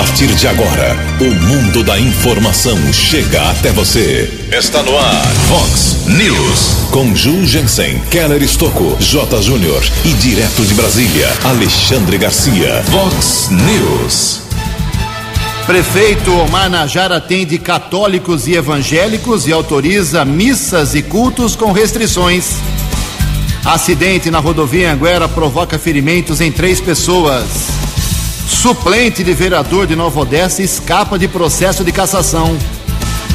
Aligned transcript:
partir 0.00 0.28
de 0.28 0.48
agora, 0.48 0.96
o 1.20 1.24
mundo 1.46 1.84
da 1.84 2.00
informação 2.00 2.78
chega 2.90 3.50
até 3.50 3.70
você. 3.70 4.32
Está 4.50 4.82
no 4.82 4.96
ar, 4.96 5.26
Fox 5.46 6.06
News. 6.06 6.88
Com 6.90 7.14
Ju 7.14 7.46
Jensen, 7.46 8.00
Keller 8.10 8.42
Estocco, 8.42 8.96
J. 8.98 9.42
Júnior 9.42 9.82
e 10.06 10.14
direto 10.14 10.64
de 10.64 10.72
Brasília, 10.72 11.28
Alexandre 11.44 12.16
Garcia. 12.16 12.82
Fox 12.84 13.50
News. 13.50 14.40
Prefeito 15.66 16.32
Omar 16.32 16.70
Najar 16.70 17.12
atende 17.12 17.58
católicos 17.58 18.48
e 18.48 18.54
evangélicos 18.54 19.46
e 19.46 19.52
autoriza 19.52 20.24
missas 20.24 20.94
e 20.94 21.02
cultos 21.02 21.54
com 21.54 21.72
restrições. 21.72 22.54
Acidente 23.66 24.30
na 24.30 24.38
rodovia 24.38 24.94
Anguera 24.94 25.28
provoca 25.28 25.78
ferimentos 25.78 26.40
em 26.40 26.50
três 26.50 26.80
pessoas. 26.80 27.79
Suplente 28.50 29.22
de 29.24 29.32
vereador 29.32 29.86
de 29.86 29.96
Nova 29.96 30.20
Odessa 30.20 30.60
escapa 30.60 31.18
de 31.18 31.26
processo 31.26 31.82
de 31.82 31.92
cassação. 31.92 32.58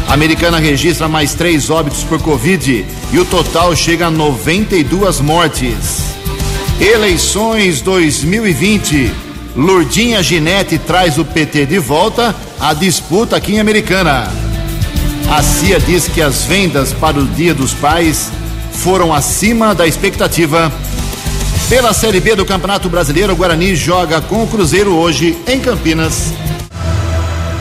A 0.08 0.14
americana 0.14 0.60
registra 0.60 1.08
mais 1.08 1.34
três 1.34 1.70
óbitos 1.72 2.04
por 2.04 2.22
Covid 2.22 2.86
e 3.12 3.18
o 3.18 3.26
total 3.26 3.76
chega 3.76 4.08
a 4.08 4.12
92 4.12 5.22
mortes. 5.22 6.04
Eleições 6.80 7.82
2020. 7.82 9.12
Lurdinha 9.56 10.22
Ginete 10.22 10.78
traz 10.78 11.18
o 11.18 11.26
PT 11.26 11.66
de 11.66 11.80
volta 11.80 12.36
à 12.60 12.74
disputa 12.74 13.38
aqui 13.38 13.54
em 13.54 13.60
Americana. 13.60 14.30
A 15.32 15.42
CIA 15.42 15.80
diz 15.80 16.08
que 16.08 16.22
as 16.22 16.44
vendas 16.44 16.94
para 16.94 17.18
o 17.18 17.26
Dia 17.26 17.54
dos 17.54 17.74
Pais 17.74 18.30
foram 18.74 19.14
acima 19.14 19.74
da 19.74 19.88
expectativa. 19.88 20.72
Pela 21.68 21.94
Série 21.94 22.20
B 22.20 22.36
do 22.36 22.46
Campeonato 22.46 22.88
Brasileiro, 22.88 23.34
o 23.34 23.36
Guarani 23.36 23.76
joga 23.76 24.22
com 24.22 24.44
o 24.44 24.48
Cruzeiro 24.48 24.96
hoje 24.96 25.36
em 25.48 25.60
Campinas. 25.60 26.32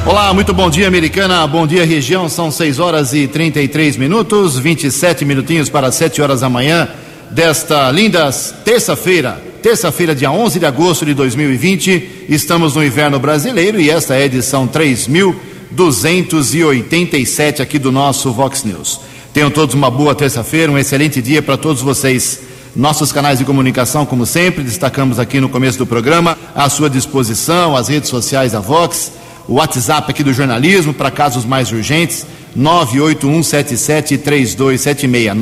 Olá, 0.04 0.34
muito 0.34 0.52
bom 0.52 0.68
dia, 0.68 0.86
Americana. 0.86 1.46
Bom 1.46 1.66
dia, 1.66 1.86
região. 1.86 2.28
São 2.28 2.50
6 2.50 2.78
horas 2.78 3.14
e 3.14 3.26
33 3.26 3.96
minutos, 3.96 4.58
27 4.58 5.24
minutinhos 5.24 5.70
para 5.70 5.90
7 5.90 6.20
horas 6.20 6.42
da 6.42 6.50
manhã 6.50 6.86
desta 7.30 7.90
linda 7.90 8.30
terça-feira. 8.62 9.42
Terça-feira, 9.62 10.14
dia 10.14 10.30
11 10.30 10.58
de 10.58 10.66
agosto 10.66 11.06
de 11.06 11.14
2020. 11.14 12.26
Estamos 12.28 12.74
no 12.74 12.84
inverno 12.84 13.18
brasileiro 13.18 13.80
e 13.80 13.88
esta 13.88 14.14
é 14.14 14.18
a 14.18 14.26
edição 14.26 14.66
3287 14.66 17.62
aqui 17.62 17.78
do 17.78 17.90
nosso 17.90 18.30
Vox 18.32 18.64
News. 18.64 19.00
Tenham 19.32 19.50
todos 19.50 19.74
uma 19.74 19.90
boa 19.90 20.14
terça-feira, 20.14 20.70
um 20.70 20.76
excelente 20.76 21.22
dia 21.22 21.40
para 21.40 21.56
todos 21.56 21.80
vocês. 21.80 22.52
Nossos 22.76 23.12
canais 23.12 23.38
de 23.38 23.44
comunicação, 23.44 24.04
como 24.04 24.26
sempre, 24.26 24.64
destacamos 24.64 25.20
aqui 25.20 25.38
no 25.38 25.48
começo 25.48 25.78
do 25.78 25.86
programa, 25.86 26.36
à 26.56 26.68
sua 26.68 26.90
disposição, 26.90 27.76
as 27.76 27.86
redes 27.86 28.10
sociais 28.10 28.50
da 28.50 28.58
Vox, 28.58 29.12
o 29.46 29.54
WhatsApp 29.54 30.10
aqui 30.10 30.24
do 30.24 30.32
jornalismo 30.32 30.92
para 30.92 31.08
casos 31.08 31.44
mais 31.44 31.70
urgentes, 31.70 32.26
981773276, 32.58 35.38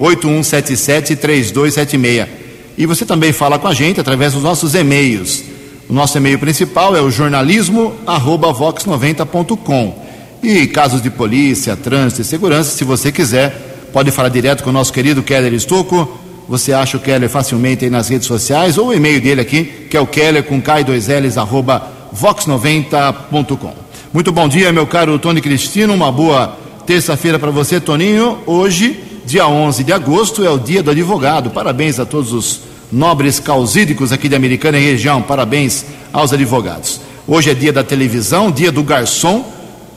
981773276. 0.00 2.28
E 2.78 2.86
você 2.86 3.04
também 3.04 3.30
fala 3.30 3.58
com 3.58 3.68
a 3.68 3.74
gente 3.74 4.00
através 4.00 4.32
dos 4.32 4.42
nossos 4.42 4.74
e-mails. 4.74 5.44
O 5.86 5.92
nosso 5.92 6.16
e-mail 6.16 6.38
principal 6.38 6.96
é 6.96 7.02
o 7.02 7.10
jornalismo@vox90.com. 7.10 10.02
E 10.42 10.66
casos 10.66 11.02
de 11.02 11.10
polícia, 11.10 11.76
trânsito 11.76 12.22
e 12.22 12.24
segurança, 12.24 12.74
se 12.74 12.84
você 12.84 13.12
quiser, 13.12 13.90
pode 13.92 14.10
falar 14.10 14.30
direto 14.30 14.64
com 14.64 14.70
o 14.70 14.72
nosso 14.72 14.94
querido 14.94 15.22
Keller 15.22 15.52
Estocco. 15.52 16.23
Você 16.48 16.72
acha 16.72 16.96
o 16.96 17.00
Keller 17.00 17.28
facilmente 17.28 17.84
aí 17.84 17.90
nas 17.90 18.08
redes 18.08 18.26
sociais 18.26 18.76
ou 18.76 18.88
o 18.88 18.94
e-mail 18.94 19.20
dele 19.20 19.40
aqui, 19.40 19.64
que 19.88 19.96
é 19.96 20.00
o 20.00 20.06
Keller 20.06 20.44
com 20.44 20.60
K2Ls 20.60 21.40
arroba 21.40 21.90
vox90.com. 22.14 23.72
Muito 24.12 24.30
bom 24.30 24.46
dia, 24.46 24.72
meu 24.72 24.86
caro 24.86 25.18
Tony 25.18 25.40
Cristino. 25.40 25.94
Uma 25.94 26.12
boa 26.12 26.56
terça-feira 26.86 27.38
para 27.38 27.50
você, 27.50 27.80
Toninho. 27.80 28.38
Hoje, 28.46 29.00
dia 29.24 29.48
11 29.48 29.82
de 29.82 29.92
agosto, 29.92 30.44
é 30.44 30.50
o 30.50 30.58
dia 30.58 30.82
do 30.82 30.90
advogado. 30.90 31.50
Parabéns 31.50 31.98
a 31.98 32.04
todos 32.04 32.32
os 32.32 32.60
nobres 32.92 33.40
causídicos 33.40 34.12
aqui 34.12 34.28
de 34.28 34.36
Americana 34.36 34.78
e 34.78 34.84
região. 34.84 35.22
Parabéns 35.22 35.86
aos 36.12 36.32
advogados. 36.32 37.00
Hoje 37.26 37.50
é 37.50 37.54
dia 37.54 37.72
da 37.72 37.82
televisão, 37.82 38.50
dia 38.50 38.70
do 38.70 38.82
garçom, 38.82 39.44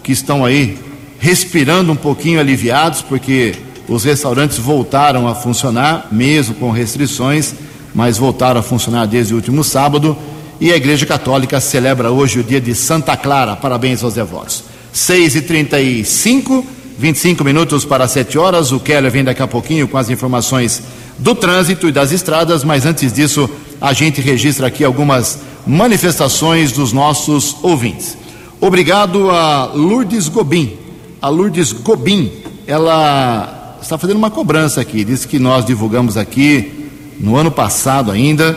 que 0.01 0.13
estão 0.13 0.45
aí 0.45 0.79
respirando 1.19 1.91
um 1.91 1.95
pouquinho 1.95 2.39
aliviados, 2.39 3.01
porque 3.01 3.53
os 3.87 4.03
restaurantes 4.03 4.57
voltaram 4.57 5.27
a 5.27 5.35
funcionar, 5.35 6.07
mesmo 6.11 6.55
com 6.55 6.71
restrições, 6.71 7.53
mas 7.95 8.17
voltaram 8.17 8.59
a 8.59 8.63
funcionar 8.63 9.05
desde 9.05 9.33
o 9.33 9.37
último 9.37 9.63
sábado. 9.63 10.17
E 10.59 10.71
a 10.71 10.75
Igreja 10.75 11.05
Católica 11.05 11.59
celebra 11.59 12.11
hoje 12.11 12.39
o 12.39 12.43
dia 12.43 12.59
de 12.59 12.75
Santa 12.75 13.15
Clara. 13.15 13.55
Parabéns 13.55 14.03
aos 14.03 14.15
devotos. 14.15 14.63
6h35, 14.93 16.63
25 16.97 17.43
minutos 17.43 17.85
para 17.85 18.07
7 18.07 18.37
horas. 18.37 18.71
O 18.71 18.79
Keller 18.79 19.11
vem 19.11 19.23
daqui 19.23 19.41
a 19.41 19.47
pouquinho 19.47 19.87
com 19.87 19.97
as 19.97 20.09
informações 20.09 20.81
do 21.17 21.33
trânsito 21.33 21.87
e 21.87 21.91
das 21.91 22.11
estradas, 22.11 22.63
mas 22.63 22.85
antes 22.85 23.13
disso, 23.13 23.49
a 23.79 23.93
gente 23.93 24.21
registra 24.21 24.67
aqui 24.67 24.83
algumas 24.83 25.39
manifestações 25.65 26.71
dos 26.71 26.91
nossos 26.91 27.55
ouvintes. 27.61 28.17
Obrigado 28.59 29.29
a 29.29 29.71
Lourdes 29.73 30.27
Gobim. 30.27 30.77
A 31.21 31.29
Lourdes 31.29 31.71
Gobim, 31.71 32.31
ela 32.65 33.56
está 33.87 33.97
fazendo 33.97 34.17
uma 34.17 34.29
cobrança 34.29 34.81
aqui. 34.81 35.05
Disse 35.05 35.25
que 35.25 35.39
nós 35.39 35.65
divulgamos 35.65 36.17
aqui 36.17 36.89
no 37.19 37.37
ano 37.37 37.49
passado 37.49 38.11
ainda 38.11 38.53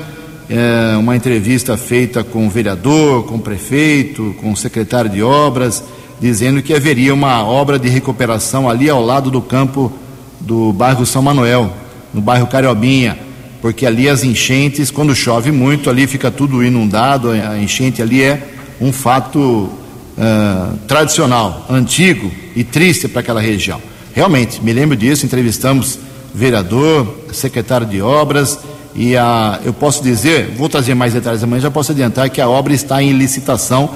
é, 0.48 0.96
uma 0.96 1.14
entrevista 1.14 1.76
feita 1.76 2.24
com 2.24 2.48
o 2.48 2.50
vereador, 2.50 3.24
com 3.26 3.36
o 3.36 3.40
prefeito, 3.40 4.34
com 4.40 4.50
o 4.52 4.56
secretário 4.56 5.08
de 5.08 5.22
obras, 5.22 5.84
dizendo 6.20 6.60
que 6.60 6.74
haveria 6.74 7.14
uma 7.14 7.44
obra 7.44 7.78
de 7.78 7.88
recuperação 7.88 8.68
ali 8.68 8.90
ao 8.90 9.00
lado 9.00 9.30
do 9.30 9.40
campo 9.40 9.92
do 10.40 10.72
bairro 10.72 11.06
São 11.06 11.22
Manuel, 11.22 11.72
no 12.12 12.20
bairro 12.20 12.48
Cariobinha, 12.48 13.16
porque 13.62 13.86
ali 13.86 14.08
as 14.08 14.24
enchentes, 14.24 14.90
quando 14.90 15.14
chove 15.14 15.52
muito, 15.52 15.88
ali 15.88 16.08
fica 16.08 16.32
tudo 16.32 16.64
inundado, 16.64 17.30
a 17.30 17.56
enchente 17.56 18.02
ali 18.02 18.20
é 18.20 18.48
um 18.80 18.92
fato 18.92 19.38
uh, 19.38 20.76
tradicional, 20.88 21.66
antigo 21.70 22.32
e 22.56 22.64
triste 22.64 23.06
para 23.06 23.20
aquela 23.20 23.40
região. 23.40 23.89
Realmente, 24.20 24.62
me 24.62 24.70
lembro 24.70 24.94
disso, 24.98 25.24
entrevistamos 25.24 25.98
vereador, 26.34 27.20
secretário 27.32 27.86
de 27.86 28.02
obras, 28.02 28.58
e 28.94 29.16
a, 29.16 29.58
eu 29.64 29.72
posso 29.72 30.02
dizer, 30.02 30.52
vou 30.58 30.68
trazer 30.68 30.94
mais 30.94 31.14
detalhes 31.14 31.42
amanhã, 31.42 31.62
já 31.62 31.70
posso 31.70 31.92
adiantar 31.92 32.28
que 32.28 32.38
a 32.38 32.46
obra 32.46 32.74
está 32.74 33.02
em 33.02 33.12
licitação, 33.12 33.88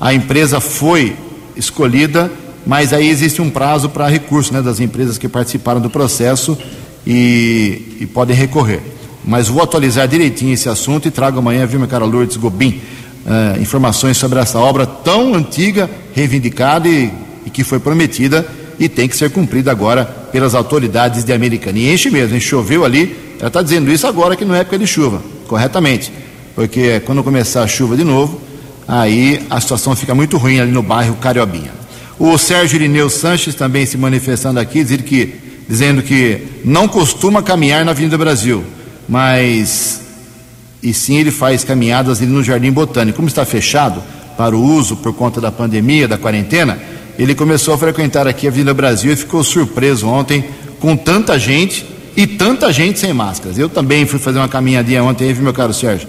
a 0.00 0.12
empresa 0.12 0.58
foi 0.58 1.14
escolhida, 1.54 2.28
mas 2.66 2.92
aí 2.92 3.08
existe 3.08 3.40
um 3.40 3.48
prazo 3.48 3.88
para 3.88 4.08
recurso 4.08 4.52
né, 4.52 4.60
das 4.60 4.80
empresas 4.80 5.16
que 5.16 5.28
participaram 5.28 5.80
do 5.80 5.88
processo 5.88 6.58
e, 7.06 7.98
e, 8.00 8.06
podem 8.06 8.34
recorrer. 8.34 8.80
Mas 9.24 9.46
vou 9.46 9.62
atualizar 9.62 10.08
direitinho 10.08 10.54
esse 10.54 10.68
assunto 10.68 11.06
e 11.06 11.12
trago 11.12 11.38
amanhã, 11.38 11.64
viu, 11.66 11.78
minha 11.78 11.88
cara 11.88 12.04
Lourdes 12.04 12.36
Gobim, 12.36 12.80
uh, 13.24 13.62
informações 13.62 14.16
sobre 14.16 14.40
essa 14.40 14.58
obra 14.58 14.84
tão 14.84 15.36
antiga, 15.36 15.88
reivindicada 16.12 16.88
e, 16.88 17.12
e 17.46 17.50
que 17.50 17.62
foi 17.62 17.78
prometida 17.78 18.44
e 18.78 18.88
tem 18.88 19.08
que 19.08 19.16
ser 19.16 19.30
cumprida 19.30 19.70
agora 19.70 20.04
pelas 20.04 20.54
autoridades 20.54 21.24
de 21.24 21.32
Americana. 21.32 21.78
E 21.78 21.92
enche 21.92 22.10
mesmo, 22.10 22.40
choveu 22.40 22.84
ali, 22.84 23.16
ela 23.38 23.48
está 23.48 23.62
dizendo 23.62 23.90
isso 23.90 24.06
agora 24.06 24.36
que 24.36 24.44
não 24.44 24.54
é 24.54 24.60
época 24.60 24.78
de 24.78 24.86
chuva, 24.86 25.22
corretamente, 25.46 26.12
porque 26.54 27.00
quando 27.00 27.22
começar 27.22 27.62
a 27.62 27.66
chuva 27.66 27.96
de 27.96 28.04
novo, 28.04 28.40
aí 28.86 29.42
a 29.50 29.60
situação 29.60 29.94
fica 29.96 30.14
muito 30.14 30.36
ruim 30.36 30.60
ali 30.60 30.70
no 30.70 30.82
bairro 30.82 31.16
Cariobinha. 31.16 31.72
O 32.18 32.36
Sérgio 32.36 32.76
Irineu 32.76 33.08
Sanches 33.08 33.54
também 33.54 33.86
se 33.86 33.96
manifestando 33.96 34.58
aqui, 34.58 34.82
dizendo 34.82 35.02
que, 35.04 35.34
dizendo 35.68 36.02
que 36.02 36.42
não 36.64 36.88
costuma 36.88 37.42
caminhar 37.42 37.84
na 37.84 37.92
Avenida 37.92 38.18
Brasil, 38.18 38.64
mas 39.08 40.00
e 40.82 40.94
sim 40.94 41.16
ele 41.18 41.30
faz 41.30 41.64
caminhadas 41.64 42.20
ali 42.20 42.30
no 42.30 42.42
Jardim 42.42 42.70
Botânico. 42.70 43.16
Como 43.16 43.28
está 43.28 43.44
fechado 43.44 44.02
para 44.36 44.56
o 44.56 44.62
uso 44.62 44.96
por 44.96 45.12
conta 45.12 45.40
da 45.40 45.50
pandemia, 45.50 46.06
da 46.06 46.16
quarentena, 46.16 46.78
ele 47.18 47.34
começou 47.34 47.74
a 47.74 47.78
frequentar 47.78 48.28
aqui 48.28 48.46
a 48.46 48.50
Avenida 48.50 48.72
Brasil 48.72 49.12
e 49.12 49.16
ficou 49.16 49.42
surpreso 49.42 50.06
ontem 50.06 50.44
com 50.78 50.96
tanta 50.96 51.36
gente 51.38 51.84
e 52.16 52.26
tanta 52.26 52.72
gente 52.72 52.98
sem 52.98 53.12
máscaras. 53.12 53.58
Eu 53.58 53.68
também 53.68 54.06
fui 54.06 54.20
fazer 54.20 54.38
uma 54.38 54.48
caminhadinha 54.48 55.02
ontem, 55.02 55.32
viu, 55.32 55.42
meu 55.42 55.52
caro 55.52 55.74
Sérgio? 55.74 56.08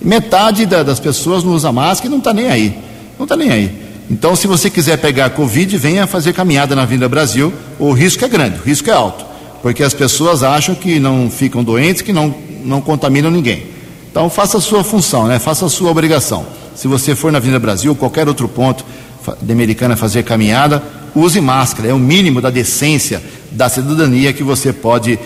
Metade 0.00 0.64
da, 0.64 0.82
das 0.82 1.00
pessoas 1.00 1.42
não 1.42 1.52
usa 1.52 1.72
máscara 1.72 2.08
e 2.08 2.10
não 2.10 2.18
está 2.18 2.32
nem 2.32 2.48
aí. 2.48 2.78
Não 3.18 3.24
está 3.24 3.36
nem 3.36 3.50
aí. 3.50 3.84
Então, 4.10 4.36
se 4.36 4.46
você 4.46 4.68
quiser 4.68 4.98
pegar 4.98 5.30
Covid, 5.30 5.76
venha 5.76 6.06
fazer 6.06 6.32
caminhada 6.32 6.76
na 6.76 6.82
Avenida 6.82 7.08
Brasil. 7.08 7.52
O 7.78 7.92
risco 7.92 8.24
é 8.24 8.28
grande, 8.28 8.58
o 8.60 8.62
risco 8.62 8.88
é 8.90 8.92
alto. 8.92 9.24
Porque 9.62 9.82
as 9.82 9.94
pessoas 9.94 10.42
acham 10.42 10.74
que 10.74 11.00
não 11.00 11.30
ficam 11.30 11.64
doentes, 11.64 12.02
que 12.02 12.12
não, 12.12 12.34
não 12.64 12.80
contaminam 12.80 13.30
ninguém. 13.30 13.66
Então, 14.10 14.28
faça 14.30 14.58
a 14.58 14.60
sua 14.60 14.84
função, 14.84 15.26
né? 15.26 15.38
faça 15.38 15.66
a 15.66 15.68
sua 15.68 15.90
obrigação. 15.90 16.46
Se 16.74 16.86
você 16.86 17.14
for 17.14 17.32
na 17.32 17.38
Avenida 17.38 17.58
Brasil, 17.58 17.94
qualquer 17.94 18.28
outro 18.28 18.46
ponto, 18.46 18.84
de 19.40 19.52
americana 19.52 19.96
fazer 19.96 20.22
caminhada, 20.22 20.82
use 21.14 21.40
máscara, 21.40 21.88
é 21.88 21.92
o 21.92 21.98
mínimo 21.98 22.40
da 22.40 22.50
decência, 22.50 23.22
da 23.50 23.68
cidadania 23.68 24.32
que 24.32 24.42
você 24.42 24.72
pode 24.72 25.14
uh, 25.14 25.18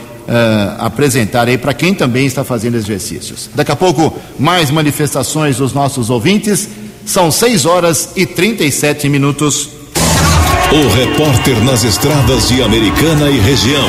apresentar 0.79 1.49
aí 1.49 1.57
para 1.57 1.73
quem 1.73 1.95
também 1.95 2.27
está 2.27 2.45
fazendo 2.45 2.77
exercícios. 2.77 3.49
Daqui 3.55 3.73
a 3.73 3.77
pouco, 3.77 4.17
mais 4.39 4.71
manifestações 4.71 5.57
dos 5.57 5.73
nossos 5.73 6.11
ouvintes. 6.11 6.69
São 7.05 7.31
6 7.31 7.65
horas 7.65 8.11
e 8.17 8.27
37 8.27 9.09
minutos. 9.09 9.71
O 10.71 10.95
repórter 10.95 11.65
nas 11.65 11.83
estradas 11.83 12.49
de 12.49 12.63
Americana 12.63 13.31
e 13.31 13.39
região, 13.39 13.89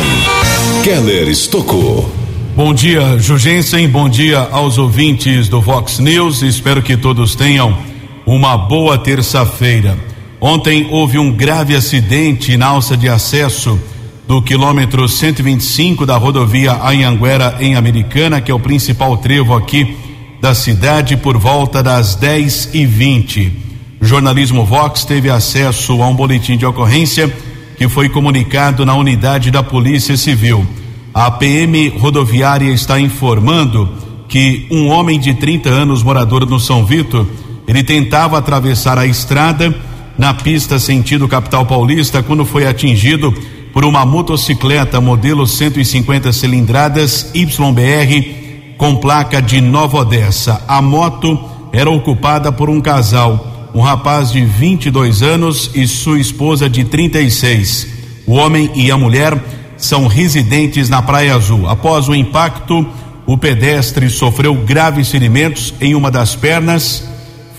Keller 0.81 1.27
Estocou. 1.27 2.09
Bom 2.55 2.73
dia, 2.73 3.19
Jugensen. 3.19 3.87
Bom 3.89 4.07
dia 4.07 4.47
aos 4.51 4.77
ouvintes 4.77 5.49
do 5.49 5.59
Vox 5.59 5.99
News. 5.99 6.41
Espero 6.41 6.81
que 6.81 6.95
todos 6.95 7.35
tenham 7.35 7.88
uma 8.35 8.55
boa 8.55 8.95
terça-feira. 8.95 9.97
Ontem 10.39 10.87
houve 10.91 11.17
um 11.17 11.31
grave 11.31 11.75
acidente 11.75 12.55
na 12.55 12.67
alça 12.67 12.95
de 12.95 13.09
acesso 13.09 13.79
do 14.27 14.39
quilômetro 14.39 15.09
125 15.09 16.05
da 16.05 16.15
rodovia 16.15 16.73
Anhanguera 16.73 17.57
em 17.59 17.75
Americana, 17.75 18.39
que 18.39 18.51
é 18.51 18.53
o 18.53 18.59
principal 18.59 19.17
trevo 19.17 19.55
aqui 19.55 19.97
da 20.39 20.53
cidade, 20.53 21.17
por 21.17 21.39
volta 21.39 21.81
das 21.81 22.15
10 22.15 22.69
e 22.73 22.85
20 22.85 23.51
O 23.99 24.05
jornalismo 24.05 24.63
Vox 24.63 25.03
teve 25.03 25.29
acesso 25.29 26.01
a 26.03 26.07
um 26.07 26.13
boletim 26.13 26.55
de 26.55 26.67
ocorrência 26.67 27.33
que 27.77 27.89
foi 27.89 28.09
comunicado 28.09 28.85
na 28.85 28.93
unidade 28.93 29.49
da 29.49 29.63
Polícia 29.63 30.15
Civil. 30.15 30.65
A 31.11 31.31
PM 31.31 31.89
rodoviária 31.97 32.71
está 32.71 32.99
informando 32.99 33.89
que 34.27 34.67
um 34.69 34.87
homem 34.89 35.19
de 35.19 35.33
30 35.33 35.67
anos, 35.67 36.03
morador 36.03 36.45
no 36.45 36.59
São 36.59 36.85
Vitor, 36.85 37.25
ele 37.69 37.83
tentava 37.83 38.35
atravessar 38.35 38.97
a 38.97 39.05
estrada 39.05 39.75
na 40.17 40.33
pista 40.33 40.79
sentido 40.79 41.27
capital 41.27 41.67
paulista 41.67 42.23
quando 42.23 42.43
foi 42.43 42.65
atingido 42.65 43.31
por 43.71 43.85
uma 43.85 44.03
motocicleta 44.03 44.99
modelo 44.99 45.45
150 45.45 46.33
cilindradas 46.33 47.29
YBR 47.31 48.73
com 48.75 48.95
placa 48.95 49.39
de 49.39 49.61
Nova 49.61 49.99
Odessa. 49.99 50.63
A 50.67 50.81
moto 50.81 51.39
era 51.71 51.91
ocupada 51.91 52.51
por 52.51 52.71
um 52.71 52.81
casal, 52.81 53.69
um 53.75 53.81
rapaz 53.81 54.31
de 54.31 54.43
22 54.43 55.21
anos 55.21 55.69
e 55.75 55.85
sua 55.85 56.19
esposa 56.19 56.67
de 56.67 56.83
36. 56.85 57.87
O 58.25 58.33
homem 58.33 58.71
e 58.73 58.89
a 58.89 58.97
mulher 58.97 59.39
são 59.77 60.07
residentes 60.07 60.89
na 60.89 61.03
Praia 61.03 61.35
Azul. 61.35 61.69
Após 61.69 62.09
o 62.09 62.15
impacto, 62.15 62.83
o 63.27 63.37
pedestre 63.37 64.09
sofreu 64.09 64.55
graves 64.55 65.11
ferimentos 65.11 65.71
em 65.79 65.93
uma 65.93 66.09
das 66.09 66.35
pernas, 66.35 67.07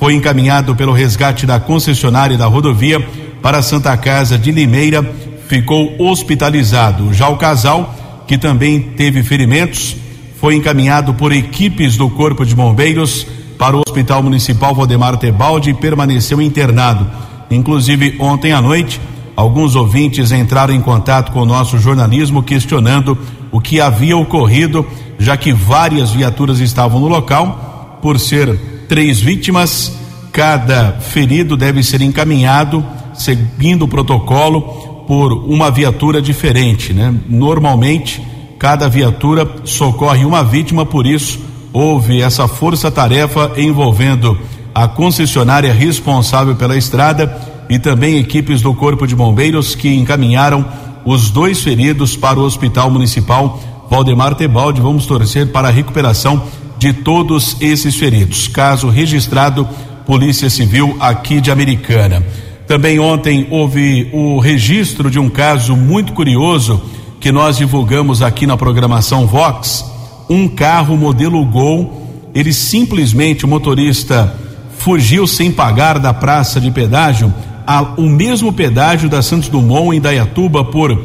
foi 0.00 0.14
encaminhado 0.14 0.74
pelo 0.74 0.94
resgate 0.94 1.44
da 1.44 1.60
concessionária 1.60 2.38
da 2.38 2.46
rodovia 2.46 3.06
para 3.42 3.60
Santa 3.60 3.94
Casa 3.98 4.38
de 4.38 4.50
Limeira 4.50 5.02
ficou 5.46 5.94
hospitalizado. 5.98 7.12
Já 7.12 7.28
o 7.28 7.36
casal, 7.36 7.94
que 8.26 8.38
também 8.38 8.80
teve 8.80 9.22
ferimentos, 9.22 9.94
foi 10.40 10.54
encaminhado 10.54 11.12
por 11.12 11.32
equipes 11.32 11.98
do 11.98 12.08
Corpo 12.08 12.46
de 12.46 12.54
Bombeiros 12.54 13.26
para 13.58 13.76
o 13.76 13.82
Hospital 13.86 14.22
Municipal 14.22 14.74
Valdemar 14.74 15.18
Tebaldi 15.18 15.68
e 15.68 15.74
permaneceu 15.74 16.40
internado. 16.40 17.06
Inclusive, 17.50 18.16
ontem 18.18 18.52
à 18.52 18.62
noite, 18.62 18.98
alguns 19.36 19.76
ouvintes 19.76 20.32
entraram 20.32 20.72
em 20.72 20.80
contato 20.80 21.30
com 21.30 21.40
o 21.40 21.46
nosso 21.46 21.78
jornalismo 21.78 22.42
questionando 22.42 23.18
o 23.52 23.60
que 23.60 23.82
havia 23.82 24.16
ocorrido, 24.16 24.86
já 25.18 25.36
que 25.36 25.52
várias 25.52 26.10
viaturas 26.10 26.58
estavam 26.58 27.00
no 27.00 27.08
local. 27.08 27.98
Por 28.00 28.18
ser 28.18 28.69
três 28.90 29.20
vítimas, 29.20 29.92
cada 30.32 30.94
ferido 30.94 31.56
deve 31.56 31.80
ser 31.80 32.02
encaminhado 32.02 32.84
seguindo 33.14 33.84
o 33.84 33.88
protocolo 33.88 35.04
por 35.06 35.32
uma 35.32 35.70
viatura 35.70 36.20
diferente, 36.20 36.92
né? 36.92 37.14
Normalmente, 37.28 38.20
cada 38.58 38.88
viatura 38.88 39.48
socorre 39.62 40.24
uma 40.24 40.42
vítima, 40.42 40.84
por 40.84 41.06
isso 41.06 41.38
houve 41.72 42.20
essa 42.20 42.48
força-tarefa 42.48 43.52
envolvendo 43.56 44.36
a 44.74 44.88
concessionária 44.88 45.72
responsável 45.72 46.56
pela 46.56 46.76
estrada 46.76 47.40
e 47.68 47.78
também 47.78 48.18
equipes 48.18 48.60
do 48.60 48.74
Corpo 48.74 49.06
de 49.06 49.14
Bombeiros 49.14 49.76
que 49.76 49.94
encaminharam 49.94 50.66
os 51.04 51.30
dois 51.30 51.62
feridos 51.62 52.16
para 52.16 52.40
o 52.40 52.42
Hospital 52.42 52.90
Municipal 52.90 53.60
Valdemar 53.88 54.34
Tebaldi. 54.34 54.80
Vamos 54.80 55.06
torcer 55.06 55.52
para 55.52 55.68
a 55.68 55.70
recuperação 55.70 56.42
de 56.80 56.92
todos 56.94 57.58
esses 57.60 57.94
feridos. 57.94 58.48
Caso 58.48 58.88
registrado 58.88 59.68
Polícia 60.06 60.48
Civil 60.48 60.96
aqui 60.98 61.38
de 61.38 61.50
Americana. 61.50 62.24
Também 62.66 62.98
ontem 62.98 63.46
houve 63.50 64.08
o 64.14 64.38
registro 64.38 65.10
de 65.10 65.18
um 65.18 65.28
caso 65.28 65.76
muito 65.76 66.14
curioso 66.14 66.80
que 67.20 67.30
nós 67.30 67.58
divulgamos 67.58 68.22
aqui 68.22 68.46
na 68.46 68.56
programação 68.56 69.26
Vox. 69.26 69.84
Um 70.30 70.48
carro 70.48 70.96
modelo 70.96 71.44
Gol, 71.44 72.30
ele 72.34 72.54
simplesmente, 72.54 73.44
o 73.44 73.48
motorista 73.48 74.34
fugiu 74.78 75.26
sem 75.26 75.52
pagar 75.52 75.98
da 75.98 76.14
praça 76.14 76.58
de 76.58 76.70
pedágio, 76.70 77.30
a, 77.66 77.82
o 77.82 78.08
mesmo 78.08 78.54
pedágio 78.54 79.06
da 79.06 79.20
Santos 79.20 79.50
Dumont 79.50 79.94
em 79.94 80.00
Dayatuba 80.00 80.64
por 80.64 80.98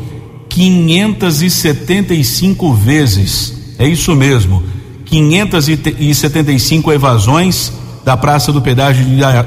575 0.48 2.74
vezes. 2.74 3.76
É 3.78 3.86
isso 3.86 4.16
mesmo, 4.16 4.64
575 5.06 6.92
evasões 6.92 7.72
da 8.04 8.18
praça 8.18 8.52
do 8.52 8.62
pedágio 8.62 9.06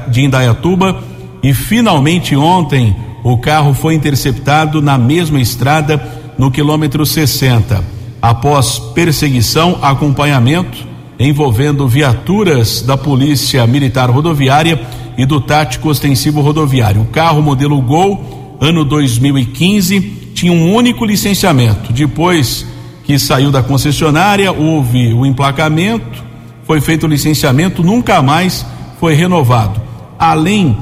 de 0.09 0.21
Indaiatuba 0.21 1.03
e 1.41 1.53
finalmente 1.53 2.35
ontem 2.35 2.95
o 3.23 3.37
carro 3.37 3.73
foi 3.73 3.93
interceptado 3.93 4.81
na 4.81 4.97
mesma 4.97 5.39
estrada 5.39 6.01
no 6.37 6.49
quilômetro 6.49 7.05
60. 7.05 7.83
Após 8.21 8.79
perseguição, 8.79 9.77
acompanhamento 9.81 10.87
envolvendo 11.19 11.87
viaturas 11.87 12.81
da 12.81 12.95
Polícia 12.95 13.67
Militar 13.67 14.09
Rodoviária 14.09 14.81
e 15.17 15.25
do 15.25 15.41
Tático 15.41 15.89
Ostensivo 15.89 16.39
Rodoviário. 16.39 17.01
O 17.01 17.05
carro 17.05 17.41
modelo 17.41 17.81
Gol, 17.81 18.57
ano 18.61 18.85
2015, 18.85 19.99
tinha 20.33 20.53
um 20.53 20.73
único 20.73 21.03
licenciamento. 21.03 21.91
Depois 21.91 22.65
que 23.09 23.17
saiu 23.17 23.49
da 23.49 23.63
concessionária, 23.63 24.51
houve 24.51 25.11
o 25.15 25.25
emplacamento, 25.25 26.23
foi 26.63 26.79
feito 26.79 27.07
o 27.07 27.09
licenciamento, 27.09 27.81
nunca 27.81 28.21
mais 28.21 28.63
foi 28.99 29.15
renovado. 29.15 29.81
Além 30.19 30.77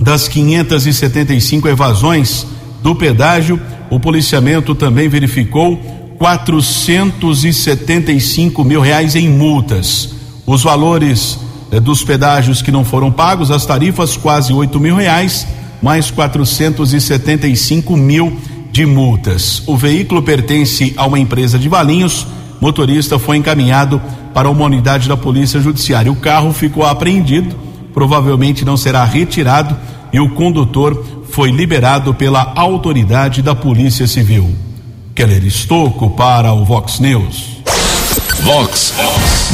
das 0.00 0.26
575 0.28 1.68
evasões 1.68 2.46
do 2.82 2.94
pedágio, 2.94 3.60
o 3.90 4.00
policiamento 4.00 4.74
também 4.74 5.10
verificou 5.10 5.76
475 6.16 8.64
mil 8.64 8.80
reais 8.80 9.14
em 9.14 9.28
multas. 9.28 10.14
Os 10.46 10.62
valores 10.62 11.38
eh, 11.70 11.80
dos 11.80 12.02
pedágios 12.02 12.62
que 12.62 12.72
não 12.72 12.82
foram 12.82 13.12
pagos, 13.12 13.50
as 13.50 13.66
tarifas 13.66 14.16
quase 14.16 14.54
8 14.54 14.80
mil 14.80 14.96
reais, 14.96 15.46
mais 15.82 16.10
475 16.10 17.94
mil 17.94 18.38
de 18.78 18.86
multas. 18.86 19.60
O 19.66 19.76
veículo 19.76 20.22
pertence 20.22 20.94
a 20.96 21.04
uma 21.04 21.18
empresa 21.18 21.58
de 21.58 21.68
Valinhos. 21.68 22.24
Motorista 22.60 23.18
foi 23.18 23.36
encaminhado 23.36 24.00
para 24.32 24.48
uma 24.48 24.64
unidade 24.64 25.08
da 25.08 25.16
Polícia 25.16 25.58
Judiciária. 25.58 26.12
O 26.12 26.14
carro 26.14 26.52
ficou 26.52 26.86
apreendido 26.86 27.56
provavelmente 27.92 28.64
não 28.64 28.76
será 28.76 29.04
retirado 29.04 29.76
e 30.12 30.20
o 30.20 30.28
condutor 30.28 31.04
foi 31.32 31.50
liberado 31.50 32.14
pela 32.14 32.52
autoridade 32.54 33.42
da 33.42 33.52
Polícia 33.52 34.06
Civil. 34.06 34.54
Keller 35.12 35.44
Estocco 35.44 36.10
para 36.10 36.52
o 36.52 36.64
Vox 36.64 37.00
News. 37.00 37.58
Vox 38.42 38.94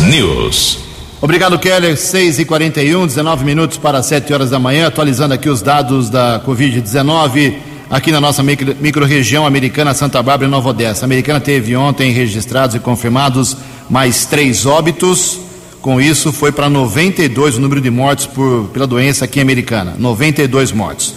News. 0.07 0.81
Obrigado, 1.23 1.59
Keller. 1.59 1.97
6 1.97 2.41
e 2.41 2.45
41 2.45 3.07
19 3.07 3.43
minutos 3.43 3.79
para 3.79 4.03
7 4.03 4.35
horas 4.35 4.51
da 4.51 4.59
manhã. 4.59 4.89
Atualizando 4.89 5.33
aqui 5.33 5.49
os 5.49 5.63
dados 5.63 6.11
da 6.11 6.43
Covid-19 6.47 7.73
aqui 7.95 8.11
na 8.11 8.21
nossa 8.21 8.43
micro-região 8.43 9.47
americana 9.47 9.95
Santa 9.95 10.21
Bárbara 10.21 10.49
e 10.49 10.51
Nova 10.51 10.71
Odessa. 10.71 11.05
A 11.05 11.07
americana 11.07 11.39
teve 11.39 11.77
ontem 11.77 12.11
registrados 12.11 12.75
e 12.75 12.81
confirmados 12.81 13.57
mais 13.89 14.27
três 14.27 14.67
óbitos. 14.67 15.39
Com 15.81 16.01
isso, 16.01 16.33
foi 16.33 16.51
para 16.51 16.69
92 16.69 17.57
o 17.57 17.61
número 17.61 17.81
de 17.81 17.91
mortes 17.91 18.27
por, 18.27 18.69
pela 18.73 18.85
doença 18.85 19.27
aqui 19.27 19.39
em 19.39 19.43
Americana. 19.43 19.95
92 19.97 20.73
mortes. 20.73 21.15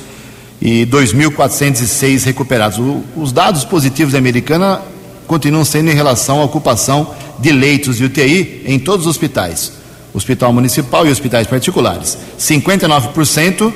E 0.62 0.86
2.406 0.86 2.26
recuperados. 2.26 2.78
O, 2.78 3.04
os 3.16 3.32
dados 3.32 3.66
positivos 3.66 4.14
da 4.14 4.20
Americana 4.20 4.80
continuam 5.26 5.66
sendo 5.66 5.90
em 5.90 5.96
relação 5.96 6.42
à 6.42 6.44
ocupação 6.44 7.12
de 7.40 7.52
leitos 7.52 7.98
de 7.98 8.04
UTI 8.04 8.62
em 8.68 8.78
todos 8.78 9.08
os 9.08 9.10
hospitais. 9.10 9.72
Hospital 10.14 10.54
Municipal 10.54 11.08
e 11.08 11.12
hospitais 11.12 11.48
particulares. 11.48 12.20
59% 12.40 13.74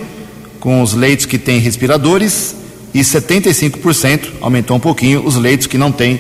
com 0.60 0.84
os 0.84 0.93
leitos 0.93 1.25
que 1.25 1.39
têm 1.39 1.60
respiradores 1.60 2.61
e 2.94 3.00
75%, 3.02 4.30
aumentou 4.42 4.78
um 4.78 4.80
pouquinho, 4.80 5.26
os 5.26 5.36
leitos 5.36 5.68
que 5.68 5.78
não 5.78 5.92
têm 5.92 6.20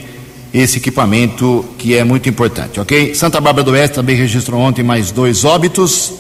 esse 0.53 0.77
equipamento 0.77 1.65
que 1.77 1.95
é 1.95 2.03
muito 2.03 2.27
importante, 2.27 2.79
ok? 2.79 3.15
Santa 3.15 3.39
Bárbara 3.39 3.63
do 3.63 3.71
Oeste 3.71 3.95
também 3.95 4.15
registrou 4.15 4.59
ontem 4.59 4.83
mais 4.83 5.11
dois 5.11 5.45
óbitos, 5.45 6.13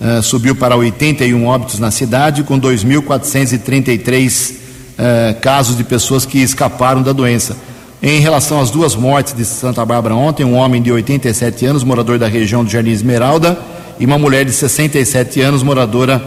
uh, 0.00 0.22
subiu 0.22 0.56
para 0.56 0.76
81 0.76 1.46
óbitos 1.46 1.78
na 1.78 1.90
cidade, 1.90 2.42
com 2.42 2.58
2.433 2.60 4.50
uh, 4.50 4.62
eh, 4.98 5.36
casos 5.40 5.76
de 5.76 5.84
pessoas 5.84 6.26
que 6.26 6.38
escaparam 6.38 7.02
da 7.02 7.12
doença. 7.12 7.56
Em 8.02 8.18
relação 8.18 8.60
às 8.60 8.70
duas 8.70 8.96
mortes 8.96 9.32
de 9.32 9.44
Santa 9.44 9.84
Bárbara 9.84 10.16
ontem, 10.16 10.44
um 10.44 10.54
homem 10.54 10.82
de 10.82 10.90
87 10.90 11.64
anos, 11.66 11.84
morador 11.84 12.18
da 12.18 12.26
região 12.26 12.64
do 12.64 12.70
Jardim 12.70 12.90
Esmeralda, 12.90 13.56
e 13.98 14.04
uma 14.04 14.18
mulher 14.18 14.44
de 14.44 14.52
67 14.52 15.40
anos, 15.40 15.62
moradora 15.62 16.20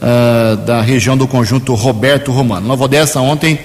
uh, 0.00 0.56
da 0.58 0.80
região 0.80 1.16
do 1.16 1.26
conjunto 1.26 1.74
Roberto 1.74 2.32
Romano. 2.32 2.66
Nova 2.66 2.84
Odessa 2.84 3.20
ontem 3.20 3.58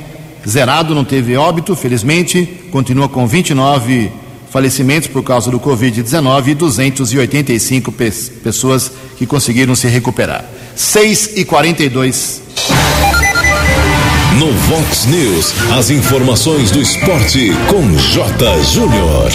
zerado, 0.47 0.93
não 0.93 1.03
teve 1.03 1.35
óbito, 1.35 1.75
felizmente, 1.75 2.45
continua 2.71 3.09
com 3.09 3.25
29 3.25 4.11
falecimentos 4.49 5.07
por 5.07 5.23
causa 5.23 5.51
do 5.51 5.59
Covid-19 5.59 6.47
e 6.47 6.55
285 6.55 7.91
pe 7.91 8.11
pessoas 8.43 8.91
que 9.17 9.25
conseguiram 9.25 9.75
se 9.75 9.87
recuperar. 9.87 10.45
6 10.75 11.33
e 11.35 11.43
42. 11.45 12.41
No 14.37 14.51
Vox 14.51 15.05
News, 15.05 15.53
as 15.77 15.89
informações 15.89 16.71
do 16.71 16.81
esporte 16.81 17.51
com 17.67 17.97
J. 17.97 18.63
Júnior. 18.63 19.31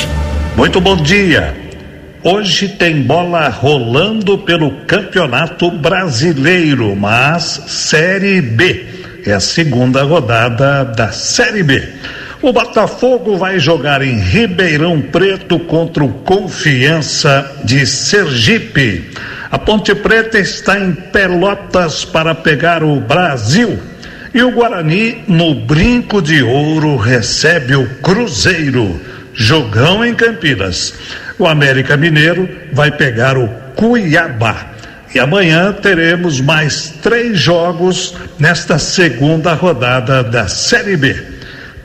Muito 0.57 0.81
bom 0.81 0.97
dia. 0.97 1.70
Hoje 2.23 2.69
tem 2.69 3.01
bola 3.01 3.49
rolando 3.49 4.37
pelo 4.37 4.71
Campeonato 4.85 5.71
Brasileiro, 5.71 6.95
mas 6.95 7.63
Série 7.67 8.43
B. 8.43 8.85
É 9.25 9.33
a 9.33 9.41
segunda 9.41 10.03
rodada 10.03 10.85
da 10.85 11.13
Série 11.13 11.63
B. 11.63 11.83
O 12.43 12.53
Botafogo 12.53 13.39
vai 13.39 13.59
jogar 13.59 14.03
em 14.03 14.21
Ribeirão 14.21 15.01
Preto 15.01 15.59
contra 15.61 16.05
o 16.05 16.13
Confiança 16.13 17.51
de 17.65 17.87
Sergipe. 17.87 19.13
A 19.51 19.59
Ponte 19.59 19.95
Preta 19.95 20.39
está 20.39 20.79
em 20.79 20.93
Pelotas 20.93 22.05
para 22.05 22.35
pegar 22.35 22.83
o 22.83 23.01
Brasil. 23.01 23.79
E 24.35 24.43
o 24.43 24.51
Guarani, 24.51 25.25
no 25.27 25.55
Brinco 25.55 26.21
de 26.21 26.43
Ouro, 26.43 26.99
recebe 26.99 27.75
o 27.77 27.89
Cruzeiro. 28.03 29.01
Jogão 29.33 30.05
em 30.05 30.15
Campinas. 30.15 30.93
O 31.41 31.47
América 31.47 31.97
Mineiro 31.97 32.47
vai 32.71 32.91
pegar 32.91 33.39
o 33.39 33.49
Cuiabá. 33.75 34.73
E 35.15 35.19
amanhã 35.19 35.73
teremos 35.73 36.39
mais 36.39 36.93
três 37.03 37.39
jogos 37.39 38.15
nesta 38.39 38.79
segunda 38.79 39.55
rodada 39.55 40.23
da 40.23 40.47
Série 40.49 40.99
B. 40.99 41.17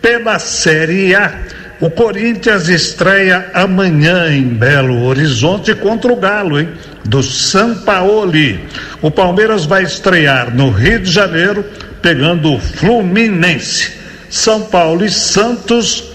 Pela 0.01 0.39
Série 0.39 1.15
A, 1.15 1.33
o 1.79 1.89
Corinthians 1.89 2.67
estreia 2.67 3.49
amanhã 3.53 4.29
em 4.29 4.43
Belo 4.43 5.05
Horizonte 5.05 5.73
contra 5.73 6.11
o 6.11 6.17
Galo, 6.17 6.59
hein? 6.59 6.71
Do 7.05 7.23
Sampaoli. 7.23 8.59
O 9.01 9.09
Palmeiras 9.09 9.63
vai 9.63 9.83
estrear 9.83 10.53
no 10.53 10.69
Rio 10.69 10.99
de 10.99 11.09
Janeiro, 11.09 11.63
pegando 12.01 12.55
o 12.55 12.59
Fluminense. 12.59 13.93
São 14.29 14.63
Paulo 14.63 15.05
e 15.05 15.09
Santos 15.09 16.14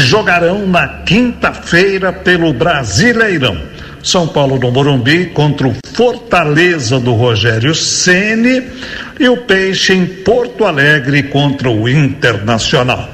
jogarão 0.00 0.66
na 0.66 0.88
quinta-feira 0.88 2.12
pelo 2.12 2.52
Brasileirão. 2.52 3.60
São 4.02 4.28
Paulo 4.28 4.58
do 4.58 4.70
Morumbi 4.70 5.26
contra 5.26 5.66
o 5.66 5.74
Fortaleza 5.94 7.00
do 7.00 7.14
Rogério 7.14 7.74
Ceni 7.74 8.62
e 9.18 9.28
o 9.28 9.38
Peixe 9.38 9.94
em 9.94 10.04
Porto 10.04 10.64
Alegre 10.64 11.22
contra 11.24 11.70
o 11.70 11.88
Internacional. 11.88 13.08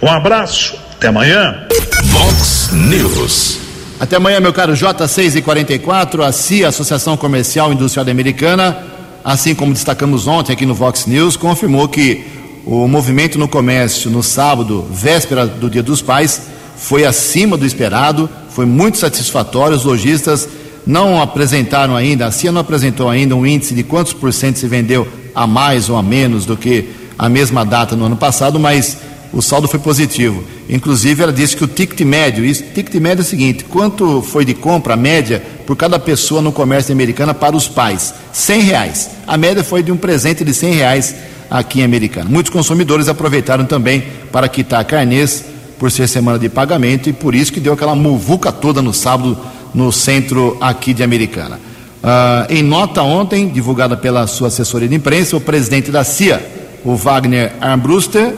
Um 0.00 0.08
abraço, 0.08 0.74
até 0.94 1.08
amanhã. 1.08 1.66
Vox 2.04 2.70
News. 2.72 3.58
Até 4.00 4.16
amanhã, 4.16 4.40
meu 4.40 4.52
caro 4.52 4.72
J6 4.72 5.36
e 5.36 5.42
44, 5.42 6.24
a 6.24 6.32
CIA, 6.32 6.68
Associação 6.68 7.16
Comercial 7.16 7.72
Industrial 7.72 8.08
Americana, 8.08 8.78
assim 9.24 9.54
como 9.54 9.72
destacamos 9.72 10.26
ontem 10.26 10.52
aqui 10.54 10.66
no 10.66 10.74
Vox 10.74 11.06
News, 11.06 11.36
confirmou 11.36 11.86
que 11.88 12.24
o 12.64 12.86
movimento 12.86 13.38
no 13.38 13.48
comércio 13.48 14.10
no 14.10 14.22
sábado, 14.22 14.86
véspera 14.90 15.46
do 15.46 15.68
Dia 15.68 15.82
dos 15.82 16.00
Pais, 16.00 16.42
foi 16.76 17.04
acima 17.04 17.56
do 17.56 17.66
esperado, 17.66 18.28
foi 18.50 18.66
muito 18.66 18.98
satisfatório. 18.98 19.76
Os 19.76 19.84
lojistas 19.84 20.48
não 20.86 21.20
apresentaram 21.20 21.96
ainda, 21.96 22.26
a 22.26 22.30
CIA 22.30 22.52
não 22.52 22.60
apresentou 22.60 23.08
ainda 23.08 23.36
um 23.36 23.46
índice 23.46 23.74
de 23.74 23.82
quantos 23.82 24.12
por 24.12 24.32
cento 24.32 24.58
se 24.58 24.66
vendeu 24.66 25.06
a 25.34 25.46
mais 25.46 25.88
ou 25.88 25.96
a 25.96 26.02
menos 26.02 26.44
do 26.44 26.56
que 26.56 26.88
a 27.18 27.28
mesma 27.28 27.64
data 27.64 27.94
no 27.96 28.06
ano 28.06 28.16
passado, 28.16 28.58
mas 28.58 28.98
o 29.32 29.40
saldo 29.40 29.66
foi 29.66 29.80
positivo. 29.80 30.44
Inclusive, 30.68 31.22
ela 31.22 31.32
disse 31.32 31.56
que 31.56 31.64
o 31.64 31.68
ticket 31.68 32.00
médio, 32.02 32.44
isso, 32.44 32.64
ticket 32.74 32.94
médio 33.00 33.22
é 33.22 33.24
o 33.24 33.28
seguinte: 33.28 33.64
quanto 33.64 34.22
foi 34.22 34.44
de 34.44 34.54
compra, 34.54 34.96
média, 34.96 35.42
por 35.66 35.76
cada 35.76 35.98
pessoa 35.98 36.42
no 36.42 36.52
comércio 36.52 36.92
americano 36.92 37.34
para 37.34 37.56
os 37.56 37.66
pais? 37.66 38.14
100 38.32 38.60
reais. 38.60 39.10
A 39.26 39.36
média 39.36 39.64
foi 39.64 39.82
de 39.82 39.90
um 39.90 39.96
presente 39.96 40.44
de 40.44 40.52
100 40.52 40.74
reais 40.74 41.14
aqui 41.50 41.80
em 41.80 41.84
Americana. 41.84 42.28
Muitos 42.28 42.52
consumidores 42.52 43.08
aproveitaram 43.08 43.64
também 43.64 44.04
para 44.30 44.48
quitar 44.48 44.84
carnês 44.84 45.44
por 45.78 45.90
ser 45.90 46.08
semana 46.08 46.38
de 46.38 46.48
pagamento 46.48 47.08
e 47.08 47.12
por 47.12 47.34
isso 47.34 47.52
que 47.52 47.60
deu 47.60 47.72
aquela 47.72 47.94
muvuca 47.94 48.52
toda 48.52 48.80
no 48.80 48.92
sábado 48.92 49.36
no 49.74 49.90
centro 49.90 50.56
aqui 50.60 50.94
de 50.94 51.02
Americana. 51.02 51.58
Uh, 52.02 52.52
em 52.52 52.62
nota 52.62 53.02
ontem, 53.02 53.48
divulgada 53.48 53.96
pela 53.96 54.26
sua 54.26 54.48
assessoria 54.48 54.88
de 54.88 54.94
imprensa, 54.94 55.36
o 55.36 55.40
presidente 55.40 55.90
da 55.90 56.04
CIA, 56.04 56.44
o 56.84 56.96
Wagner 56.96 57.52
Armbruster, 57.60 58.34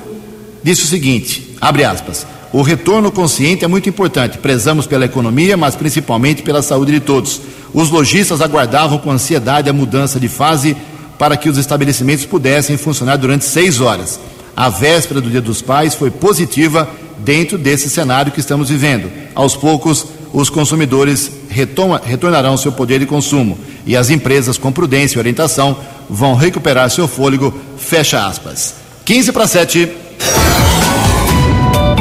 disse 0.62 0.84
o 0.84 0.86
seguinte, 0.86 1.56
abre 1.60 1.84
aspas, 1.84 2.26
o 2.54 2.62
retorno 2.62 3.10
consciente 3.10 3.64
é 3.64 3.68
muito 3.68 3.88
importante. 3.88 4.38
Prezamos 4.38 4.86
pela 4.86 5.04
economia, 5.04 5.56
mas 5.56 5.74
principalmente 5.74 6.40
pela 6.40 6.62
saúde 6.62 6.92
de 6.92 7.00
todos. 7.00 7.40
Os 7.72 7.90
lojistas 7.90 8.40
aguardavam 8.40 8.96
com 8.98 9.10
ansiedade 9.10 9.68
a 9.68 9.72
mudança 9.72 10.20
de 10.20 10.28
fase 10.28 10.76
para 11.18 11.36
que 11.36 11.48
os 11.48 11.58
estabelecimentos 11.58 12.24
pudessem 12.24 12.76
funcionar 12.76 13.16
durante 13.16 13.44
seis 13.44 13.80
horas. 13.80 14.18
A 14.56 14.68
véspera 14.68 15.20
do 15.20 15.30
Dia 15.30 15.40
dos 15.40 15.60
Pais 15.60 15.94
foi 15.94 16.10
positiva 16.10 16.88
dentro 17.18 17.58
desse 17.58 17.90
cenário 17.90 18.32
que 18.32 18.40
estamos 18.40 18.68
vivendo. 18.68 19.10
Aos 19.34 19.56
poucos, 19.56 20.06
os 20.32 20.50
consumidores 20.50 21.30
retoma, 21.48 22.00
retornarão 22.04 22.56
seu 22.56 22.72
poder 22.72 23.00
de 23.00 23.06
consumo 23.06 23.58
e 23.86 23.96
as 23.96 24.10
empresas, 24.10 24.58
com 24.58 24.72
prudência 24.72 25.16
e 25.16 25.20
orientação, 25.20 25.76
vão 26.08 26.34
recuperar 26.34 26.90
seu 26.90 27.06
fôlego. 27.06 27.52
Fecha 27.76 28.26
aspas. 28.26 28.74
15 29.04 29.32
para 29.32 29.46
7. 29.46 29.88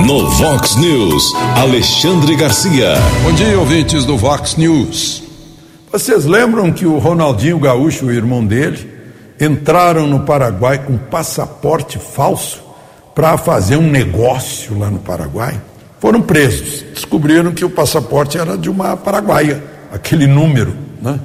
No 0.06 0.30
Vox 0.30 0.76
News, 0.76 1.34
Alexandre 1.56 2.36
Garcia. 2.36 2.96
Bom 3.24 3.34
dia, 3.34 3.58
ouvintes 3.60 4.06
do 4.06 4.18
Vox 4.18 4.56
News. 4.58 5.24
Vocês 5.92 6.26
lembram 6.26 6.72
que 6.72 6.86
o 6.86 6.98
Ronaldinho 6.98 7.60
Gaúcho, 7.60 8.08
o 8.08 8.12
irmão 8.12 8.44
dele, 8.44 8.93
entraram 9.44 10.08
no 10.08 10.22
Paraguai 10.22 10.80
com 10.80 10.98
passaporte 10.98 11.98
falso 11.98 12.64
para 13.14 13.38
fazer 13.38 13.78
um 13.78 13.90
negócio 13.90 14.78
lá 14.78 14.90
no 14.90 15.00
Paraguai. 15.00 15.60
Foram 16.00 16.22
presos. 16.22 16.84
Descobriram 16.94 17.52
que 17.52 17.64
o 17.64 17.70
passaporte 17.70 18.38
era 18.38 18.58
de 18.58 18.70
uma 18.70 18.98
paraguaia, 18.98 19.64
aquele 19.92 20.28
número, 20.28 20.76
né? 21.02 21.20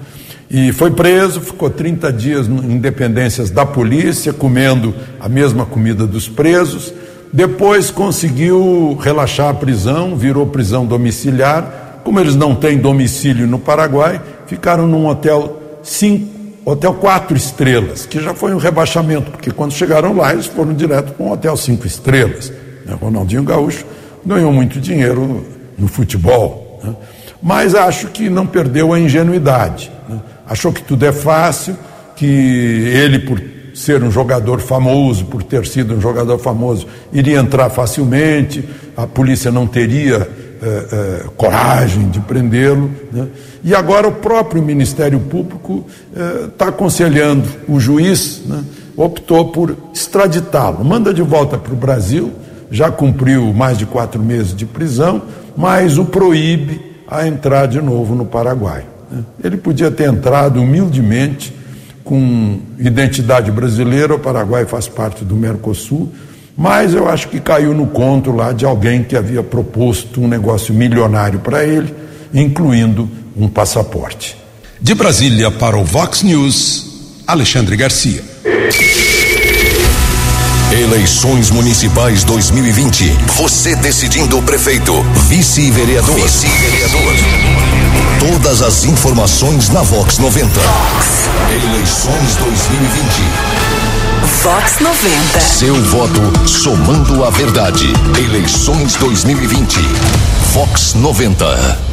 E 0.51 0.73
foi 0.73 0.91
preso, 0.91 1.41
ficou 1.41 1.69
30 1.69 2.13
dias 2.13 2.47
em 2.47 2.79
dependências 2.79 3.51
da 3.51 3.67
polícia, 3.67 4.33
comendo 4.33 4.95
a 5.21 5.29
mesma 5.29 5.67
comida 5.67 6.07
dos 6.07 6.27
presos. 6.27 6.93
Depois 7.31 7.91
conseguiu 7.91 8.97
relaxar 8.99 9.51
a 9.51 9.55
prisão, 9.55 10.17
virou 10.17 10.47
prisão 10.47 10.87
domiciliar. 10.87 12.01
Como 12.03 12.19
eles 12.19 12.35
não 12.35 12.55
têm 12.55 12.79
domicílio 12.79 13.47
no 13.47 13.59
Paraguai, 13.59 14.23
ficaram 14.47 14.87
num 14.87 15.07
hotel 15.07 15.61
cinco 15.83 16.38
hotel 16.71 16.95
quatro 16.95 17.37
estrelas, 17.37 18.05
que 18.05 18.21
já 18.21 18.35
foi 18.35 18.53
um 18.53 18.59
rebaixamento, 18.59 19.31
porque 19.31 19.51
quando 19.51 19.73
chegaram 19.73 20.15
lá 20.15 20.33
eles 20.33 20.47
foram 20.47 20.75
direto 20.75 21.13
para 21.13 21.25
um 21.25 21.33
hotel 21.33 21.57
cinco 21.57 21.87
estrelas. 21.87 22.53
Né? 22.85 22.97
Ronaldinho 23.01 23.43
Gaúcho 23.43 23.87
ganhou 24.25 24.53
muito 24.53 24.79
dinheiro 24.79 25.47
no, 25.79 25.89
futebol, 25.89 26.81
né? 26.85 26.95
mas 27.43 27.75
acho 27.75 28.09
que 28.09 28.29
não 28.29 28.47
perdeu 28.47 28.93
a 28.93 29.01
ingenuidade. 29.01 29.91
Né? 30.09 30.21
Achou 30.47 30.73
que 30.73 30.83
tudo 30.83 31.07
é 31.07 31.13
fácil, 31.13 31.77
que 32.15 32.27
ele, 32.27 33.21
por 33.21 33.41
ser 33.75 34.03
um 34.03 34.11
jogador 34.11 34.61
famoso, 34.61 35.25
por 35.27 35.43
ter 35.43 35.67
sido 35.67 35.95
um 35.95 36.01
jogador 36.01 36.39
famoso, 36.39 36.87
iria 37.13 37.39
entrar 37.39 37.71
facilmente, 37.71 38.69
a 38.97 39.07
polícia 39.07 39.51
não 39.51 39.67
teria 39.67 40.29
é, 40.61 40.67
é, 40.67 41.25
coragem 41.37 42.11
de 42.11 42.21
prendê-lo. 42.21 42.91
Né? 43.13 43.27
E 43.63 43.75
agora 43.75 44.09
o 44.09 44.13
próprio 44.13 44.63
Ministério 44.63 45.19
Público 45.21 45.85
está 46.53 46.67
é, 46.67 46.69
aconselhando 46.69 47.45
o 47.69 47.81
juiz, 47.81 48.43
né? 48.47 48.63
optou 48.97 49.53
por 49.53 49.77
extraditá-lo, 49.93 50.85
manda 50.85 51.15
de 51.15 51.23
volta 51.23 51.57
para 51.57 51.73
o 51.73 51.77
Brasil, 51.77 52.33
já 52.71 52.91
cumpriu 52.91 53.53
mais 53.53 53.79
de 53.79 53.87
quatro 53.87 54.23
meses 54.23 54.55
de 54.55 54.67
prisão, 54.67 55.23
mas 55.57 55.99
o 55.99 56.05
proíbe 56.05 56.81
a 57.07 57.27
entrar 57.27 57.67
de 57.67 57.81
novo 57.81 58.15
no 58.15 58.27
Paraguai. 58.27 58.85
Né? 59.11 59.25
Ele 59.43 59.57
podia 59.57 59.91
ter 59.91 60.09
entrado 60.09 60.61
humildemente 60.61 61.57
com 62.05 62.59
identidade 62.79 63.51
brasileira, 63.51 64.15
o 64.15 64.19
Paraguai 64.19 64.65
faz 64.65 64.89
parte 64.89 65.25
do 65.25 65.37
Mercosul, 65.37 66.11
mas 66.57 66.93
eu 66.93 67.09
acho 67.09 67.29
que 67.29 67.39
caiu 67.39 67.73
no 67.73 67.87
conto 67.87 68.33
lá 68.33 68.53
de 68.53 68.65
alguém 68.65 69.05
que 69.05 69.17
havia 69.17 69.43
proposto 69.43 70.21
um 70.21 70.27
negócio 70.27 70.75
milionário 70.75 71.39
para 71.39 71.65
ele, 71.65 71.95
incluindo 72.35 73.09
um 73.39 73.49
passaporte. 73.49 74.37
De 74.81 74.95
Brasília 74.95 75.51
para 75.51 75.77
o 75.79 75.85
Vox 75.85 76.23
News, 76.23 76.87
Alexandre 77.27 77.77
Garcia. 77.77 78.23
Eleições 80.73 81.51
Municipais 81.51 82.25
2020. 82.25 83.05
Você 83.37 83.75
decidindo 83.77 84.39
o 84.39 84.43
prefeito, 84.43 84.93
vice-vereador. 85.29 86.15
Vice-vereador 86.15 87.15
Todas 88.21 88.61
as 88.61 88.85
informações 88.85 89.71
na 89.71 89.83
Vox 89.83 90.19
90. 90.19 90.61
Eleições 91.51 92.37
2020. 92.37 93.59
Vox 94.43 94.81
90. 94.81 95.41
Seu 95.41 95.75
voto 95.85 96.49
somando 96.49 97.25
a 97.25 97.31
verdade. 97.31 97.87
Eleições 98.19 98.95
2020. 98.97 99.79
Vox 100.53 100.95
90. 100.95 101.88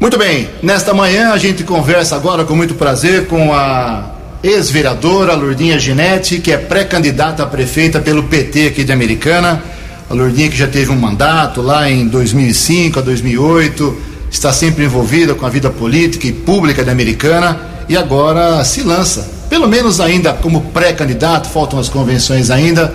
Muito 0.00 0.16
bem, 0.16 0.48
nesta 0.62 0.94
manhã 0.94 1.30
a 1.30 1.36
gente 1.36 1.62
conversa 1.62 2.16
agora 2.16 2.42
com 2.42 2.56
muito 2.56 2.74
prazer 2.74 3.26
com 3.26 3.52
a 3.52 4.12
ex-vereadora 4.42 5.34
Lourdinha 5.34 5.78
Ginetti, 5.78 6.38
que 6.38 6.50
é 6.50 6.56
pré-candidata 6.56 7.42
a 7.42 7.46
prefeita 7.46 8.00
pelo 8.00 8.22
PT 8.22 8.68
aqui 8.68 8.82
de 8.82 8.92
Americana. 8.92 9.62
A 10.08 10.14
Lourdinha 10.14 10.48
que 10.48 10.56
já 10.56 10.66
teve 10.66 10.90
um 10.90 10.96
mandato 10.96 11.60
lá 11.60 11.90
em 11.90 12.08
2005 12.08 12.98
a 12.98 13.02
2008, 13.02 14.00
está 14.30 14.50
sempre 14.54 14.86
envolvida 14.86 15.34
com 15.34 15.44
a 15.44 15.50
vida 15.50 15.68
política 15.68 16.26
e 16.26 16.32
pública 16.32 16.82
de 16.82 16.88
Americana 16.88 17.60
e 17.86 17.94
agora 17.94 18.64
se 18.64 18.82
lança, 18.82 19.28
pelo 19.50 19.68
menos 19.68 20.00
ainda 20.00 20.32
como 20.32 20.62
pré-candidato, 20.72 21.46
faltam 21.50 21.78
as 21.78 21.90
convenções 21.90 22.50
ainda. 22.50 22.94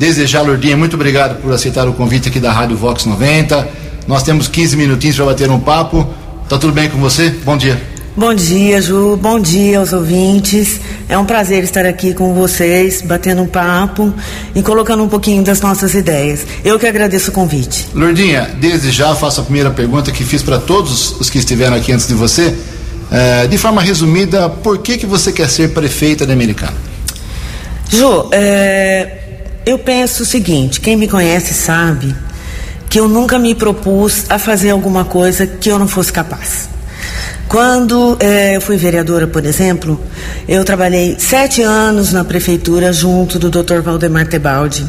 Desejar, 0.00 0.42
Lourdinha, 0.42 0.76
muito 0.76 0.94
obrigado 0.94 1.40
por 1.40 1.52
aceitar 1.52 1.86
o 1.86 1.92
convite 1.92 2.28
aqui 2.28 2.40
da 2.40 2.50
Rádio 2.50 2.76
Vox 2.76 3.06
90. 3.06 3.68
Nós 4.08 4.24
temos 4.24 4.48
15 4.48 4.76
minutinhos 4.76 5.14
para 5.14 5.26
bater 5.26 5.48
um 5.48 5.60
papo. 5.60 6.12
Tá 6.50 6.58
tudo 6.58 6.72
bem 6.72 6.90
com 6.90 6.98
você? 6.98 7.30
Bom 7.44 7.56
dia. 7.56 7.80
Bom 8.16 8.34
dia, 8.34 8.82
Ju. 8.82 9.16
Bom 9.16 9.38
dia 9.38 9.78
aos 9.78 9.92
ouvintes. 9.92 10.80
É 11.08 11.16
um 11.16 11.24
prazer 11.24 11.62
estar 11.62 11.86
aqui 11.86 12.12
com 12.12 12.34
vocês, 12.34 13.02
batendo 13.02 13.42
um 13.42 13.46
papo 13.46 14.12
e 14.52 14.60
colocando 14.60 15.04
um 15.04 15.08
pouquinho 15.08 15.44
das 15.44 15.60
nossas 15.60 15.94
ideias. 15.94 16.44
Eu 16.64 16.76
que 16.76 16.88
agradeço 16.88 17.30
o 17.30 17.32
convite. 17.32 17.86
Lourdinha, 17.94 18.50
desde 18.60 18.90
já 18.90 19.14
faço 19.14 19.40
a 19.40 19.44
primeira 19.44 19.70
pergunta 19.70 20.10
que 20.10 20.24
fiz 20.24 20.42
para 20.42 20.58
todos 20.58 21.20
os 21.20 21.30
que 21.30 21.38
estiveram 21.38 21.76
aqui 21.76 21.92
antes 21.92 22.08
de 22.08 22.14
você. 22.14 22.52
É, 23.12 23.46
de 23.46 23.56
forma 23.56 23.80
resumida, 23.80 24.48
por 24.48 24.78
que, 24.78 24.98
que 24.98 25.06
você 25.06 25.30
quer 25.30 25.48
ser 25.48 25.68
prefeita 25.68 26.26
da 26.26 26.32
Americana? 26.32 26.74
Ju, 27.88 28.28
é, 28.32 29.18
eu 29.64 29.78
penso 29.78 30.24
o 30.24 30.26
seguinte: 30.26 30.80
quem 30.80 30.96
me 30.96 31.06
conhece 31.06 31.54
sabe 31.54 32.12
que 32.90 32.98
eu 32.98 33.08
nunca 33.08 33.38
me 33.38 33.54
propus 33.54 34.24
a 34.28 34.36
fazer 34.36 34.70
alguma 34.70 35.04
coisa 35.04 35.46
que 35.46 35.70
eu 35.70 35.78
não 35.78 35.86
fosse 35.86 36.12
capaz. 36.12 36.68
Quando 37.46 38.16
eh, 38.20 38.56
eu 38.56 38.60
fui 38.60 38.76
vereadora, 38.76 39.26
por 39.28 39.44
exemplo, 39.44 40.00
eu 40.46 40.64
trabalhei 40.64 41.16
sete 41.18 41.62
anos 41.62 42.12
na 42.12 42.24
prefeitura 42.24 42.92
junto 42.92 43.38
do 43.38 43.48
Dr. 43.48 43.80
Valdemar 43.80 44.26
Tebaldi. 44.26 44.84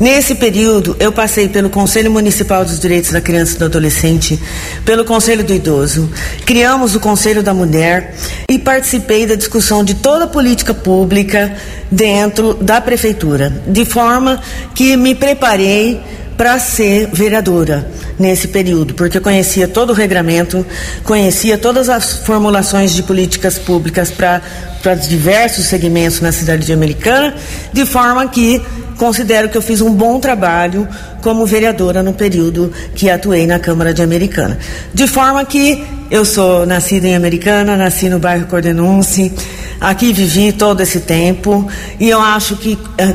Nesse 0.00 0.34
período, 0.34 0.96
eu 0.98 1.10
passei 1.10 1.48
pelo 1.48 1.70
Conselho 1.70 2.10
Municipal 2.10 2.64
dos 2.64 2.78
Direitos 2.78 3.12
da 3.12 3.20
Criança 3.20 3.56
e 3.56 3.58
do 3.58 3.64
Adolescente, 3.66 4.38
pelo 4.84 5.04
Conselho 5.06 5.42
do 5.42 5.54
Idoso, 5.54 6.10
criamos 6.44 6.94
o 6.94 7.00
Conselho 7.00 7.42
da 7.42 7.54
Mulher 7.54 8.14
e 8.50 8.58
participei 8.58 9.26
da 9.26 9.34
discussão 9.34 9.82
de 9.82 9.94
toda 9.94 10.24
a 10.24 10.28
política 10.28 10.74
pública 10.74 11.54
dentro 11.90 12.54
da 12.54 12.78
prefeitura, 12.78 13.62
de 13.66 13.86
forma 13.86 14.40
que 14.74 14.98
me 14.98 15.14
preparei 15.14 15.98
para 16.36 16.58
ser 16.58 17.08
vereadora 17.12 17.90
nesse 18.18 18.48
período, 18.48 18.94
porque 18.94 19.20
conhecia 19.20 19.66
todo 19.66 19.90
o 19.90 19.92
regramento, 19.92 20.64
conhecia 21.02 21.56
todas 21.56 21.88
as 21.88 22.18
formulações 22.18 22.92
de 22.92 23.02
políticas 23.02 23.58
públicas 23.58 24.10
para 24.10 24.94
diversos 24.94 25.64
segmentos 25.64 26.20
na 26.20 26.32
cidade 26.32 26.66
de 26.66 26.72
Americana, 26.72 27.34
de 27.72 27.84
forma 27.86 28.28
que 28.28 28.62
considero 28.96 29.48
que 29.48 29.56
eu 29.56 29.62
fiz 29.62 29.80
um 29.80 29.92
bom 29.92 30.18
trabalho 30.18 30.88
como 31.22 31.44
vereadora 31.44 32.02
no 32.02 32.12
período 32.12 32.72
que 32.94 33.10
atuei 33.10 33.46
na 33.46 33.58
Câmara 33.58 33.92
de 33.92 34.02
Americana. 34.02 34.58
De 34.92 35.06
forma 35.06 35.44
que 35.44 35.84
eu 36.10 36.24
sou 36.24 36.64
nascida 36.66 37.06
em 37.06 37.16
Americana, 37.16 37.76
nasci 37.76 38.08
no 38.08 38.18
bairro 38.18 38.46
Cordenunce, 38.46 39.32
aqui 39.80 40.12
vivi 40.12 40.52
todo 40.52 40.80
esse 40.82 41.00
tempo 41.00 41.68
e 41.98 42.08
eu 42.08 42.20
acho 42.20 42.56
que 42.56 42.78
eh, 42.96 43.14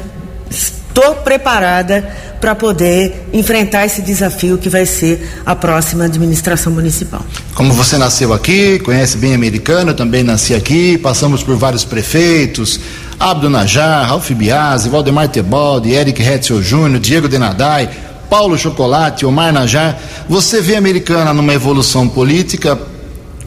estou 0.92 1.16
preparada 1.16 2.04
para 2.40 2.54
poder 2.54 3.28
enfrentar 3.32 3.86
esse 3.86 4.02
desafio 4.02 4.58
que 4.58 4.70
vai 4.70 4.86
ser 4.86 5.42
a 5.46 5.56
próxima 5.56 6.06
administração 6.06 6.72
municipal. 6.72 7.24
Como 7.56 7.74
você 7.74 7.98
nasceu 7.98 8.34
aqui, 8.34 8.80
conhece 8.80 9.18
bem 9.18 9.34
americano, 9.34 9.94
também 9.94 10.24
nasci 10.24 10.54
aqui, 10.54 10.98
passamos 10.98 11.44
por 11.44 11.56
vários 11.56 11.86
prefeitos, 11.86 12.80
Abdo 13.20 13.50
Najar, 13.50 14.08
Ralph 14.08 14.32
Biasi, 14.32 14.90
Valdemar 14.90 15.30
Tebaldi, 15.30 15.92
Eric 15.92 16.22
Hetzel 16.22 16.62
Júnior, 16.62 17.00
Diego 17.00 17.28
Denadai, 17.28 17.90
Paulo 18.30 18.58
Chocolate, 18.58 19.26
Omar 19.26 19.54
Najar. 19.54 20.00
Você 20.28 20.62
vê 20.62 20.76
a 20.76 20.80
americana 20.80 21.34
numa 21.34 21.54
evolução 21.54 22.10
política 22.10 22.80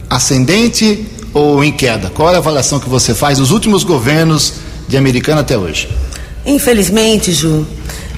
ascendente 0.09 1.05
ou 1.33 1.63
em 1.63 1.71
queda? 1.71 2.09
Qual 2.09 2.31
é 2.31 2.35
a 2.35 2.37
avaliação 2.37 2.79
que 2.79 2.87
você 2.87 3.13
faz 3.13 3.37
dos 3.37 3.51
últimos 3.51 3.83
governos 3.83 4.53
de 4.87 4.95
americana 4.95 5.41
até 5.41 5.57
hoje? 5.57 5.89
Infelizmente, 6.45 7.31
Ju, 7.31 7.65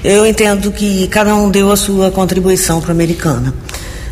eu 0.04 0.26
entendo 0.26 0.70
que 0.70 1.06
cada 1.08 1.34
um 1.34 1.50
deu 1.50 1.72
a 1.72 1.76
sua 1.76 2.10
contribuição 2.10 2.80
para 2.80 2.90
a 2.90 2.94
americana. 2.94 3.54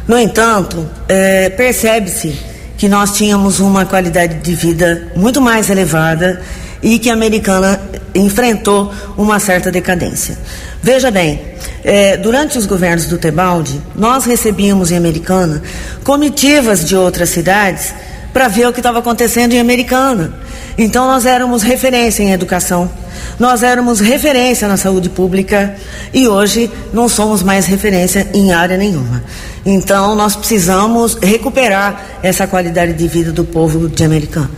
No 0.09 0.19
entanto, 0.19 0.89
é, 1.09 1.51
percebe-se 1.51 2.35
que 2.79 2.89
nós 2.89 3.17
tínhamos 3.17 3.61
uma 3.61 3.85
qualidade 3.85 4.37
de 4.37 4.55
vida 4.55 5.13
muito 5.17 5.41
mais 5.41 5.69
elevada 5.69 6.41
e 6.83 6.99
que 6.99 7.11
a 7.11 7.13
americana 7.13 7.81
enfrentou 8.15 8.93
uma 9.17 9.39
certa 9.39 9.71
decadência. 9.71 10.39
Veja 10.83 11.11
bem, 11.11 11.41
é, 11.85 12.17
durante 12.17 12.57
os 12.57 12.67
governos 12.67 13.07
do 13.07 13.19
Tebaldi, 13.19 13.81
nós 13.95 14.25
recebíamos 14.25 14.91
em 14.91 14.97
Americana 14.97 15.63
comitivas 16.05 16.85
de 16.85 16.97
outras 16.97 17.31
cidades 17.31 17.95
para 18.37 18.49
ver 18.49 18.68
o 18.68 18.72
que 18.72 18.81
estava 18.81 18.99
acontecendo 18.99 19.55
em 19.55 19.59
Americana. 19.59 20.31
Então 20.77 21.07
nós 21.07 21.25
éramos 21.25 21.62
referência 21.62 22.22
em 22.22 22.33
educação, 22.33 22.90
nós 23.38 23.62
éramos 23.62 23.99
referência 23.99 24.68
na 24.68 24.77
saúde 24.77 25.09
pública 25.09 25.75
e 26.12 26.29
hoje 26.29 26.70
não 26.92 27.09
somos 27.09 27.42
mais 27.42 27.64
referência 27.64 28.29
em 28.35 28.53
área 28.53 28.77
nenhuma. 28.77 29.25
Então 29.64 30.14
nós 30.14 30.37
precisamos 30.37 31.14
recuperar 31.14 32.18
essa 32.22 32.46
qualidade 32.46 32.92
de 32.92 33.09
vida 33.09 33.33
do 33.33 33.42
povo 33.42 33.88
de 33.88 34.05
Americana. 34.05 34.51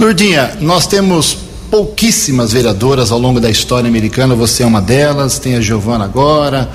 Lourdinha, 0.00 0.54
nós 0.60 0.88
temos 0.88 1.38
pouquíssimas 1.70 2.52
vereadoras 2.52 3.12
ao 3.12 3.20
longo 3.20 3.38
da 3.38 3.48
história 3.48 3.86
americana, 3.86 4.34
você 4.34 4.64
é 4.64 4.66
uma 4.66 4.82
delas, 4.82 5.38
tem 5.38 5.54
a 5.54 5.60
Giovana 5.60 6.04
agora, 6.04 6.68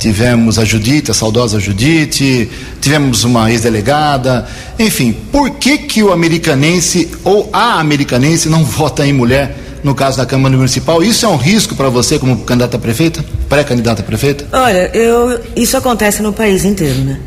tivemos 0.00 0.58
a 0.58 0.64
Judite, 0.64 1.10
a 1.10 1.14
saudosa 1.14 1.60
Judite, 1.60 2.50
tivemos 2.80 3.22
uma 3.22 3.50
ex-delegada, 3.50 4.48
enfim, 4.78 5.12
por 5.30 5.50
que 5.50 5.76
que 5.76 6.02
o 6.02 6.10
americanense 6.10 7.10
ou 7.22 7.50
a 7.52 7.78
americanense 7.78 8.48
não 8.48 8.64
vota 8.64 9.06
em 9.06 9.12
mulher 9.12 9.54
no 9.84 9.94
caso 9.94 10.16
da 10.16 10.24
Câmara 10.24 10.56
Municipal? 10.56 11.02
Isso 11.02 11.26
é 11.26 11.28
um 11.28 11.36
risco 11.36 11.74
para 11.74 11.90
você 11.90 12.18
como 12.18 12.38
candidata 12.38 12.78
a 12.78 12.80
prefeita, 12.80 13.22
pré-candidata 13.48 14.00
a 14.00 14.04
prefeita? 14.04 14.46
Olha, 14.52 14.90
eu, 14.96 15.38
isso 15.54 15.76
acontece 15.76 16.22
no 16.22 16.32
país 16.32 16.64
inteiro, 16.64 17.00
né? 17.00 17.20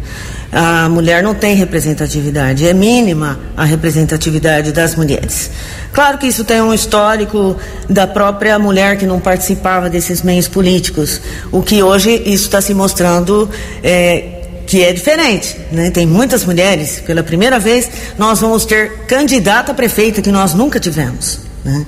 A 0.54 0.88
mulher 0.88 1.24
não 1.24 1.34
tem 1.34 1.56
representatividade, 1.56 2.68
é 2.68 2.74
mínima 2.74 3.40
a 3.58 3.66
representatividade 3.66 4.72
das 4.72 4.96
mulheres. 4.96 5.50
Claro 5.92 6.20
que 6.20 6.28
isso 6.28 6.44
tem 6.44 6.62
um 6.62 6.74
histórico 6.74 7.58
da 7.90 8.06
própria 8.06 8.60
mulher 8.60 8.98
que 8.98 9.06
não 9.06 9.20
participava 9.20 9.90
desses 9.90 10.22
meios 10.22 10.48
políticos, 10.48 11.20
o 11.52 11.64
que 11.64 11.82
hoje 11.82 12.12
isso 12.26 12.46
está 12.46 12.62
se 12.62 12.74
mostrando 12.74 13.50
é, 13.84 14.42
que 14.68 14.84
é 14.84 14.94
diferente, 14.94 15.58
né? 15.72 15.90
Tem 15.90 16.06
muitas 16.06 16.46
mulheres, 16.46 17.02
pela 17.06 17.24
primeira 17.24 17.58
vez 17.58 17.90
nós 18.18 18.40
vamos 18.40 18.64
ter 18.66 19.06
candidata 19.08 19.72
a 19.72 19.76
prefeita 19.76 20.22
que 20.22 20.32
nós 20.32 20.54
nunca 20.54 20.80
tivemos. 20.80 21.40
Né? 21.64 21.86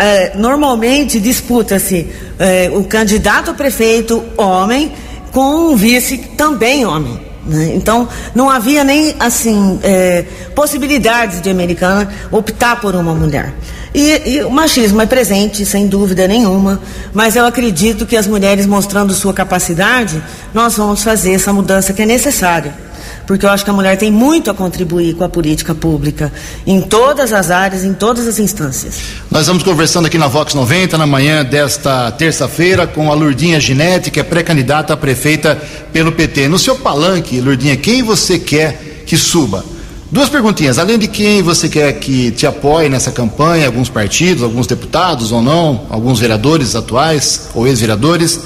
é, 0.00 0.32
normalmente 0.36 1.20
disputa-se 1.20 2.08
é, 2.38 2.70
o 2.72 2.82
candidato 2.84 3.50
a 3.50 3.54
prefeito 3.54 4.24
homem 4.38 4.90
com 5.32 5.72
um 5.72 5.76
vice 5.76 6.16
também 6.36 6.86
homem. 6.86 7.25
Né? 7.46 7.72
Então, 7.74 8.08
não 8.34 8.50
havia 8.50 8.82
nem 8.82 9.14
assim 9.20 9.78
é, 9.82 10.24
possibilidades 10.54 11.40
de 11.40 11.48
americana 11.48 12.08
optar 12.30 12.80
por 12.80 12.94
uma 12.94 13.14
mulher. 13.14 13.54
E, 13.94 14.34
e, 14.34 14.44
o 14.44 14.50
machismo 14.50 15.00
é 15.00 15.06
presente, 15.06 15.64
sem 15.64 15.86
dúvida 15.86 16.28
nenhuma, 16.28 16.80
mas 17.14 17.34
eu 17.34 17.46
acredito 17.46 18.04
que 18.04 18.16
as 18.16 18.26
mulheres 18.26 18.66
mostrando 18.66 19.14
sua 19.14 19.32
capacidade, 19.32 20.22
nós 20.52 20.76
vamos 20.76 21.02
fazer 21.02 21.32
essa 21.32 21.52
mudança 21.52 21.92
que 21.92 22.02
é 22.02 22.06
necessária 22.06 22.86
porque 23.26 23.44
eu 23.44 23.50
acho 23.50 23.64
que 23.64 23.70
a 23.70 23.72
mulher 23.72 23.96
tem 23.98 24.10
muito 24.10 24.50
a 24.50 24.54
contribuir 24.54 25.14
com 25.14 25.24
a 25.24 25.28
política 25.28 25.74
pública, 25.74 26.32
em 26.66 26.80
todas 26.80 27.32
as 27.32 27.50
áreas, 27.50 27.84
em 27.84 27.92
todas 27.92 28.26
as 28.26 28.38
instâncias. 28.38 28.98
Nós 29.30 29.46
vamos 29.46 29.62
conversando 29.62 30.06
aqui 30.06 30.16
na 30.16 30.28
Vox 30.28 30.54
90, 30.54 30.96
na 30.96 31.06
manhã 31.06 31.44
desta 31.44 32.10
terça-feira, 32.12 32.86
com 32.86 33.10
a 33.10 33.14
Lurdinha 33.14 33.58
Ginete, 33.58 34.10
que 34.10 34.20
é 34.20 34.22
pré-candidata 34.22 34.92
a 34.92 34.96
prefeita 34.96 35.60
pelo 35.92 36.12
PT. 36.12 36.48
No 36.48 36.58
seu 36.58 36.76
palanque, 36.76 37.40
Lurdinha, 37.40 37.76
quem 37.76 38.02
você 38.02 38.38
quer 38.38 39.02
que 39.04 39.16
suba? 39.16 39.64
Duas 40.10 40.28
perguntinhas, 40.28 40.78
além 40.78 40.98
de 40.98 41.08
quem 41.08 41.42
você 41.42 41.68
quer 41.68 41.92
que 41.94 42.30
te 42.30 42.46
apoie 42.46 42.88
nessa 42.88 43.10
campanha, 43.10 43.66
alguns 43.66 43.88
partidos, 43.88 44.44
alguns 44.44 44.68
deputados 44.68 45.32
ou 45.32 45.42
não, 45.42 45.84
alguns 45.90 46.20
vereadores 46.20 46.76
atuais 46.76 47.48
ou 47.54 47.66
ex-vereadores, 47.66 48.38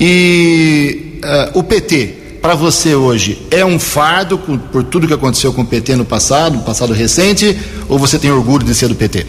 e 0.00 1.20
uh, 1.22 1.58
o 1.58 1.62
PT 1.62 2.21
para 2.42 2.56
você 2.56 2.92
hoje 2.96 3.46
é 3.52 3.64
um 3.64 3.78
fardo 3.78 4.36
por, 4.36 4.82
tudo 4.82 5.06
que 5.06 5.14
aconteceu 5.14 5.52
com 5.52 5.62
o 5.62 5.66
PT 5.66 5.94
no 5.94 6.04
passado, 6.04 6.56
no 6.56 6.62
passado 6.64 6.92
recente, 6.92 7.56
ou 7.88 8.00
você 8.00 8.18
tem 8.18 8.32
orgulho 8.32 8.66
de 8.66 8.74
ser 8.74 8.88
do 8.88 8.96
PT? 8.96 9.24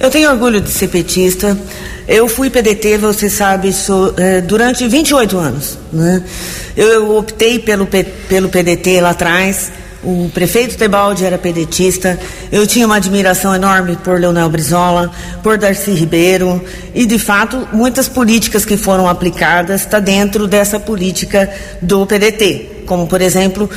Eu 0.00 0.10
tenho 0.10 0.30
orgulho 0.30 0.58
de 0.58 0.70
ser 0.70 0.88
petista. 0.88 1.58
Eu 2.06 2.26
fui 2.26 2.48
PDT, 2.48 2.96
você 2.96 3.28
sabe, 3.28 3.70
sou, 3.70 4.14
é, 4.16 4.40
durante 4.40 4.88
28 4.88 5.36
anos. 5.36 5.78
Né? 5.92 6.24
Eu, 6.74 6.88
eu 6.88 7.16
optei 7.16 7.58
pelo, 7.58 7.86
pelo 7.86 8.48
PDT 8.48 9.00
lá 9.02 9.10
atrás. 9.10 9.70
O 10.02 10.30
prefeito 10.32 10.76
Tebaldi 10.76 11.24
era 11.24 11.36
pedetista. 11.36 12.18
Eu 12.52 12.66
tinha 12.66 12.86
uma 12.86 12.96
admiração 12.96 13.54
enorme 13.54 13.96
por 13.96 14.20
Leonel 14.20 14.48
Brizola, 14.48 15.10
por 15.42 15.58
Darcy 15.58 15.90
Ribeiro. 15.92 16.64
E, 16.94 17.04
de 17.04 17.18
fato, 17.18 17.68
muitas 17.72 18.08
políticas 18.08 18.64
que 18.64 18.76
foram 18.76 19.08
aplicadas 19.08 19.80
estão 19.80 19.98
tá 19.98 20.04
dentro 20.04 20.46
dessa 20.46 20.78
política 20.78 21.50
do 21.82 22.06
PDT. 22.06 22.84
Como, 22.86 23.06
por 23.06 23.20
exemplo, 23.20 23.68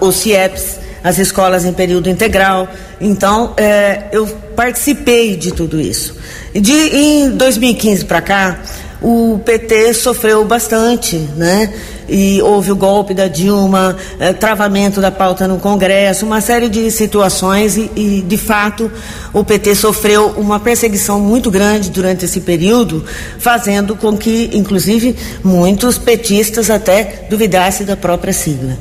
os 0.00 0.16
CIEPs 0.16 0.80
as 1.02 1.18
escolas 1.18 1.64
em 1.64 1.72
período 1.72 2.08
integral. 2.08 2.68
Então, 3.00 3.54
é, 3.56 4.04
eu 4.12 4.26
participei 4.54 5.36
de 5.36 5.52
tudo 5.52 5.80
isso. 5.80 6.16
De, 6.52 6.72
em 6.72 7.30
2015 7.30 8.04
para 8.04 8.20
cá, 8.20 8.60
o 9.00 9.40
PT 9.44 9.94
sofreu 9.94 10.44
bastante, 10.44 11.16
né? 11.36 11.72
E 12.10 12.42
houve 12.42 12.72
o 12.72 12.76
golpe 12.76 13.14
da 13.14 13.28
Dilma, 13.28 13.96
é, 14.18 14.32
travamento 14.32 15.00
da 15.00 15.12
pauta 15.12 15.46
no 15.46 15.58
Congresso, 15.58 16.26
uma 16.26 16.40
série 16.40 16.68
de 16.68 16.90
situações 16.90 17.76
e, 17.76 17.90
e, 17.94 18.22
de 18.22 18.36
fato, 18.36 18.90
o 19.32 19.44
PT 19.44 19.76
sofreu 19.76 20.34
uma 20.36 20.58
perseguição 20.58 21.20
muito 21.20 21.50
grande 21.52 21.88
durante 21.88 22.24
esse 22.24 22.40
período, 22.40 23.04
fazendo 23.38 23.94
com 23.94 24.16
que, 24.16 24.50
inclusive, 24.52 25.16
muitos 25.44 25.98
petistas 25.98 26.68
até 26.68 27.26
duvidassem 27.30 27.86
da 27.86 27.96
própria 27.96 28.32
sigla. 28.32 28.76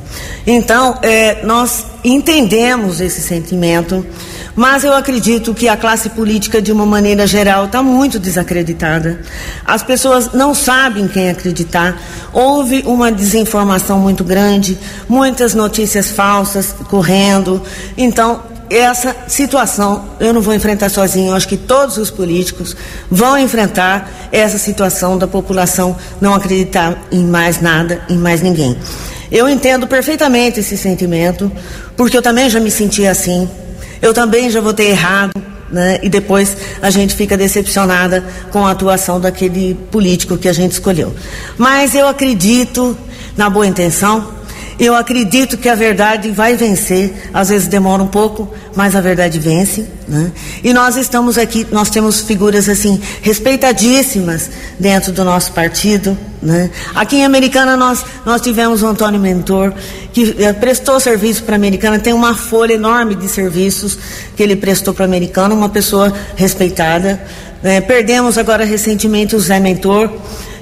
Então, 0.48 0.98
é, 1.04 1.46
nós 1.46 1.86
entendemos 2.04 3.02
esse 3.02 3.22
sentimento, 3.22 4.06
mas 4.56 4.84
eu 4.84 4.94
acredito 4.94 5.54
que 5.54 5.68
a 5.68 5.78
classe 5.78 6.10
política, 6.10 6.62
de 6.62 6.72
uma 6.72 6.86
maneira 6.86 7.28
geral, 7.28 7.66
está 7.66 7.84
muito 7.84 8.20
desacreditada. 8.20 9.22
As 9.66 9.84
pessoas 9.84 10.34
não 10.34 10.54
sabem 10.54 11.08
quem 11.08 11.30
acreditar. 11.30 11.98
Houve 12.34 12.84
uma 12.86 13.12
desinformação 13.20 14.00
muito 14.00 14.24
grande, 14.24 14.78
muitas 15.08 15.54
notícias 15.54 16.10
falsas 16.10 16.74
correndo. 16.90 17.62
Então, 17.96 18.42
essa 18.70 19.16
situação 19.28 20.10
eu 20.20 20.34
não 20.34 20.42
vou 20.42 20.54
enfrentar 20.54 20.90
sozinho. 20.90 21.32
Eu 21.32 21.36
acho 21.36 21.48
que 21.48 21.58
todos 21.58 21.98
os 21.98 22.10
políticos 22.10 22.76
vão 23.10 23.38
enfrentar 23.38 24.10
essa 24.32 24.58
situação 24.58 25.18
da 25.18 25.28
população 25.28 25.96
não 26.22 26.34
acreditar 26.34 26.98
em 27.12 27.24
mais 27.24 27.60
nada, 27.62 28.02
em 28.10 28.18
mais 28.18 28.42
ninguém. 28.42 28.78
Eu 29.32 29.48
entendo 29.48 29.88
perfeitamente 29.88 30.60
esse 30.60 30.78
sentimento, 30.78 31.52
porque 31.96 32.18
eu 32.18 32.22
também 32.22 32.50
já 32.50 32.60
me 32.60 32.72
senti 32.72 33.06
assim. 33.06 33.50
Eu 34.02 34.14
também 34.14 34.50
já 34.50 34.62
votei 34.62 34.90
errado, 34.90 35.34
né? 35.72 36.00
E 36.02 36.10
depois 36.10 36.56
a 36.82 36.90
gente 36.90 37.14
fica 37.16 37.38
decepcionada 37.38 38.24
com 38.52 38.66
a 38.66 38.72
atuação 38.72 39.20
daquele 39.20 39.76
político 39.92 40.38
que 40.38 40.48
a 40.48 40.54
gente 40.54 40.74
escolheu. 40.74 41.14
Mas 41.58 41.94
eu 41.96 42.08
acredito 42.08 42.98
na 43.40 43.50
boa 43.50 43.66
intenção, 43.66 44.28
eu 44.78 44.94
acredito 44.94 45.58
que 45.58 45.70
a 45.70 45.76
verdade 45.76 46.30
vai 46.30 46.58
vencer, 46.58 47.30
às 47.34 47.48
vezes 47.48 47.70
demora 47.70 48.04
um 48.04 48.08
pouco, 48.08 48.54
mas 48.76 48.98
a 48.98 49.02
verdade 49.02 49.40
vence. 49.40 49.86
Né? 50.06 50.30
E 50.62 50.74
nós 50.74 50.98
estamos 50.98 51.38
aqui, 51.38 51.66
nós 51.72 51.90
temos 51.90 52.20
figuras 52.20 52.68
assim, 52.68 53.02
respeitadíssimas 53.22 54.50
dentro 54.78 55.14
do 55.14 55.24
nosso 55.24 55.54
partido. 55.54 56.18
Né? 56.42 56.70
Aqui 56.94 57.18
em 57.18 57.26
Americana 57.26 57.78
nós, 57.78 58.06
nós 58.26 58.42
tivemos 58.42 58.84
o 58.84 58.88
Antônio 58.88 59.22
Mentor, 59.22 59.74
que 60.12 60.36
eh, 60.38 60.52
prestou 60.52 61.00
serviço 61.00 61.44
para 61.44 61.56
a 61.56 61.58
Americana, 61.58 61.98
tem 61.98 62.12
uma 62.12 62.36
folha 62.36 62.74
enorme 62.74 63.16
de 63.16 63.30
serviços 63.30 63.98
que 64.36 64.44
ele 64.44 64.58
prestou 64.58 64.94
para 64.94 65.06
a 65.06 65.08
Americana, 65.08 65.56
uma 65.56 65.70
pessoa 65.70 66.14
respeitada. 66.36 67.22
Né? 67.62 67.82
Perdemos 67.82 68.38
agora 68.38 68.64
recentemente 68.64 69.36
o 69.36 69.40
Zé 69.40 69.60
Mentor 69.60 70.10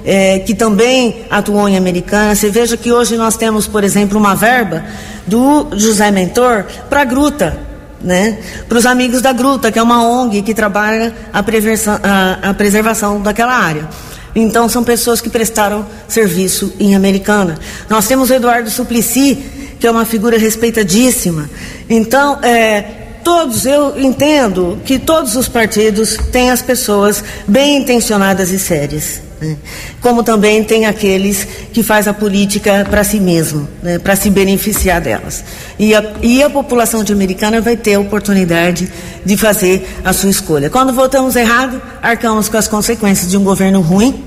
é, 0.04 0.38
que 0.38 0.54
também 0.54 1.26
atuou 1.30 1.68
em 1.68 1.76
Americana. 1.76 2.34
Você 2.34 2.48
veja 2.48 2.76
que 2.76 2.90
hoje 2.90 3.16
nós 3.16 3.36
temos, 3.36 3.66
por 3.66 3.84
exemplo, 3.84 4.18
uma 4.18 4.34
verba 4.34 4.84
do 5.26 5.68
José 5.72 6.10
Mentor 6.10 6.64
para 6.88 7.02
a 7.02 7.04
Gruta, 7.04 7.58
né? 8.02 8.38
para 8.66 8.78
os 8.78 8.86
amigos 8.86 9.20
da 9.20 9.32
Gruta, 9.32 9.70
que 9.70 9.78
é 9.78 9.82
uma 9.82 10.02
ONG 10.02 10.40
que 10.40 10.54
trabalha 10.54 11.14
a, 11.32 11.40
a, 11.40 12.50
a 12.50 12.54
preservação 12.54 13.20
daquela 13.20 13.54
área. 13.54 13.86
Então, 14.34 14.68
são 14.68 14.82
pessoas 14.82 15.20
que 15.20 15.28
prestaram 15.28 15.84
serviço 16.06 16.72
em 16.80 16.94
Americana. 16.94 17.58
Nós 17.88 18.06
temos 18.06 18.30
o 18.30 18.34
Eduardo 18.34 18.70
Suplicy, 18.70 19.34
que 19.78 19.86
é 19.86 19.90
uma 19.90 20.04
figura 20.04 20.38
respeitadíssima. 20.38 21.50
Então, 21.88 22.38
é, 22.42 22.97
todos, 23.28 23.66
eu 23.66 24.00
entendo 24.00 24.80
que 24.86 24.98
todos 24.98 25.36
os 25.36 25.46
partidos 25.46 26.16
têm 26.32 26.50
as 26.50 26.62
pessoas 26.62 27.22
bem 27.46 27.76
intencionadas 27.76 28.50
e 28.50 28.58
sérias. 28.58 29.20
Né? 29.38 29.54
Como 30.00 30.22
também 30.22 30.64
tem 30.64 30.86
aqueles 30.86 31.46
que 31.70 31.82
faz 31.82 32.08
a 32.08 32.14
política 32.14 32.86
para 32.88 33.04
si 33.04 33.20
mesmo, 33.20 33.68
né? 33.82 33.98
para 33.98 34.16
se 34.16 34.30
beneficiar 34.30 35.02
delas. 35.02 35.44
E 35.78 35.94
a, 35.94 36.02
e 36.22 36.42
a 36.42 36.48
população 36.48 37.04
de 37.04 37.12
Americana 37.12 37.60
vai 37.60 37.76
ter 37.76 37.96
a 37.96 38.00
oportunidade 38.00 38.90
de 39.22 39.36
fazer 39.36 39.86
a 40.02 40.14
sua 40.14 40.30
escolha. 40.30 40.70
Quando 40.70 40.94
votamos 40.94 41.36
errado, 41.36 41.82
arcamos 42.00 42.48
com 42.48 42.56
as 42.56 42.66
consequências 42.66 43.30
de 43.30 43.36
um 43.36 43.44
governo 43.44 43.82
ruim, 43.82 44.24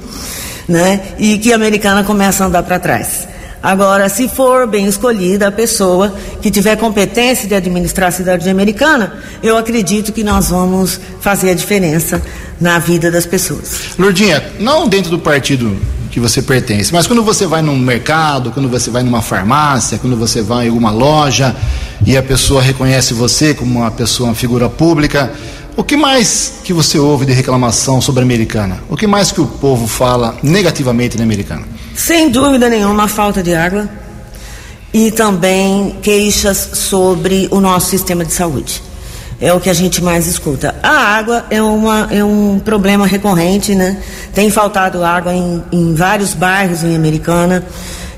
né? 0.67 1.01
E 1.17 1.39
que 1.39 1.51
a 1.51 1.55
Americana 1.55 2.03
começa 2.03 2.43
a 2.43 2.47
andar 2.47 2.61
para 2.61 2.77
trás. 2.77 3.30
Agora, 3.63 4.09
se 4.09 4.27
for 4.27 4.65
bem 4.65 4.87
escolhida 4.87 5.47
a 5.47 5.51
pessoa 5.51 6.13
que 6.41 6.49
tiver 6.49 6.75
competência 6.77 7.47
de 7.47 7.53
administrar 7.53 8.09
a 8.09 8.11
cidade 8.11 8.49
americana, 8.49 9.13
eu 9.43 9.55
acredito 9.55 10.11
que 10.11 10.23
nós 10.23 10.49
vamos 10.49 10.99
fazer 11.19 11.51
a 11.51 11.53
diferença 11.53 12.21
na 12.59 12.79
vida 12.79 13.11
das 13.11 13.25
pessoas. 13.25 13.95
Lourdinha, 13.99 14.43
não 14.59 14.87
dentro 14.87 15.11
do 15.11 15.19
partido 15.19 15.77
que 16.09 16.19
você 16.19 16.41
pertence, 16.41 16.91
mas 16.91 17.07
quando 17.07 17.23
você 17.23 17.45
vai 17.45 17.61
num 17.61 17.77
mercado, 17.77 18.51
quando 18.51 18.67
você 18.67 18.89
vai 18.89 19.03
numa 19.03 19.21
farmácia, 19.21 19.97
quando 19.97 20.17
você 20.17 20.41
vai 20.41 20.65
em 20.65 20.69
alguma 20.69 20.91
loja 20.91 21.55
e 22.05 22.17
a 22.17 22.23
pessoa 22.23 22.61
reconhece 22.61 23.13
você 23.13 23.53
como 23.53 23.79
uma 23.79 23.91
pessoa, 23.91 24.29
uma 24.29 24.35
figura 24.35 24.69
pública, 24.69 25.31
o 25.77 25.83
que 25.83 25.95
mais 25.95 26.55
que 26.63 26.73
você 26.73 26.99
ouve 26.99 27.25
de 27.25 27.31
reclamação 27.31 28.01
sobre 28.01 28.21
a 28.21 28.25
americana? 28.25 28.83
O 28.89 28.97
que 28.97 29.07
mais 29.07 29.31
que 29.31 29.39
o 29.39 29.45
povo 29.45 29.87
fala 29.87 30.35
negativamente 30.43 31.15
na 31.15 31.23
americana? 31.23 31.63
Sem 31.95 32.29
dúvida 32.29 32.69
nenhuma, 32.69 33.07
falta 33.07 33.43
de 33.43 33.53
água 33.53 33.89
e 34.93 35.11
também 35.11 35.97
queixas 36.01 36.69
sobre 36.73 37.47
o 37.51 37.59
nosso 37.59 37.89
sistema 37.89 38.25
de 38.25 38.33
saúde. 38.33 38.81
É 39.39 39.51
o 39.53 39.59
que 39.59 39.69
a 39.69 39.73
gente 39.73 40.03
mais 40.03 40.27
escuta. 40.27 40.75
A 40.83 41.15
água 41.15 41.45
é, 41.49 41.61
uma, 41.61 42.07
é 42.11 42.23
um 42.23 42.59
problema 42.59 43.07
recorrente, 43.07 43.73
né? 43.73 43.97
Tem 44.33 44.51
faltado 44.51 45.03
água 45.03 45.33
em, 45.33 45.63
em 45.71 45.95
vários 45.95 46.33
bairros 46.33 46.83
em 46.83 46.95
Americana. 46.95 47.63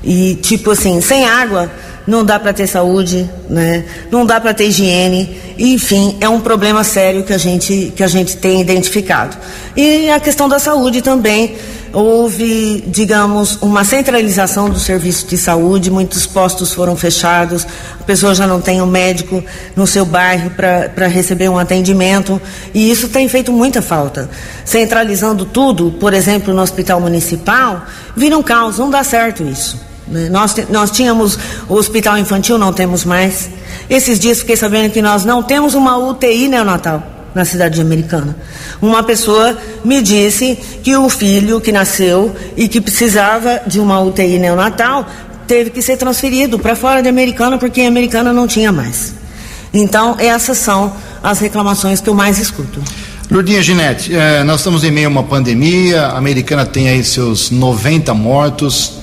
E, 0.02 0.34
tipo 0.42 0.72
assim, 0.72 1.00
sem 1.00 1.24
água 1.24 1.70
não 2.06 2.22
dá 2.22 2.38
para 2.38 2.52
ter 2.52 2.66
saúde, 2.66 3.28
né? 3.48 3.84
Não 4.10 4.26
dá 4.26 4.38
para 4.38 4.52
ter 4.52 4.66
higiene, 4.66 5.40
enfim, 5.58 6.18
é 6.20 6.28
um 6.28 6.40
problema 6.40 6.84
sério 6.84 7.22
que 7.22 7.32
a 7.32 7.38
gente 7.38 7.92
que 7.96 8.02
a 8.02 8.08
gente 8.08 8.36
tem 8.36 8.60
identificado. 8.60 9.36
E 9.74 10.10
a 10.10 10.20
questão 10.20 10.46
da 10.46 10.58
saúde 10.58 11.00
também 11.00 11.56
houve, 11.94 12.84
digamos, 12.86 13.56
uma 13.62 13.84
centralização 13.84 14.68
do 14.68 14.78
serviço 14.78 15.26
de 15.26 15.38
saúde, 15.38 15.90
muitos 15.90 16.26
postos 16.26 16.72
foram 16.72 16.96
fechados, 16.96 17.66
a 18.00 18.02
pessoa 18.02 18.34
já 18.34 18.46
não 18.46 18.60
tem 18.60 18.82
um 18.82 18.86
médico 18.86 19.42
no 19.76 19.86
seu 19.86 20.04
bairro 20.04 20.50
para 20.50 21.06
receber 21.06 21.48
um 21.48 21.58
atendimento, 21.58 22.40
e 22.74 22.90
isso 22.90 23.08
tem 23.08 23.28
feito 23.28 23.52
muita 23.52 23.80
falta. 23.80 24.28
Centralizando 24.64 25.44
tudo, 25.44 25.92
por 25.92 26.12
exemplo, 26.12 26.52
no 26.52 26.60
hospital 26.60 27.00
municipal, 27.00 27.82
vira 28.16 28.36
um 28.36 28.42
caos, 28.42 28.78
não 28.78 28.90
dá 28.90 29.04
certo 29.04 29.44
isso. 29.44 29.80
Né? 30.08 30.28
Nós, 30.28 30.54
nós 30.68 30.90
tínhamos 30.90 31.38
o 31.68 31.74
hospital 31.74 32.18
infantil, 32.18 32.58
não 32.58 32.72
temos 32.72 33.04
mais. 33.04 33.48
Esses 33.88 34.18
dias 34.18 34.40
fiquei 34.40 34.56
sabendo 34.56 34.92
que 34.92 35.00
nós 35.00 35.24
não 35.24 35.42
temos 35.42 35.74
uma 35.74 35.96
UTI 35.96 36.48
neonatal 36.48 37.13
na 37.34 37.44
cidade 37.44 37.80
americana. 37.80 38.36
Uma 38.80 39.02
pessoa 39.02 39.56
me 39.84 40.00
disse 40.00 40.58
que 40.82 40.96
o 40.96 41.08
filho 41.08 41.60
que 41.60 41.72
nasceu 41.72 42.34
e 42.56 42.68
que 42.68 42.80
precisava 42.80 43.60
de 43.66 43.80
uma 43.80 44.00
UTI 44.00 44.38
neonatal 44.38 45.06
teve 45.46 45.70
que 45.70 45.82
ser 45.82 45.96
transferido 45.96 46.58
para 46.58 46.74
fora 46.76 47.02
de 47.02 47.08
Americana 47.08 47.58
porque 47.58 47.82
em 47.82 47.86
Americana 47.86 48.32
não 48.32 48.46
tinha 48.46 48.72
mais. 48.72 49.14
Então, 49.72 50.16
essas 50.18 50.58
são 50.58 50.94
as 51.22 51.40
reclamações 51.40 52.00
que 52.00 52.08
eu 52.08 52.14
mais 52.14 52.38
escuto. 52.38 52.80
Lourdinha 53.30 53.62
Ginete, 53.62 54.14
eh, 54.14 54.44
nós 54.44 54.60
estamos 54.60 54.84
em 54.84 54.90
meio 54.90 55.08
a 55.08 55.10
uma 55.10 55.22
pandemia, 55.24 56.02
a 56.02 56.18
americana 56.18 56.64
tem 56.64 56.88
aí 56.88 57.02
seus 57.02 57.50
90 57.50 58.14
mortos, 58.14 58.98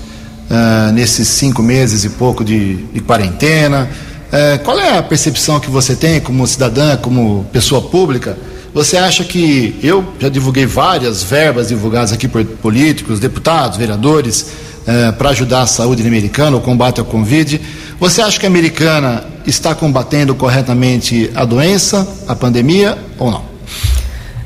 uh, 0.51 0.91
nesses 0.93 1.27
cinco 1.27 1.63
meses 1.63 2.03
e 2.03 2.09
pouco 2.09 2.43
de, 2.43 2.75
de 2.75 2.99
quarentena. 2.99 3.89
Uh, 4.31 4.63
qual 4.63 4.79
é 4.79 4.97
a 4.97 5.03
percepção 5.03 5.59
que 5.59 5.69
você 5.69 5.95
tem 5.95 6.21
como 6.21 6.47
cidadã, 6.47 6.95
como 6.95 7.45
pessoa 7.51 7.81
pública? 7.81 8.37
Você 8.73 8.95
acha 8.95 9.25
que 9.25 9.77
eu 9.83 10.05
já 10.17 10.29
divulguei 10.29 10.65
várias 10.65 11.21
verbas 11.21 11.67
divulgadas 11.67 12.13
aqui 12.13 12.27
por 12.27 12.43
políticos, 12.45 13.19
deputados, 13.19 13.77
vereadores, 13.77 14.47
eh, 14.87 15.11
para 15.11 15.29
ajudar 15.29 15.61
a 15.61 15.67
saúde 15.67 16.01
americana, 16.07 16.57
o 16.57 16.61
combate 16.61 16.99
ao 16.99 17.05
Covid. 17.05 17.61
Você 17.99 18.21
acha 18.21 18.39
que 18.39 18.45
a 18.45 18.49
americana 18.49 19.25
está 19.45 19.75
combatendo 19.75 20.33
corretamente 20.33 21.29
a 21.35 21.45
doença, 21.45 22.07
a 22.27 22.35
pandemia 22.35 22.97
ou 23.19 23.29
não? 23.29 23.43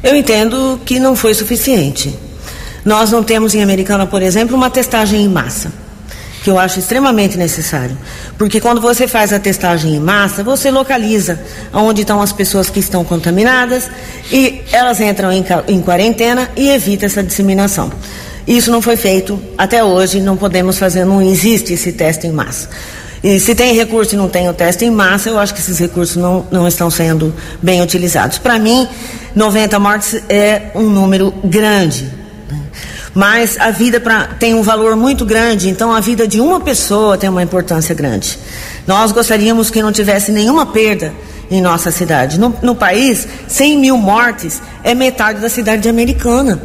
Eu 0.03 0.15
entendo 0.15 0.79
que 0.83 0.99
não 0.99 1.15
foi 1.15 1.33
suficiente. 1.33 2.13
Nós 2.83 3.11
não 3.11 3.23
temos 3.23 3.55
em 3.55 3.63
Americana, 3.63 4.05
por 4.05 4.21
exemplo, 4.21 4.57
uma 4.57 4.69
testagem 4.69 5.23
em 5.23 5.29
massa, 5.29 5.71
que 6.45 6.51
eu 6.51 6.59
acho 6.59 6.77
extremamente 6.77 7.39
necessário. 7.39 7.97
Porque 8.37 8.61
quando 8.61 8.79
você 8.79 9.07
faz 9.07 9.33
a 9.33 9.39
testagem 9.39 9.95
em 9.95 9.99
massa, 9.99 10.43
você 10.43 10.69
localiza 10.69 11.39
onde 11.73 12.01
estão 12.01 12.21
as 12.21 12.31
pessoas 12.31 12.69
que 12.69 12.79
estão 12.79 13.03
contaminadas 13.03 13.89
e 14.31 14.61
elas 14.71 15.01
entram 15.01 15.31
em, 15.31 15.43
em 15.67 15.81
quarentena 15.81 16.47
e 16.55 16.69
evita 16.69 17.07
essa 17.07 17.23
disseminação. 17.23 17.91
Isso 18.47 18.69
não 18.69 18.79
foi 18.79 18.95
feito 18.95 19.41
até 19.57 19.83
hoje, 19.83 20.21
não 20.21 20.37
podemos 20.37 20.77
fazer, 20.77 21.03
não 21.03 21.19
existe 21.19 21.73
esse 21.73 21.91
teste 21.91 22.27
em 22.27 22.31
massa. 22.31 22.69
E 23.23 23.39
se 23.39 23.55
tem 23.55 23.73
recurso 23.73 24.13
e 24.13 24.17
não 24.19 24.29
tem 24.29 24.47
o 24.47 24.53
teste 24.53 24.85
em 24.85 24.91
massa, 24.91 25.29
eu 25.29 25.39
acho 25.39 25.51
que 25.51 25.59
esses 25.59 25.79
recursos 25.79 26.15
não, 26.15 26.45
não 26.51 26.67
estão 26.67 26.91
sendo 26.91 27.33
bem 27.59 27.81
utilizados. 27.81 28.37
Para 28.37 28.59
mim, 28.59 28.87
90 29.35 29.79
mortes 29.79 30.21
é 30.29 30.69
um 30.75 30.83
número 30.83 31.33
grande. 31.43 32.24
Mas 33.15 33.57
a 33.57 33.71
vida 33.71 33.97
pra, 33.97 34.25
tem 34.37 34.53
um 34.53 34.61
valor 34.61 34.93
muito 34.97 35.25
grande, 35.25 35.69
então 35.69 35.93
a 35.93 36.01
vida 36.01 36.27
de 36.27 36.41
uma 36.41 36.59
pessoa 36.59 37.17
tem 37.17 37.29
uma 37.29 37.41
importância 37.41 37.95
grande. 37.95 38.37
Nós 38.85 39.13
gostaríamos 39.13 39.69
que 39.69 39.81
não 39.81 39.91
tivesse 39.91 40.33
nenhuma 40.33 40.65
perda 40.65 41.13
em 41.49 41.61
nossa 41.61 41.91
cidade. 41.91 42.37
No, 42.37 42.53
no 42.61 42.75
país, 42.75 43.25
100 43.47 43.77
mil 43.77 43.97
mortes 43.97 44.61
é 44.83 44.93
metade 44.93 45.39
da 45.39 45.47
cidade 45.47 45.87
americana. 45.87 46.61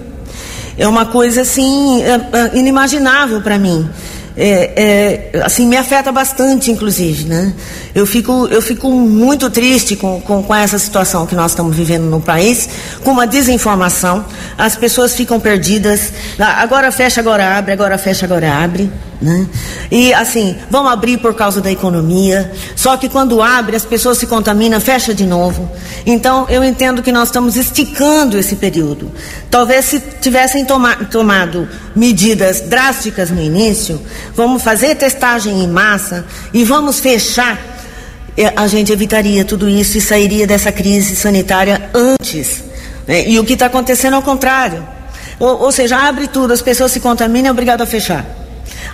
É 0.76 0.88
uma 0.88 1.06
coisa 1.06 1.42
assim 1.42 2.02
é, 2.02 2.14
é, 2.14 2.58
inimaginável 2.58 3.40
para 3.40 3.56
mim 3.56 3.88
é, 4.36 5.30
é, 5.34 5.42
assim, 5.42 5.66
me 5.66 5.76
afeta 5.76 6.12
bastante, 6.12 6.70
inclusive, 6.70 7.24
né? 7.24 7.52
Eu 7.94 8.06
fico, 8.06 8.46
eu 8.50 8.62
fico 8.62 8.90
muito 8.90 9.50
triste 9.50 9.96
com, 9.96 10.20
com, 10.20 10.42
com, 10.42 10.54
essa 10.54 10.78
situação 10.78 11.26
que 11.26 11.34
nós 11.34 11.52
estamos 11.52 11.74
vivendo 11.74 12.04
no 12.04 12.20
país, 12.20 12.68
com 13.02 13.10
uma 13.10 13.26
desinformação, 13.26 14.24
as 14.56 14.76
pessoas 14.76 15.14
ficam 15.14 15.40
perdidas, 15.40 16.12
agora 16.38 16.92
fecha, 16.92 17.20
agora 17.20 17.58
abre, 17.58 17.72
agora 17.72 17.98
fecha, 17.98 18.26
agora 18.26 18.52
abre, 18.52 18.90
né? 19.20 19.46
E 19.90 20.14
assim, 20.14 20.56
vão 20.70 20.88
abrir 20.88 21.18
por 21.18 21.34
causa 21.34 21.60
da 21.60 21.70
economia, 21.70 22.50
só 22.74 22.96
que 22.96 23.08
quando 23.08 23.42
abre, 23.42 23.76
as 23.76 23.84
pessoas 23.84 24.16
se 24.16 24.26
contaminam, 24.26 24.80
fecha 24.80 25.12
de 25.12 25.26
novo. 25.26 25.70
Então, 26.06 26.46
eu 26.48 26.64
entendo 26.64 27.02
que 27.02 27.12
nós 27.12 27.28
estamos 27.28 27.56
esticando 27.56 28.38
esse 28.38 28.56
período. 28.56 29.12
Talvez 29.50 29.84
se 29.84 30.00
tivessem 30.20 30.64
toma, 30.64 30.96
tomado 31.10 31.68
medidas 31.94 32.60
drásticas 32.60 33.30
no 33.30 33.42
início, 33.42 34.00
vamos 34.34 34.62
fazer 34.62 34.94
testagem 34.94 35.62
em 35.62 35.68
massa 35.68 36.24
e 36.52 36.64
vamos 36.64 36.98
fechar, 36.98 37.58
a 38.56 38.66
gente 38.66 38.90
evitaria 38.90 39.44
tudo 39.44 39.68
isso 39.68 39.98
e 39.98 40.00
sairia 40.00 40.46
dessa 40.46 40.72
crise 40.72 41.14
sanitária 41.14 41.90
antes. 41.92 42.62
Né? 43.06 43.28
E 43.28 43.38
o 43.38 43.44
que 43.44 43.52
está 43.52 43.66
acontecendo 43.66 44.14
é 44.14 44.18
o 44.18 44.22
contrário. 44.22 44.86
Ou, 45.38 45.64
ou, 45.64 45.72
seja, 45.72 45.96
abre 45.96 46.28
tudo, 46.28 46.52
as 46.52 46.62
pessoas 46.62 46.92
se 46.92 47.00
contaminam, 47.00 47.48
é 47.48 47.50
obrigado 47.50 47.82
a 47.82 47.86
fechar. 47.86 48.39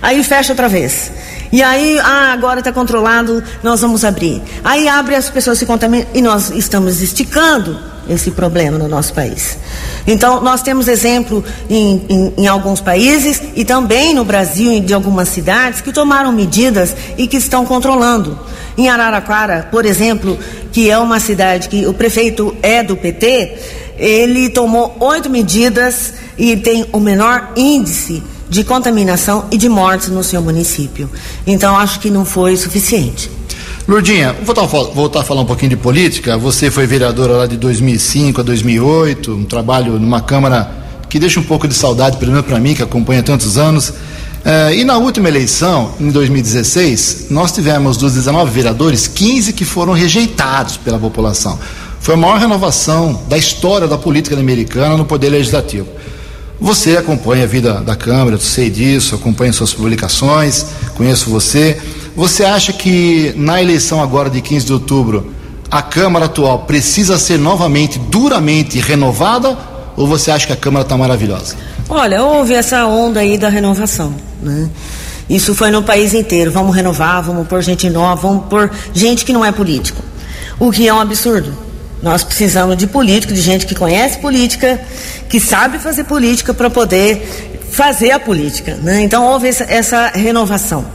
Aí 0.01 0.23
fecha 0.23 0.53
outra 0.53 0.67
vez. 0.67 1.11
E 1.51 1.63
aí, 1.63 1.97
ah, 1.99 2.33
agora 2.33 2.59
está 2.59 2.71
controlado, 2.71 3.41
nós 3.63 3.81
vamos 3.81 4.03
abrir. 4.03 4.41
Aí 4.63 4.87
abre, 4.87 5.15
as 5.15 5.29
pessoas 5.29 5.57
se 5.57 5.65
contaminam 5.65 6.07
e 6.13 6.21
nós 6.21 6.49
estamos 6.49 7.01
esticando 7.01 7.79
esse 8.09 8.31
problema 8.31 8.77
no 8.77 8.87
nosso 8.87 9.13
país. 9.13 9.57
Então, 10.05 10.41
nós 10.41 10.61
temos 10.61 10.87
exemplo 10.87 11.43
em, 11.69 12.05
em, 12.09 12.33
em, 12.37 12.47
alguns 12.47 12.79
países 12.79 13.41
e 13.55 13.65
também 13.65 14.13
no 14.13 14.23
Brasil, 14.23 14.79
de 14.79 14.93
algumas 14.93 15.29
cidades, 15.29 15.81
que 15.81 15.91
tomaram 15.91 16.31
medidas 16.31 16.95
e 17.17 17.27
que 17.27 17.37
estão 17.37 17.65
controlando. 17.65 18.37
Em 18.77 18.89
Araraquara, 18.89 19.67
por 19.71 19.85
exemplo, 19.85 20.37
que 20.71 20.89
é 20.89 20.97
uma 20.97 21.19
cidade 21.19 21.67
que 21.67 21.85
o 21.85 21.93
prefeito 21.93 22.55
é 22.61 22.83
do 22.83 22.95
PT, 22.95 23.57
ele 23.97 24.49
tomou 24.49 24.95
oito 24.99 25.29
medidas 25.29 26.13
e 26.37 26.55
tem 26.55 26.85
o 26.93 26.99
menor 26.99 27.51
índice 27.55 28.23
de 28.49 28.63
contaminação 28.63 29.45
e 29.51 29.57
de 29.57 29.69
mortes 29.69 30.09
no 30.09 30.23
seu 30.23 30.41
município. 30.41 31.09
Então, 31.45 31.75
acho 31.77 31.99
que 31.99 32.09
não 32.09 32.25
foi 32.25 32.55
suficiente. 32.55 33.29
Lourdinha, 33.87 34.35
vou 34.43 34.53
voltar, 34.93 35.21
a 35.21 35.23
falar 35.23 35.41
um 35.41 35.45
pouquinho 35.45 35.69
de 35.69 35.77
política. 35.77 36.37
Você 36.37 36.69
foi 36.69 36.85
vereadora 36.85 37.33
lá 37.33 37.45
de 37.45 37.55
2005 37.55 38.41
a 38.41 38.43
2008, 38.43 39.33
um 39.33 39.45
trabalho 39.45 39.97
numa 39.97 40.19
Câmara 40.19 40.69
que 41.09 41.17
deixa 41.19 41.39
um 41.39 41.43
pouco 41.43 41.67
de 41.67 41.73
saudade, 41.73 42.17
pelo 42.17 42.31
menos 42.31 42.45
para 42.45 42.59
mim, 42.59 42.73
que 42.73 42.83
acompanha 42.83 43.23
tantos 43.23 43.57
anos. 43.57 43.89
Uh, 43.89 44.73
e 44.75 44.83
na 44.83 44.97
última 44.97 45.29
eleição, 45.29 45.93
em 45.99 46.09
2016, 46.09 47.27
nós 47.29 47.51
tivemos 47.51 47.95
dos 47.97 48.13
19 48.13 48.51
vereadores, 48.51 49.07
15 49.07 49.53
que 49.53 49.63
foram 49.63 49.93
rejeitados 49.93 50.77
pela 50.77 50.99
população. 50.99 51.57
Foi 51.99 52.13
a 52.13 52.17
maior 52.17 52.39
renovação 52.39 53.23
da 53.27 53.37
história 53.37 53.87
da 53.87 53.97
política 53.97 54.37
americana 54.37 54.95
no 54.97 55.05
Poder 55.05 55.29
Legislativo. 55.29 55.87
Você 56.59 56.97
acompanha 56.97 57.43
a 57.43 57.47
vida 57.47 57.73
da 57.81 57.95
Câmara, 57.95 58.35
eu 58.35 58.39
sei 58.39 58.69
disso, 58.69 59.13
acompanha 59.13 59.53
suas 59.53 59.73
publicações, 59.73 60.65
conheço 60.95 61.29
você. 61.29 61.79
Você 62.15 62.43
acha 62.43 62.73
que 62.73 63.31
na 63.35 63.61
eleição 63.61 64.01
agora 64.01 64.27
de 64.27 64.41
15 64.41 64.65
de 64.65 64.73
outubro, 64.73 65.31
a 65.69 65.83
Câmara 65.83 66.25
atual 66.25 66.59
precisa 66.59 67.19
ser 67.19 67.37
novamente, 67.37 67.99
duramente 67.99 68.79
renovada? 68.79 69.55
Ou 69.95 70.07
você 70.07 70.31
acha 70.31 70.47
que 70.47 70.53
a 70.53 70.57
Câmara 70.57 70.83
está 70.83 70.97
maravilhosa? 70.97 71.55
Olha, 71.87 72.23
houve 72.23 72.53
essa 72.53 72.85
onda 72.87 73.19
aí 73.19 73.37
da 73.37 73.49
renovação, 73.49 74.13
né? 74.41 74.69
Isso 75.29 75.53
foi 75.53 75.69
no 75.69 75.83
país 75.83 76.13
inteiro. 76.13 76.51
Vamos 76.51 76.75
renovar, 76.75 77.21
vamos 77.21 77.47
pôr 77.47 77.61
gente 77.61 77.89
nova, 77.89 78.27
vamos 78.27 78.45
pôr 78.45 78.71
gente 78.93 79.25
que 79.25 79.33
não 79.33 79.45
é 79.45 79.51
político. 79.51 80.01
O 80.59 80.71
que 80.71 80.87
é 80.87 80.93
um 80.93 80.99
absurdo. 80.99 81.66
Nós 82.01 82.23
precisamos 82.23 82.77
de 82.77 82.85
político, 82.85 83.33
de 83.33 83.41
gente 83.41 83.65
que 83.65 83.73
conhece 83.73 84.19
política, 84.19 84.79
que 85.27 85.39
sabe 85.39 85.79
fazer 85.79 86.03
política 86.03 86.53
para 86.53 86.69
poder 86.69 87.57
fazer 87.71 88.11
a 88.11 88.19
política. 88.19 88.75
Né? 88.75 89.01
Então 89.01 89.25
houve 89.25 89.47
essa, 89.47 90.07
renovação. 90.07 90.85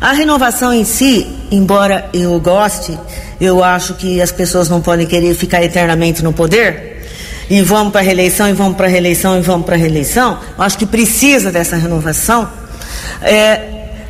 A 0.00 0.12
renovação 0.12 0.72
em 0.72 0.84
si, 0.84 1.26
embora 1.50 2.08
eu 2.12 2.38
goste, 2.40 2.98
eu 3.40 3.62
acho 3.62 3.94
que 3.94 4.20
as 4.20 4.32
pessoas 4.32 4.68
não 4.68 4.80
podem 4.80 5.06
querer 5.06 5.34
ficar 5.34 5.62
eternamente 5.62 6.22
no 6.22 6.32
poder. 6.32 6.90
E 7.48 7.60
vamos 7.62 7.92
para 7.92 8.00
a 8.00 8.04
reeleição, 8.04 8.48
e 8.48 8.52
vamos 8.52 8.76
para 8.76 8.86
a 8.86 8.88
reeleição, 8.88 9.38
e 9.38 9.42
vamos 9.42 9.66
para 9.66 9.74
a 9.74 9.78
reeleição. 9.78 10.38
Acho 10.58 10.78
que 10.78 10.86
precisa 10.86 11.50
dessa 11.50 11.76
renovação. 11.76 12.48
É, 13.20 13.60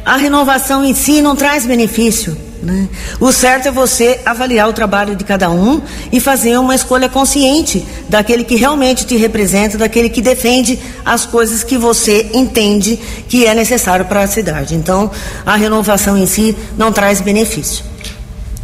a 0.05 0.17
renovação 0.17 0.85
em 0.85 0.95
si 0.95 1.21
não 1.21 1.35
traz 1.35 1.67
benefício. 1.67 2.37
Né? 2.63 2.89
O 3.19 3.33
certo 3.33 3.67
é 3.67 3.71
você 3.73 4.21
avaliar 4.25 4.69
o 4.69 4.73
trabalho 4.73 5.17
de 5.17 5.25
cada 5.25 5.51
um 5.51 5.83
e 6.13 6.21
fazer 6.21 6.57
uma 6.59 6.75
escolha 6.75 7.09
consciente 7.09 7.85
daquele 8.09 8.45
que 8.45 8.55
realmente 8.55 9.05
te 9.05 9.17
representa, 9.17 9.77
daquele 9.77 10.09
que 10.09 10.23
defende 10.23 10.79
as 11.05 11.27
coisas 11.27 11.65
que 11.65 11.77
você 11.77 12.31
entende 12.33 12.99
que 13.29 13.47
é 13.47 13.55
necessário 13.55 14.05
para 14.05 14.23
a 14.23 14.27
cidade. 14.29 14.77
Então, 14.77 15.11
a 15.45 15.57
renovação 15.57 16.17
em 16.17 16.27
si 16.27 16.57
não 16.79 16.93
traz 16.93 17.21
benefício. 17.21 17.85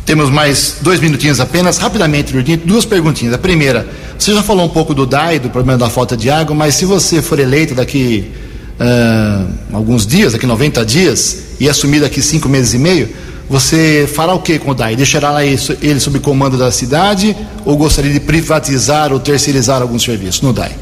Temos 0.06 0.30
mais 0.30 0.76
dois 0.80 1.00
minutinhos 1.00 1.40
apenas, 1.40 1.76
rapidamente, 1.76 2.32
Lourdinho, 2.32 2.58
duas 2.64 2.84
perguntinhas. 2.84 3.34
A 3.34 3.38
primeira, 3.38 3.86
você 4.16 4.32
já 4.32 4.42
falou 4.42 4.64
um 4.64 4.68
pouco 4.70 4.94
do 4.94 5.04
DAI, 5.04 5.40
do 5.40 5.50
problema 5.50 5.76
da 5.76 5.90
falta 5.90 6.16
de 6.16 6.30
água, 6.30 6.54
mas 6.54 6.76
se 6.76 6.84
você 6.84 7.20
for 7.20 7.38
eleito 7.38 7.74
daqui 7.74 8.32
uh, 8.80 9.52
alguns 9.70 10.06
dias, 10.06 10.32
daqui 10.32 10.46
90 10.46 10.86
dias, 10.86 11.38
e 11.60 11.68
assumir 11.68 12.00
daqui 12.00 12.22
cinco 12.22 12.48
meses 12.48 12.72
e 12.72 12.78
meio, 12.78 13.08
você 13.48 14.08
fará 14.14 14.34
o 14.34 14.40
que 14.40 14.58
com 14.58 14.72
o 14.72 14.74
DAI? 14.74 14.94
Deixará 14.94 15.44
ele 15.44 16.00
sob 16.00 16.20
comando 16.20 16.58
da 16.58 16.70
cidade 16.70 17.36
ou 17.64 17.76
gostaria 17.76 18.12
de 18.12 18.20
privatizar 18.20 19.12
ou 19.12 19.18
terceirizar 19.18 19.80
alguns 19.80 20.02
serviços 20.02 20.42
no 20.42 20.52
DAI? 20.52 20.72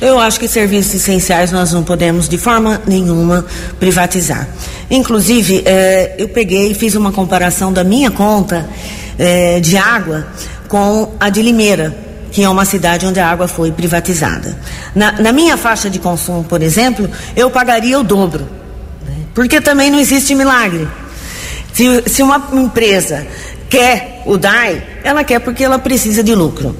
Eu 0.00 0.18
acho 0.18 0.38
que 0.38 0.46
serviços 0.46 0.94
essenciais 0.94 1.50
nós 1.50 1.72
não 1.72 1.82
podemos 1.82 2.28
de 2.28 2.36
forma 2.36 2.80
nenhuma 2.86 3.46
privatizar. 3.80 4.46
Inclusive, 4.90 5.62
eh, 5.64 6.14
eu 6.18 6.28
peguei 6.28 6.72
e 6.72 6.74
fiz 6.74 6.94
uma 6.94 7.10
comparação 7.10 7.72
da 7.72 7.82
minha 7.82 8.10
conta 8.10 8.68
eh, 9.18 9.58
de 9.60 9.76
água 9.76 10.26
com 10.68 11.14
a 11.18 11.30
de 11.30 11.40
Limeira, 11.40 11.96
que 12.30 12.42
é 12.42 12.48
uma 12.48 12.66
cidade 12.66 13.06
onde 13.06 13.18
a 13.18 13.26
água 13.26 13.48
foi 13.48 13.72
privatizada. 13.72 14.56
Na, 14.94 15.12
na 15.12 15.32
minha 15.32 15.56
faixa 15.56 15.88
de 15.88 15.98
consumo, 15.98 16.44
por 16.44 16.60
exemplo, 16.60 17.08
eu 17.34 17.50
pagaria 17.50 17.98
o 17.98 18.04
dobro, 18.04 18.46
né? 19.06 19.14
porque 19.34 19.62
também 19.62 19.90
não 19.90 19.98
existe 19.98 20.34
milagre. 20.34 20.86
Se, 21.76 22.04
se 22.06 22.22
uma 22.22 22.42
empresa 22.54 23.26
quer 23.68 24.22
o 24.24 24.38
DAI, 24.38 24.82
ela 25.04 25.22
quer 25.22 25.40
porque 25.40 25.62
ela 25.62 25.78
precisa 25.78 26.22
de 26.22 26.34
lucro. 26.34 26.74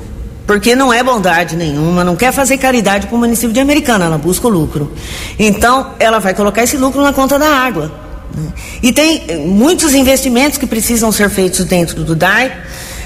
Porque 0.46 0.74
não 0.74 0.90
é 0.90 1.02
bondade 1.02 1.54
nenhuma, 1.54 2.02
não 2.02 2.16
quer 2.16 2.32
fazer 2.32 2.56
caridade 2.56 3.06
para 3.06 3.14
o 3.14 3.18
município 3.18 3.52
de 3.52 3.60
Americana, 3.60 4.06
ela 4.06 4.16
busca 4.16 4.46
o 4.46 4.50
lucro. 4.50 4.90
Então, 5.38 5.92
ela 5.98 6.18
vai 6.18 6.32
colocar 6.32 6.62
esse 6.62 6.78
lucro 6.78 7.02
na 7.02 7.12
conta 7.12 7.38
da 7.38 7.46
água. 7.46 7.92
Né? 8.34 8.48
E 8.82 8.90
tem 8.90 9.46
muitos 9.46 9.92
investimentos 9.92 10.56
que 10.56 10.66
precisam 10.66 11.12
ser 11.12 11.28
feitos 11.28 11.66
dentro 11.66 12.02
do 12.02 12.14
DAI, 12.14 12.56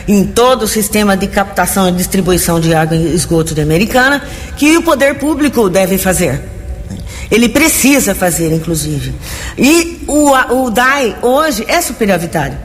em 0.07 0.25
todo 0.25 0.63
o 0.63 0.69
sistema 0.69 1.17
de 1.17 1.27
captação 1.27 1.89
e 1.89 1.93
distribuição 1.93 2.61
de 2.61 2.73
água 2.73 2.97
e 2.97 3.13
esgoto 3.13 3.53
de 3.53 3.63
Americana, 3.63 4.23
que 4.57 4.77
o 4.77 4.83
poder 4.83 5.17
público 5.17 5.69
deve 5.69 5.99
fazer. 5.99 6.60
Ele 7.31 7.49
precisa 7.49 8.15
fazer, 8.15 8.53
inclusive. 8.53 9.15
E 9.57 10.05
o, 10.07 10.33
o 10.33 10.71
DAI 10.71 11.17
hoje 11.23 11.65
é 11.69 11.81
superavitário. 11.81 12.59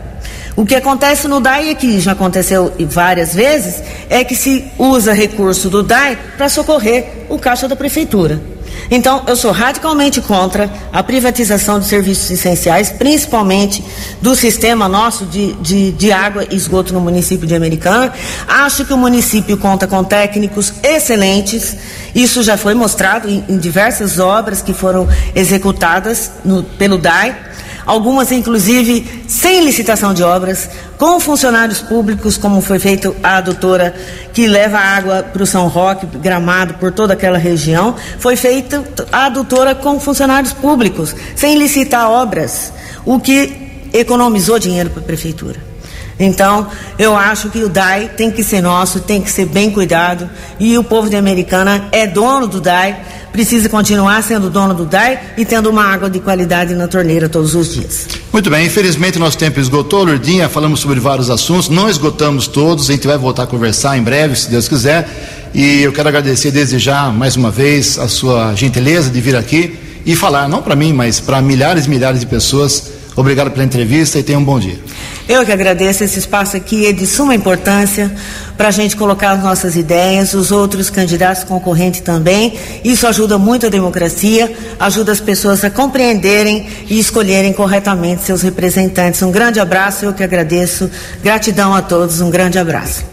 O 0.56 0.66
que 0.66 0.74
acontece 0.74 1.28
no 1.28 1.42
DAI, 1.42 1.70
é 1.70 1.76
que 1.76 2.00
já 2.00 2.14
aconteceu 2.14 2.74
várias 2.88 3.36
vezes, 3.36 3.84
é 4.10 4.24
que 4.24 4.36
se 4.36 4.66
usa 4.78 5.12
recurso 5.12 5.70
do 5.70 5.84
DAI 5.84 6.18
para 6.38 6.48
socorrer 6.48 7.26
o 7.30 7.38
caixa 7.38 7.68
da 7.68 7.76
prefeitura. 7.76 8.55
Então, 8.90 9.24
eu 9.28 9.36
sou 9.36 9.52
radicalmente 9.52 10.22
contra 10.22 10.70
a 10.92 11.02
privatização 11.02 11.80
de 11.80 11.86
serviços 11.86 12.30
essenciais, 12.30 12.90
principalmente 12.90 13.84
do 14.22 14.36
sistema 14.36 14.88
nosso 14.88 15.26
de, 15.26 15.54
de, 15.54 15.92
de, 15.92 16.12
água 16.12 16.46
e 16.50 16.56
esgoto 16.56 16.94
no 16.94 17.02
município 17.02 17.48
de 17.48 17.56
Americana. 17.56 18.14
Acho 18.48 18.86
que 18.86 18.94
o 18.94 18.98
município 18.98 19.58
conta 19.58 19.88
com 19.88 20.04
técnicos 20.04 20.74
excelentes. 20.84 21.76
Isso 22.14 22.44
já 22.44 22.58
foi 22.58 22.74
mostrado 22.74 23.30
em, 23.30 23.44
em 23.50 23.58
diversas 23.58 24.20
obras 24.20 24.62
que 24.62 24.74
foram 24.74 25.08
executadas 25.34 26.32
no, 26.44 26.64
pelo 26.64 26.98
DAI 26.98 27.55
algumas 27.86 28.32
inclusive 28.32 29.24
sem 29.28 29.64
licitação 29.64 30.14
de 30.14 30.24
obras, 30.24 30.70
com 30.98 31.20
funcionários 31.20 31.82
públicos, 31.82 32.38
como 32.38 32.62
foi 32.62 32.80
feito 32.80 33.16
a 33.22 33.38
adutora 33.38 33.96
que 34.34 34.48
leva 34.48 34.78
água 34.78 35.24
para 35.24 35.44
o 35.44 35.46
São 35.46 35.68
Roque, 35.68 36.06
Gramado, 36.18 36.76
por 36.76 36.92
toda 36.92 37.14
aquela 37.14 37.38
região, 37.38 37.96
foi 38.20 38.36
feita 38.36 38.84
a 39.12 39.26
adutora 39.26 39.76
com 39.76 40.00
funcionários 40.00 40.54
públicos, 40.54 41.16
sem 41.36 41.58
licitar 41.58 42.10
obras, 42.10 42.74
o 43.06 43.20
que 43.20 43.90
economizou 43.94 44.60
dinheiro 44.60 44.90
para 44.90 45.02
a 45.02 45.06
prefeitura. 45.06 45.75
Então, 46.20 46.68
eu 46.98 47.16
acho 47.16 47.50
que 47.50 47.64
o 47.64 47.70
DAI 47.70 48.12
tem 48.16 48.32
que 48.32 48.44
ser 48.44 48.62
nosso, 48.62 49.02
tem 49.02 49.22
que 49.22 49.30
ser 49.30 49.46
bem 49.46 49.70
cuidado, 49.70 50.30
e 50.60 50.78
o 50.78 50.84
povo 50.84 51.10
de 51.10 51.16
Americana 51.16 51.90
é 51.92 52.08
dono 52.08 52.48
do 52.48 52.62
DAI, 52.62 52.98
precisa 53.34 53.68
continuar 53.68 54.24
sendo 54.24 54.50
dono 54.50 54.74
do 54.74 54.86
DAI 54.86 55.20
e 55.38 55.44
tendo 55.44 55.70
uma 55.70 55.84
água 55.84 56.10
de 56.10 56.22
qualidade 56.22 56.74
na 56.74 56.88
torneira 56.88 57.28
todos 57.28 57.54
os 57.54 57.74
dias. 57.74 58.08
Muito 58.32 58.50
bem, 58.50 58.66
infelizmente 58.66 59.20
nosso 59.20 59.38
tempo 59.38 59.60
esgotou, 59.60 60.06
Lourdinha, 60.06 60.48
falamos 60.48 60.80
sobre 60.80 61.02
vários 61.02 61.30
assuntos, 61.30 61.68
não 61.68 61.90
esgotamos 61.90 62.48
todos, 62.48 62.90
a 62.90 62.94
gente 62.94 63.06
vai 63.06 63.18
voltar 63.18 63.44
a 63.44 63.48
conversar 63.48 63.98
em 63.98 64.02
breve, 64.02 64.38
se 64.38 64.50
Deus 64.50 64.70
quiser, 64.70 65.10
e 65.54 65.82
eu 65.82 65.92
quero 65.92 66.08
agradecer 66.08 66.52
desde 66.52 66.80
já, 66.80 67.10
mais 67.12 67.36
uma 67.36 67.52
vez, 67.52 68.00
a 68.00 68.08
sua 68.08 68.56
gentileza 68.56 69.10
de 69.10 69.20
vir 69.20 69.36
aqui 69.36 69.78
e 70.06 70.16
falar, 70.16 70.48
não 70.48 70.62
para 70.62 70.76
mim, 70.76 70.94
mas 70.94 71.20
para 71.20 71.42
milhares 71.42 71.88
e 71.88 71.90
milhares 71.90 72.22
de 72.22 72.26
pessoas, 72.26 72.95
obrigado 73.16 73.52
pela 73.52 73.64
entrevista 73.64 74.20
e 74.20 74.24
tenha 74.24 74.38
um 74.38 74.44
bom 74.44 74.60
dia. 74.60 74.80
Eu 75.28 75.44
que 75.44 75.52
agradeço 75.52 76.04
esse 76.04 76.20
espaço 76.20 76.56
aqui, 76.56 76.86
é 76.86 76.92
de 76.92 77.08
suma 77.08 77.34
importância 77.34 78.14
para 78.56 78.68
a 78.68 78.72
gente 78.72 78.96
colocar 78.96 79.32
as 79.32 79.44
nossas 79.44 79.76
ideias, 79.76 80.34
os 80.34 80.52
outros 80.52 80.90
candidatos 80.90 81.44
concorrentes 81.44 82.02
também. 82.02 82.54
Isso 82.84 83.08
ajuda 83.08 83.38
muito 83.38 83.66
a 83.66 83.70
democracia, 83.70 84.56
ajuda 84.80 85.12
as 85.12 85.20
pessoas 85.20 85.64
a 85.64 85.70
compreenderem 85.70 86.68
e 86.88 87.00
escolherem 87.00 87.54
corretamente 87.54 88.24
seus 88.24 88.42
representantes. 88.42 89.22
Um 89.24 89.32
grande 89.32 89.60
abraço, 89.60 90.06
eu 90.06 90.14
que 90.14 90.24
agradeço. 90.24 90.90
Gratidão 91.24 91.74
a 91.74 91.82
todos, 91.82 92.22
um 92.22 92.30
grande 92.30 92.60
abraço. 92.60 93.04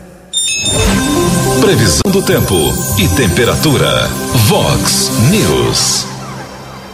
Previsão 1.60 2.10
do 2.10 2.20
tempo 2.22 2.54
e 2.98 3.08
temperatura. 3.08 4.08
Vox 4.48 5.10
News. 5.30 6.11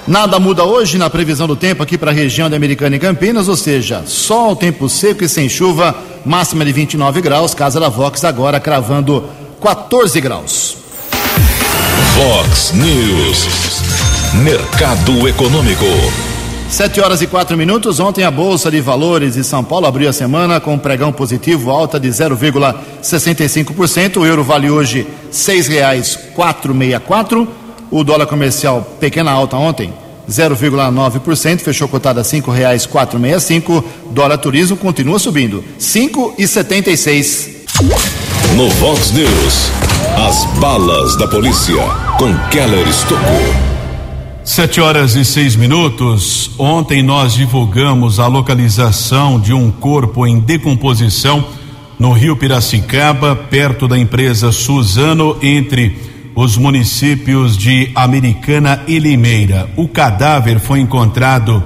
Nada 0.08 0.40
muda 0.40 0.64
hoje 0.64 0.96
na 0.96 1.10
previsão 1.10 1.46
do 1.46 1.54
tempo 1.54 1.82
aqui 1.82 1.98
para 1.98 2.10
a 2.10 2.14
região 2.14 2.48
da 2.48 2.56
Americana 2.56 2.96
e 2.96 2.98
Campinas, 2.98 3.46
ou 3.46 3.54
seja, 3.54 4.04
sol, 4.06 4.56
tempo 4.56 4.88
seco 4.88 5.22
e 5.22 5.28
sem 5.28 5.50
chuva, 5.50 5.94
máxima 6.24 6.64
de 6.64 6.72
29 6.72 7.20
graus, 7.20 7.52
Casa 7.52 7.78
da 7.78 7.90
Vox 7.90 8.24
agora 8.24 8.58
cravando 8.58 9.28
14 9.60 10.18
graus. 10.22 10.78
Vox 12.16 12.72
News, 12.72 13.82
Mercado 14.42 15.28
Econômico. 15.28 15.84
7 16.70 17.02
horas 17.02 17.20
e 17.20 17.26
4 17.26 17.54
minutos. 17.54 18.00
Ontem 18.00 18.24
a 18.24 18.30
Bolsa 18.30 18.70
de 18.70 18.80
Valores 18.80 19.34
de 19.34 19.44
São 19.44 19.62
Paulo 19.62 19.86
abriu 19.86 20.08
a 20.08 20.12
semana 20.12 20.58
com 20.58 20.72
um 20.72 20.78
pregão 20.78 21.12
positivo, 21.12 21.70
alta 21.70 22.00
de 22.00 22.08
0,65%. 22.08 24.16
O 24.16 24.24
euro 24.24 24.42
vale 24.42 24.70
hoje 24.70 25.00
R$ 25.00 25.06
6,464 25.32 27.57
o 27.90 28.04
dólar 28.04 28.26
comercial, 28.26 28.96
pequena 29.00 29.30
alta 29.30 29.56
ontem, 29.56 29.92
0,9%, 30.28 31.60
fechou 31.60 31.88
cotada 31.88 32.20
a 32.20 32.24
cinco 32.24 32.50
reais 32.50 32.84
quatro 32.84 33.18
cinco. 33.40 33.82
Dólar 34.10 34.38
turismo 34.38 34.76
continua 34.76 35.18
subindo, 35.18 35.64
cinco 35.78 36.34
e 36.38 36.46
setenta 36.46 36.90
e 36.90 36.96
seis. 36.96 37.66
No 38.54 38.68
Vox 38.70 39.10
News, 39.12 39.70
as 40.16 40.44
balas 40.58 41.16
da 41.16 41.26
polícia 41.26 41.82
com 42.18 42.34
Keller 42.50 42.86
Estocou. 42.88 43.68
Sete 44.44 44.80
horas 44.80 45.14
e 45.14 45.24
seis 45.24 45.54
minutos. 45.56 46.50
Ontem 46.58 47.02
nós 47.02 47.34
divulgamos 47.34 48.18
a 48.18 48.26
localização 48.26 49.38
de 49.38 49.52
um 49.52 49.70
corpo 49.70 50.26
em 50.26 50.40
decomposição 50.40 51.44
no 51.98 52.12
Rio 52.12 52.36
Piracicaba, 52.36 53.36
perto 53.36 53.86
da 53.86 53.98
empresa 53.98 54.50
Suzano, 54.52 55.36
entre 55.42 56.17
os 56.40 56.56
municípios 56.56 57.56
de 57.56 57.90
Americana 57.96 58.84
e 58.86 59.00
Limeira. 59.00 59.68
O 59.76 59.88
cadáver 59.88 60.60
foi 60.60 60.78
encontrado 60.78 61.60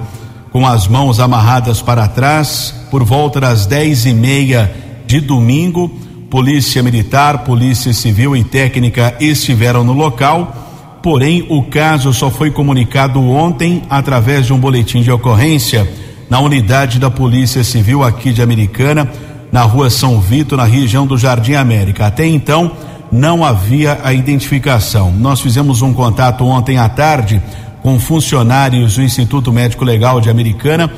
com 0.51 0.65
as 0.65 0.87
mãos 0.87 1.19
amarradas 1.19 1.79
para 1.79 2.07
trás 2.07 2.73
por 2.89 3.03
volta 3.03 3.39
das 3.39 3.67
dez 3.67 4.07
e 4.07 4.13
meia 4.15 4.73
de 5.05 5.19
domingo. 5.19 5.89
Polícia 6.27 6.81
Militar, 6.81 7.43
Polícia 7.43 7.93
Civil 7.93 8.35
e 8.35 8.43
Técnica 8.43 9.15
estiveram 9.19 9.83
no 9.83 9.93
local, 9.93 10.99
porém 11.03 11.45
o 11.49 11.61
caso 11.61 12.11
só 12.11 12.31
foi 12.31 12.49
comunicado 12.49 13.21
ontem 13.21 13.83
através 13.87 14.47
de 14.47 14.53
um 14.53 14.57
boletim 14.57 15.03
de 15.03 15.11
ocorrência 15.11 15.87
na 16.31 16.39
unidade 16.39 16.97
da 16.97 17.11
Polícia 17.11 17.63
Civil 17.63 18.03
aqui 18.03 18.33
de 18.33 18.41
Americana, 18.41 19.07
na 19.51 19.61
rua 19.61 19.91
São 19.91 20.19
Vito, 20.19 20.57
na 20.57 20.63
região 20.63 21.05
do 21.05 21.15
Jardim 21.15 21.53
América. 21.53 22.07
Até 22.07 22.25
então, 22.25 22.71
não 23.13 23.45
havia 23.45 23.99
a 24.03 24.11
identificação. 24.11 25.11
Nós 25.11 25.39
fizemos 25.39 25.83
um 25.83 25.93
contato 25.93 26.43
ontem 26.45 26.79
à 26.79 26.89
tarde 26.89 27.39
com 27.83 27.99
funcionários 27.99 28.95
do 28.95 29.03
Instituto 29.03 29.53
Médico 29.53 29.85
Legal 29.85 30.19
de 30.19 30.31
Americana. 30.31 30.91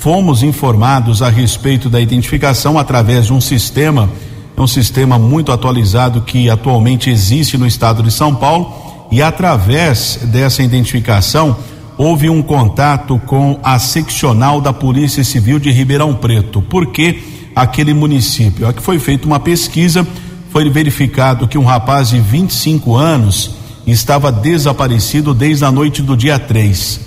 Fomos 0.00 0.42
informados 0.42 1.22
a 1.22 1.30
respeito 1.30 1.88
da 1.88 2.00
identificação 2.00 2.76
através 2.76 3.26
de 3.26 3.32
um 3.32 3.40
sistema, 3.40 4.10
um 4.58 4.66
sistema 4.66 5.16
muito 5.16 5.52
atualizado 5.52 6.22
que 6.22 6.50
atualmente 6.50 7.08
existe 7.08 7.56
no 7.56 7.68
estado 7.68 8.02
de 8.02 8.10
São 8.10 8.34
Paulo, 8.34 8.74
e 9.12 9.22
através 9.22 10.18
dessa 10.24 10.64
identificação 10.64 11.56
houve 11.96 12.28
um 12.28 12.42
contato 12.42 13.20
com 13.26 13.60
a 13.62 13.78
seccional 13.78 14.60
da 14.60 14.72
Polícia 14.72 15.22
Civil 15.22 15.60
de 15.60 15.70
Ribeirão 15.70 16.14
Preto. 16.14 16.60
Por 16.62 16.88
que 16.88 17.22
aquele 17.54 17.94
município? 17.94 18.66
Aqui 18.66 18.82
foi 18.82 18.98
feita 18.98 19.24
uma 19.24 19.38
pesquisa 19.38 20.04
foi 20.50 20.68
verificado 20.68 21.46
que 21.46 21.56
um 21.56 21.64
rapaz 21.64 22.10
de 22.10 22.20
25 22.20 22.96
anos 22.96 23.52
estava 23.86 24.30
desaparecido 24.30 25.32
desde 25.32 25.64
a 25.64 25.70
noite 25.70 26.02
do 26.02 26.16
dia 26.16 26.38
3. 26.38 27.00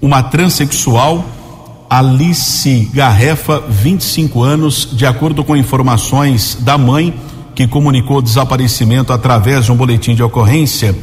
Uma 0.00 0.22
transexual, 0.22 1.24
Alice 1.88 2.90
Garrefa, 2.92 3.62
25 3.68 4.42
anos, 4.42 4.88
de 4.92 5.06
acordo 5.06 5.42
com 5.42 5.56
informações 5.56 6.58
da 6.60 6.76
mãe, 6.76 7.14
que 7.54 7.66
comunicou 7.66 8.18
o 8.18 8.22
desaparecimento 8.22 9.12
através 9.12 9.64
de 9.64 9.72
um 9.72 9.76
boletim 9.76 10.14
de 10.14 10.22
ocorrência, 10.22 10.94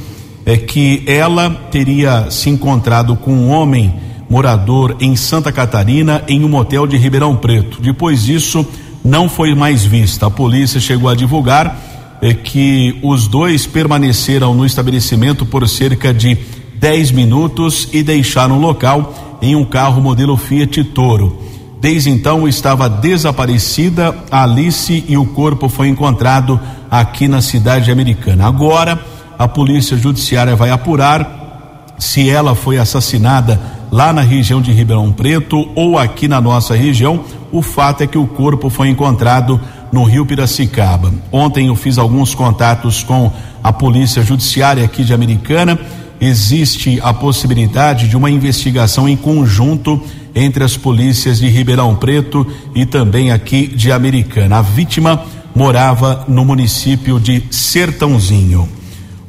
é 0.46 0.56
que 0.56 1.04
ela 1.08 1.50
teria 1.72 2.30
se 2.30 2.50
encontrado 2.50 3.16
com 3.16 3.34
um 3.34 3.50
homem 3.50 3.96
morador 4.30 4.96
em 5.00 5.16
Santa 5.16 5.52
Catarina 5.52 6.24
em 6.28 6.44
um 6.44 6.50
motel 6.50 6.86
de 6.86 6.98
Ribeirão 6.98 7.36
Preto. 7.36 7.82
Depois 7.82 8.24
disso, 8.24 8.66
não 9.04 9.28
foi 9.28 9.54
mais 9.54 9.84
vista. 9.84 10.28
A 10.28 10.32
polícia 10.32 10.80
chegou 10.80 11.10
a 11.10 11.16
divulgar 11.16 11.78
é, 12.22 12.34
que 12.34 13.00
os 13.04 13.28
dois 13.28 13.66
permaneceram 13.66 14.54
no 14.54 14.66
estabelecimento 14.66 15.46
por 15.46 15.68
cerca 15.68 16.14
de 16.14 16.38
10 16.76 17.12
minutos 17.12 17.90
e 17.92 18.02
deixaram 18.02 18.58
o 18.58 18.62
local 18.62 19.38
em 19.42 19.56
um 19.56 19.66
carro 19.66 20.02
modelo 20.02 20.38
Fiat 20.38 20.84
Toro. 20.86 21.42
Desde 21.82 22.10
então 22.10 22.48
estava 22.48 22.88
desaparecida 22.88 24.16
Alice 24.32 25.04
e 25.06 25.18
o 25.18 25.26
corpo 25.26 25.68
foi 25.68 25.90
encontrado 25.90 26.58
aqui 26.90 27.28
na 27.28 27.42
cidade 27.42 27.92
americana. 27.92 28.48
Agora 28.48 28.98
a 29.38 29.48
polícia 29.50 29.98
judiciária 29.98 30.56
vai 30.56 30.70
apurar 30.70 31.96
se 32.00 32.30
ela 32.30 32.56
foi 32.56 32.78
assassinada 32.78 33.60
lá 33.94 34.12
na 34.12 34.22
região 34.22 34.60
de 34.60 34.72
Ribeirão 34.72 35.12
Preto 35.12 35.70
ou 35.76 36.00
aqui 36.00 36.28
na 36.28 36.42
nossa 36.42 36.76
região. 36.76 37.24
O 37.52 37.62
fato 37.62 38.02
é 38.02 38.08
que 38.08 38.18
o 38.18 38.26
corpo 38.26 38.68
foi 38.68 38.90
encontrado 38.90 39.62
no 39.92 40.04
Rio 40.04 40.26
Piracicaba. 40.26 41.14
Ontem 41.32 41.68
eu 41.68 41.76
fiz 41.76 42.00
alguns 42.00 42.34
contatos 42.34 43.04
com 43.04 43.32
a 43.64 43.72
Polícia 43.72 44.24
Judiciária 44.24 44.84
aqui 44.84 45.04
de 45.04 45.14
Americana. 45.14 45.80
Existe 46.20 47.00
a 47.04 47.14
possibilidade 47.14 48.08
de 48.08 48.18
uma 48.18 48.32
investigação 48.32 49.08
em 49.08 49.16
conjunto 49.16 50.02
entre 50.34 50.64
as 50.64 50.76
polícias 50.76 51.38
de 51.38 51.48
Ribeirão 51.48 51.96
Preto 51.96 52.48
e 52.74 52.88
também 52.88 53.32
aqui 53.32 53.68
de 53.68 53.92
Americana. 53.92 54.58
A 54.58 54.62
vítima 54.64 55.24
morava 55.54 56.26
no 56.28 56.44
município 56.44 57.20
de 57.20 57.44
Sertãozinho. 57.52 58.68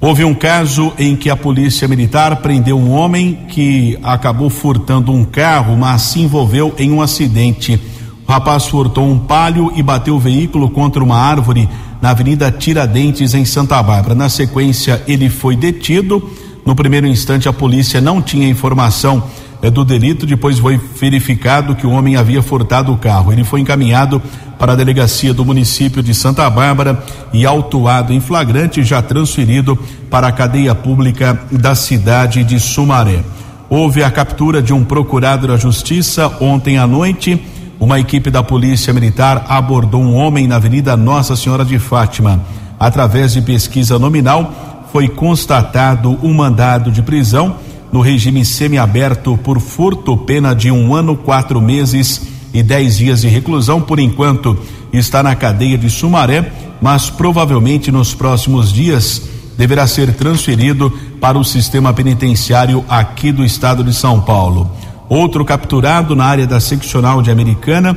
Houve 0.04 0.22
um 0.22 0.34
caso 0.34 0.92
em 0.98 1.16
que 1.16 1.30
a 1.30 1.36
polícia 1.36 1.88
militar 1.88 2.36
prendeu 2.42 2.78
um 2.78 2.90
homem 2.90 3.46
que 3.48 3.98
acabou 4.02 4.50
furtando 4.50 5.10
um 5.10 5.24
carro, 5.24 5.78
mas 5.78 6.02
se 6.02 6.20
envolveu 6.20 6.74
em 6.78 6.92
um 6.92 7.00
acidente. 7.00 7.80
O 8.28 8.30
rapaz 8.30 8.66
furtou 8.66 9.10
um 9.10 9.18
palio 9.18 9.72
e 9.74 9.82
bateu 9.82 10.16
o 10.16 10.20
veículo 10.20 10.68
contra 10.68 11.02
uma 11.02 11.16
árvore 11.16 11.66
na 12.02 12.10
Avenida 12.10 12.52
Tiradentes, 12.52 13.32
em 13.32 13.46
Santa 13.46 13.82
Bárbara. 13.82 14.14
Na 14.14 14.28
sequência, 14.28 15.02
ele 15.08 15.30
foi 15.30 15.56
detido. 15.56 16.30
No 16.66 16.76
primeiro 16.76 17.06
instante, 17.06 17.48
a 17.48 17.52
polícia 17.54 17.98
não 17.98 18.20
tinha 18.20 18.46
informação 18.46 19.24
do 19.70 19.84
delito, 19.84 20.26
depois 20.26 20.58
foi 20.58 20.80
verificado 21.00 21.74
que 21.74 21.86
o 21.86 21.90
homem 21.90 22.16
havia 22.16 22.42
furtado 22.42 22.92
o 22.92 22.98
carro. 22.98 23.32
Ele 23.32 23.44
foi 23.44 23.60
encaminhado 23.60 24.20
para 24.58 24.72
a 24.72 24.76
delegacia 24.76 25.32
do 25.34 25.44
município 25.44 26.02
de 26.02 26.14
Santa 26.14 26.48
Bárbara 26.50 27.02
e 27.32 27.44
autuado 27.46 28.12
em 28.12 28.20
flagrante, 28.20 28.82
já 28.82 29.02
transferido 29.02 29.78
para 30.10 30.28
a 30.28 30.32
cadeia 30.32 30.74
pública 30.74 31.40
da 31.50 31.74
cidade 31.74 32.44
de 32.44 32.58
Sumaré. 32.60 33.20
Houve 33.68 34.02
a 34.02 34.10
captura 34.10 34.62
de 34.62 34.72
um 34.72 34.84
procurado 34.84 35.46
da 35.46 35.56
justiça 35.56 36.30
ontem 36.40 36.78
à 36.78 36.86
noite. 36.86 37.42
Uma 37.80 37.98
equipe 37.98 38.30
da 38.30 38.42
Polícia 38.42 38.92
Militar 38.92 39.46
abordou 39.48 40.02
um 40.02 40.14
homem 40.14 40.46
na 40.46 40.56
Avenida 40.56 40.96
Nossa 40.96 41.34
Senhora 41.34 41.64
de 41.64 41.78
Fátima. 41.78 42.40
Através 42.78 43.32
de 43.32 43.42
pesquisa 43.42 43.98
nominal, 43.98 44.84
foi 44.92 45.08
constatado 45.08 46.18
um 46.22 46.32
mandado 46.32 46.90
de 46.90 47.02
prisão 47.02 47.56
no 47.94 48.00
regime 48.00 48.44
semiaberto 48.44 49.36
por 49.36 49.60
furto, 49.60 50.16
pena 50.16 50.52
de 50.52 50.68
um 50.68 50.96
ano, 50.96 51.16
quatro 51.16 51.60
meses 51.60 52.22
e 52.52 52.60
10 52.60 52.96
dias 52.96 53.20
de 53.20 53.28
reclusão. 53.28 53.80
Por 53.80 54.00
enquanto, 54.00 54.58
está 54.92 55.22
na 55.22 55.36
cadeia 55.36 55.78
de 55.78 55.88
Sumaré, 55.88 56.50
mas 56.82 57.08
provavelmente 57.08 57.92
nos 57.92 58.12
próximos 58.12 58.72
dias 58.72 59.22
deverá 59.56 59.86
ser 59.86 60.12
transferido 60.12 60.92
para 61.20 61.38
o 61.38 61.44
sistema 61.44 61.92
penitenciário 61.92 62.84
aqui 62.88 63.30
do 63.30 63.44
estado 63.44 63.84
de 63.84 63.94
São 63.94 64.20
Paulo. 64.20 64.68
Outro 65.08 65.44
capturado 65.44 66.16
na 66.16 66.24
área 66.24 66.48
da 66.48 66.58
seccional 66.58 67.22
de 67.22 67.30
Americana, 67.30 67.96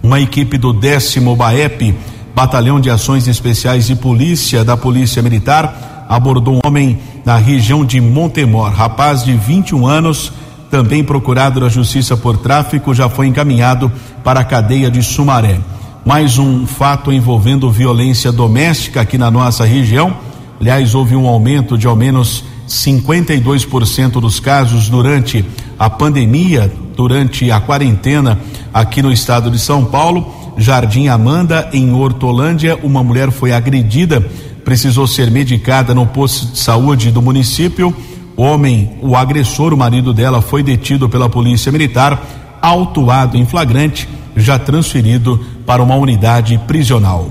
uma 0.00 0.20
equipe 0.20 0.56
do 0.56 0.72
décimo 0.72 1.34
BAEP, 1.34 1.92
Batalhão 2.36 2.78
de 2.78 2.88
Ações 2.88 3.26
Especiais 3.26 3.88
de 3.88 3.96
Polícia 3.96 4.62
da 4.62 4.76
Polícia 4.76 5.20
Militar, 5.20 6.06
abordou 6.08 6.54
um 6.54 6.60
homem 6.64 7.00
na 7.24 7.36
região 7.36 7.84
de 7.84 8.00
Montemor, 8.00 8.70
rapaz 8.72 9.24
de 9.24 9.32
21 9.34 9.86
anos 9.86 10.32
também 10.70 11.04
procurado 11.04 11.60
da 11.60 11.68
Justiça 11.68 12.16
por 12.16 12.36
tráfico, 12.36 12.92
já 12.92 13.08
foi 13.08 13.28
encaminhado 13.28 13.92
para 14.24 14.40
a 14.40 14.44
cadeia 14.44 14.90
de 14.90 15.02
Sumaré. 15.02 15.58
Mais 16.04 16.36
um 16.36 16.66
fato 16.66 17.12
envolvendo 17.12 17.70
violência 17.70 18.32
doméstica 18.32 19.00
aqui 19.00 19.16
na 19.16 19.30
nossa 19.30 19.64
região. 19.64 20.16
Aliás, 20.60 20.94
houve 20.94 21.14
um 21.14 21.26
aumento 21.26 21.78
de 21.78 21.86
ao 21.86 21.94
menos 21.94 22.44
52% 22.68 24.20
dos 24.20 24.40
casos 24.40 24.88
durante 24.88 25.44
a 25.78 25.88
pandemia, 25.88 26.72
durante 26.96 27.50
a 27.50 27.60
quarentena 27.60 28.38
aqui 28.72 29.00
no 29.00 29.12
estado 29.12 29.50
de 29.50 29.58
São 29.58 29.84
Paulo. 29.84 30.52
Jardim 30.56 31.08
Amanda, 31.08 31.68
em 31.72 31.92
Hortolândia, 31.92 32.78
uma 32.82 33.02
mulher 33.02 33.30
foi 33.30 33.52
agredida, 33.52 34.24
precisou 34.64 35.06
ser 35.06 35.30
medicada 35.30 35.94
no 35.94 36.06
posto 36.06 36.52
de 36.52 36.58
saúde 36.58 37.10
do 37.10 37.20
município 37.20 37.94
o 38.36 38.42
homem, 38.42 38.98
o 39.00 39.14
agressor, 39.14 39.72
o 39.72 39.76
marido 39.76 40.12
dela, 40.12 40.42
foi 40.42 40.62
detido 40.62 41.08
pela 41.08 41.28
polícia 41.28 41.70
militar, 41.70 42.58
autuado 42.60 43.36
em 43.36 43.46
flagrante, 43.46 44.08
já 44.36 44.58
transferido 44.58 45.38
para 45.64 45.82
uma 45.82 45.94
unidade 45.94 46.58
prisional. 46.66 47.30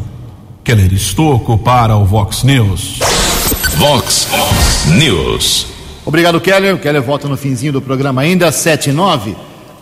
Keller 0.64 0.94
Estocco 0.94 1.58
para 1.58 1.98
o 1.98 2.06
Vox 2.06 2.44
News. 2.44 3.00
Vox 3.76 4.30
News. 4.98 5.68
Obrigado, 6.06 6.40
Keller. 6.40 6.76
O 6.76 6.80
Keller 6.80 7.02
volta 7.02 7.28
no 7.28 7.36
finzinho 7.36 7.74
do 7.74 7.82
programa 7.82 8.22
ainda, 8.22 8.50
7 8.50 8.90
e 8.90 8.94
9. 8.94 9.36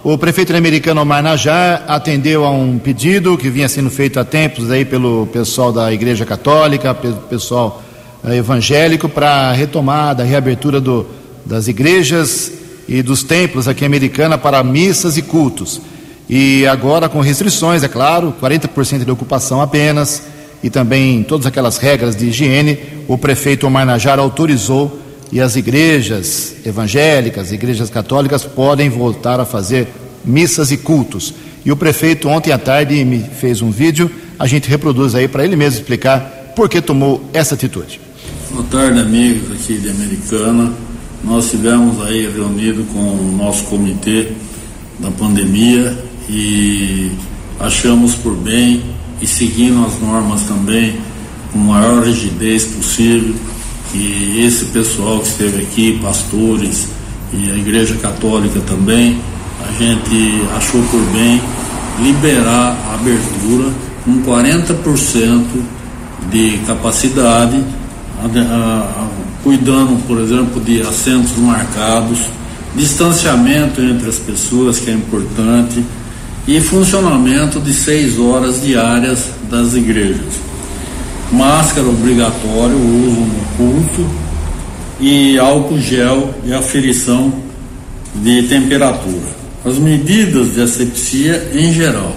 O 0.04 0.18
prefeito 0.18 0.56
americano 0.56 1.00
Omar 1.00 1.22
Najar 1.22 1.84
atendeu 1.88 2.44
a 2.44 2.50
um 2.50 2.80
pedido 2.80 3.38
que 3.38 3.52
vinha 3.52 3.70
sendo 3.70 3.92
feito 3.92 4.20
há 4.20 4.26
tempos 4.26 4.72
aí 4.72 4.84
pelo 4.84 5.28
pessoal 5.28 5.72
da 5.72 5.94
Igreja 5.94 6.26
Católica, 6.26 6.92
pelo 6.92 7.18
pessoal 7.18 7.84
eh, 8.26 8.38
evangélico 8.38 9.08
para 9.08 9.30
a 9.30 9.52
retomada, 9.52 10.24
a 10.24 10.26
reabertura 10.26 10.82
do, 10.82 11.06
das 11.46 11.68
igrejas 11.68 12.52
e 12.88 13.04
dos 13.04 13.22
templos 13.22 13.68
aqui 13.68 13.86
Americana 13.86 14.40
para 14.40 14.64
missas 14.64 15.18
e 15.18 15.22
cultos. 15.22 15.80
E 16.28 16.66
agora 16.66 17.08
com 17.08 17.22
restrições, 17.22 17.84
é 17.84 17.88
claro, 17.88 18.34
40% 18.42 19.06
de 19.06 19.12
ocupação 19.12 19.62
apenas 19.62 20.24
e 20.64 20.72
também 20.72 21.22
todas 21.22 21.46
aquelas 21.46 21.78
regras 21.78 22.16
de 22.16 22.26
higiene, 22.26 22.80
o 23.08 23.20
prefeito 23.20 23.68
Omar 23.68 23.86
Najar 23.86 24.18
autorizou 24.18 25.00
e 25.32 25.40
as 25.40 25.56
igrejas 25.56 26.56
evangélicas, 26.66 27.52
igrejas 27.52 27.90
católicas 27.90 28.44
podem 28.44 28.90
voltar 28.90 29.40
a 29.40 29.46
fazer 29.46 29.88
missas 30.26 30.72
e 30.72 30.78
cultos. 30.78 31.34
E 31.64 31.72
o 31.72 31.78
prefeito 31.78 32.28
ontem 32.28 32.52
à 32.52 32.58
tarde 32.58 33.04
me 33.06 33.20
fez 33.20 33.62
um 33.62 33.72
vídeo, 33.72 34.12
a 34.38 34.46
gente 34.46 34.70
reproduz 34.70 35.16
aí 35.16 35.28
para 35.28 35.46
ele 35.46 35.56
mesmo 35.56 35.80
explicar 35.80 36.20
por 36.56 36.68
que 36.68 36.82
tomou 36.82 37.24
essa 37.32 37.56
atitude. 37.56 38.02
Boa 38.52 38.66
tarde, 38.70 39.00
amigos 39.00 39.52
aqui 39.52 39.78
de 39.78 39.90
Americana. 39.90 40.74
Nós 41.24 41.50
tivemos 41.50 42.02
aí 42.02 42.30
reunido 42.30 42.84
com 42.92 43.00
o 43.00 43.36
nosso 43.38 43.64
comitê 43.66 44.32
da 45.00 45.12
pandemia 45.12 45.98
e 46.28 47.12
achamos 47.60 48.16
por 48.16 48.36
bem 48.36 48.84
e 49.22 49.28
seguindo 49.28 49.86
as 49.86 50.00
normas 50.02 50.42
também 50.42 50.98
com 51.54 51.60
a 51.60 51.64
maior 51.64 52.04
rigidez 52.04 52.66
possível 52.66 53.36
que 53.92 54.44
esse 54.46 54.66
pessoal 54.66 55.20
que 55.20 55.28
esteve 55.28 55.62
aqui, 55.64 56.00
pastores 56.02 56.88
e 57.34 57.50
a 57.52 57.56
Igreja 57.56 57.96
Católica 57.96 58.60
também, 58.62 59.20
a 59.68 59.72
gente 59.74 60.42
achou 60.56 60.82
por 60.84 61.02
bem 61.12 61.42
liberar 62.02 62.78
a 62.90 62.94
abertura 62.96 63.72
com 64.04 64.22
40% 64.24 65.46
de 66.32 66.58
capacidade 66.66 67.64
cuidando, 69.44 70.06
por 70.08 70.20
exemplo, 70.20 70.62
de 70.62 70.82
assentos 70.82 71.36
marcados, 71.38 72.20
distanciamento 72.76 73.82
entre 73.82 74.10
as 74.10 74.18
pessoas, 74.18 74.80
que 74.80 74.90
é 74.90 74.94
importante, 74.94 75.84
e 76.48 76.62
funcionamento 76.62 77.60
de 77.60 77.74
seis 77.74 78.18
horas 78.20 78.62
diárias 78.62 79.26
das 79.50 79.74
igrejas. 79.74 80.51
Máscara 81.32 81.88
obrigatório, 81.88 82.76
uso 82.76 83.22
no 83.22 83.46
culto 83.58 84.10
e 85.00 85.38
álcool 85.40 85.80
gel 85.80 86.34
e 86.46 86.54
aferição 86.54 87.34
de 88.16 88.44
temperatura. 88.44 89.42
As 89.66 89.78
medidas 89.78 90.56
de 90.56 90.62
asepsia 90.62 91.52
em 91.54 91.74
geral. 91.74 92.16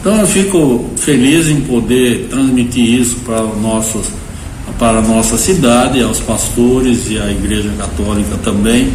Então 0.00 0.18
eu 0.18 0.26
fico 0.26 0.90
feliz 0.96 1.48
em 1.48 1.60
poder 1.62 2.28
transmitir 2.30 3.00
isso 3.00 3.16
para 3.20 3.42
nossos 3.42 4.06
para 4.78 4.98
a 4.98 5.02
nossa 5.02 5.36
cidade, 5.36 6.00
aos 6.02 6.20
pastores 6.20 7.10
e 7.10 7.18
à 7.18 7.30
Igreja 7.30 7.70
Católica 7.76 8.38
também, 8.42 8.90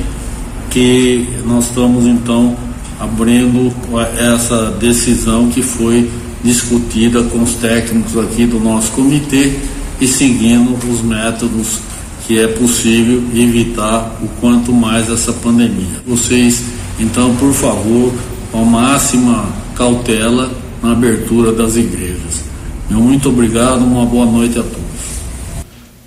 que 0.71 1.27
nós 1.45 1.65
estamos 1.65 2.05
então 2.07 2.55
abrindo 2.99 3.71
essa 4.17 4.71
decisão 4.79 5.49
que 5.49 5.61
foi 5.61 6.09
discutida 6.45 7.23
com 7.23 7.41
os 7.41 7.55
técnicos 7.55 8.15
aqui 8.17 8.45
do 8.45 8.59
nosso 8.59 8.91
comitê 8.91 9.53
e 9.99 10.07
seguindo 10.07 10.77
os 10.87 11.01
métodos 11.01 11.79
que 12.27 12.39
é 12.39 12.47
possível 12.47 13.23
evitar 13.33 14.17
o 14.21 14.27
quanto 14.39 14.71
mais 14.71 15.09
essa 15.09 15.33
pandemia. 15.33 16.01
Vocês, 16.07 16.63
então, 16.99 17.35
por 17.35 17.51
favor, 17.53 18.13
com 18.51 18.61
a 18.61 18.65
máxima 18.65 19.45
cautela 19.75 20.51
na 20.81 20.91
abertura 20.91 21.51
das 21.51 21.75
igrejas. 21.75 22.43
Muito 22.89 23.29
obrigado, 23.29 23.83
uma 23.83 24.05
boa 24.05 24.25
noite 24.25 24.59
a 24.59 24.63
todos. 24.63 24.85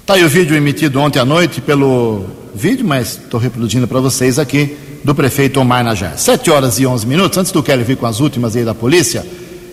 Está 0.01 0.14
aí 0.14 0.24
o 0.24 0.28
vídeo 0.28 0.57
emitido 0.57 1.01
ontem 1.01 1.18
à 1.18 1.24
noite 1.24 1.61
pelo 1.61 2.24
vídeo, 2.55 2.86
mas 2.86 3.18
estou 3.22 3.39
reproduzindo 3.39 3.86
para 3.86 4.01
vocês 4.01 4.39
aqui, 4.39 4.76
do 5.05 5.14
prefeito 5.14 5.61
Omar 5.61 5.84
Najar. 5.84 6.16
Sete 6.16 6.51
horas 6.51 6.78
e 6.78 6.86
onze 6.86 7.07
minutos, 7.07 7.39
antes 7.39 7.53
do 7.53 7.62
Kelly 7.62 7.84
vir 7.84 7.97
com 7.97 8.07
as 8.07 8.20
últimas 8.20 8.57
aí 8.57 8.64
da 8.64 8.74
polícia, 8.74 9.24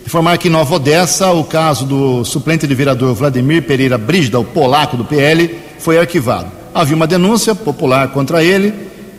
informar 0.06 0.38
que 0.38 0.46
em 0.46 0.50
Nova 0.50 0.76
Odessa, 0.76 1.32
o 1.32 1.42
caso 1.42 1.84
do 1.84 2.24
suplente 2.24 2.64
de 2.64 2.74
vereador 2.74 3.12
Vladimir 3.12 3.62
Pereira 3.62 3.98
Brígida, 3.98 4.38
o 4.38 4.44
polaco 4.44 4.96
do 4.96 5.04
PL, 5.04 5.58
foi 5.80 5.98
arquivado. 5.98 6.46
Havia 6.72 6.94
uma 6.94 7.08
denúncia 7.08 7.56
popular 7.56 8.08
contra 8.12 8.42
ele, 8.42 8.72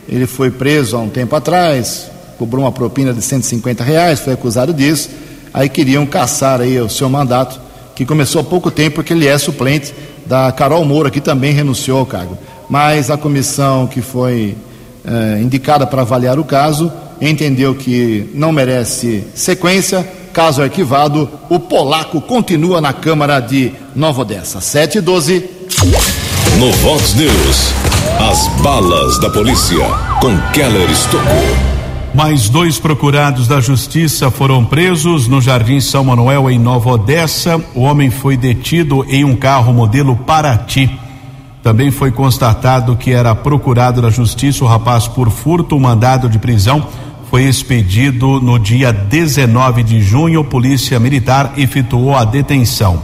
ele 0.08 0.26
foi 0.26 0.50
preso 0.50 0.96
há 0.96 1.00
um 1.00 1.10
tempo 1.10 1.36
atrás, 1.36 2.10
cobrou 2.38 2.64
uma 2.64 2.72
propina 2.72 3.12
de 3.12 3.20
150 3.20 3.84
reais, 3.84 4.20
foi 4.20 4.32
acusado 4.32 4.72
disso, 4.72 5.10
aí 5.52 5.68
queriam 5.68 6.06
caçar 6.06 6.62
aí 6.62 6.80
o 6.80 6.88
seu 6.88 7.10
mandato, 7.10 7.60
que 7.94 8.06
começou 8.06 8.40
há 8.40 8.44
pouco 8.44 8.70
tempo, 8.70 8.96
porque 8.96 9.12
ele 9.12 9.26
é 9.26 9.36
suplente 9.36 9.92
da 10.24 10.50
Carol 10.52 10.84
Moura, 10.86 11.10
que 11.10 11.20
também 11.20 11.52
renunciou 11.52 11.98
ao 11.98 12.06
cargo. 12.06 12.38
Mas 12.70 13.10
a 13.10 13.16
comissão 13.18 13.86
que 13.86 14.00
foi 14.00 14.56
eh, 15.04 15.40
indicada 15.42 15.86
para 15.86 16.02
avaliar 16.02 16.38
o 16.38 16.44
caso 16.44 16.90
entendeu 17.20 17.74
que 17.74 18.30
não 18.34 18.52
merece 18.52 19.24
sequência. 19.34 20.06
Caso 20.38 20.62
arquivado, 20.62 21.28
o 21.48 21.58
polaco 21.58 22.20
continua 22.20 22.80
na 22.80 22.92
Câmara 22.92 23.40
de 23.40 23.72
Nova 23.92 24.22
Odessa. 24.22 24.60
7 24.60 24.98
e 24.98 25.00
12. 25.00 25.50
No 26.60 26.70
Vox 26.74 27.14
News, 27.14 27.74
as 28.20 28.46
balas 28.62 29.18
da 29.18 29.30
polícia 29.30 29.84
com 30.20 30.38
Keller 30.52 30.88
Estocou. 30.92 31.26
Mais 32.14 32.48
dois 32.48 32.78
procurados 32.78 33.48
da 33.48 33.58
justiça 33.58 34.30
foram 34.30 34.64
presos 34.64 35.26
no 35.26 35.40
Jardim 35.40 35.80
São 35.80 36.04
Manuel, 36.04 36.48
em 36.48 36.56
Nova 36.56 36.90
Odessa. 36.90 37.60
O 37.74 37.80
homem 37.80 38.08
foi 38.08 38.36
detido 38.36 39.04
em 39.08 39.24
um 39.24 39.34
carro 39.34 39.72
modelo 39.72 40.14
Paraty. 40.14 40.88
Também 41.64 41.90
foi 41.90 42.12
constatado 42.12 42.94
que 42.94 43.10
era 43.10 43.34
procurado 43.34 44.00
da 44.00 44.08
justiça 44.08 44.64
o 44.64 44.68
rapaz 44.68 45.08
por 45.08 45.30
furto. 45.30 45.80
Mandado 45.80 46.28
de 46.28 46.38
prisão 46.38 46.86
foi 47.30 47.44
expedido 47.44 48.40
no 48.40 48.58
dia 48.58 48.92
19 48.92 49.82
de 49.82 50.00
junho. 50.00 50.44
Polícia 50.44 50.98
Militar 50.98 51.52
efetuou 51.56 52.16
a 52.16 52.24
detenção. 52.24 53.02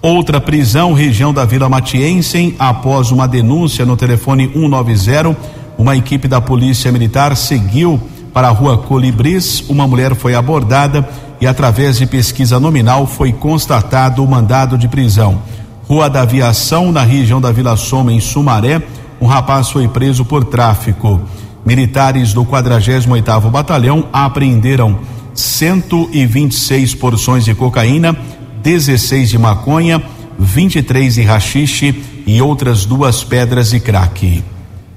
Outra 0.00 0.40
prisão, 0.40 0.92
região 0.92 1.34
da 1.34 1.44
Vila 1.44 1.68
Matiense, 1.68 2.54
após 2.58 3.10
uma 3.10 3.26
denúncia 3.26 3.84
no 3.84 3.96
telefone 3.96 4.48
190, 4.52 5.36
uma 5.76 5.96
equipe 5.96 6.28
da 6.28 6.40
Polícia 6.40 6.92
Militar 6.92 7.36
seguiu 7.36 8.00
para 8.32 8.48
a 8.48 8.52
rua 8.52 8.78
Colibris. 8.78 9.64
Uma 9.68 9.86
mulher 9.86 10.14
foi 10.14 10.34
abordada 10.34 11.08
e, 11.40 11.46
através 11.46 11.98
de 11.98 12.06
pesquisa 12.06 12.60
nominal, 12.60 13.04
foi 13.06 13.32
constatado 13.32 14.22
o 14.22 14.28
mandado 14.28 14.78
de 14.78 14.86
prisão. 14.86 15.42
Rua 15.88 16.08
da 16.08 16.22
Aviação, 16.22 16.92
na 16.92 17.02
região 17.02 17.40
da 17.40 17.50
Vila 17.50 17.76
Soma, 17.76 18.12
em 18.12 18.20
Sumaré, 18.20 18.80
um 19.20 19.26
rapaz 19.26 19.70
foi 19.70 19.88
preso 19.88 20.24
por 20.24 20.44
tráfico. 20.44 21.20
Militares 21.66 22.32
do 22.32 22.44
48º 22.44 23.50
Batalhão 23.50 24.08
apreenderam 24.12 25.00
126 25.34 26.94
porções 26.94 27.44
de 27.44 27.56
cocaína, 27.56 28.16
16 28.62 29.30
de 29.30 29.36
maconha, 29.36 30.00
23 30.38 31.16
de 31.16 31.22
rachixe 31.22 32.04
e 32.24 32.40
outras 32.40 32.84
duas 32.84 33.24
pedras 33.24 33.70
de 33.70 33.80
crack. 33.80 34.44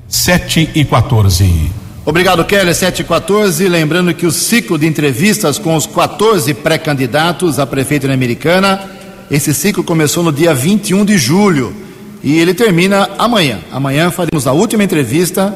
7 0.08 0.70
e 0.76 0.86
14. 0.86 1.72
Obrigado, 2.06 2.46
Kelly. 2.46 2.74
714. 2.74 3.68
Lembrando 3.68 4.14
que 4.14 4.28
o 4.28 4.32
ciclo 4.32 4.78
de 4.78 4.86
entrevistas 4.86 5.58
com 5.58 5.76
os 5.76 5.88
14 5.88 6.54
pré-candidatos 6.54 7.58
a 7.58 7.66
prefeito 7.66 8.08
na 8.08 8.14
Americana, 8.14 8.80
esse 9.32 9.56
ciclo 9.56 9.84
começou 9.84 10.24
no 10.24 10.32
dia 10.32 10.54
21 10.54 11.04
de 11.04 11.18
julho 11.18 11.74
e 12.24 12.38
ele 12.38 12.54
termina 12.54 13.10
amanhã. 13.18 13.60
Amanhã 13.72 14.12
faremos 14.12 14.46
a 14.46 14.52
última 14.52 14.84
entrevista 14.84 15.56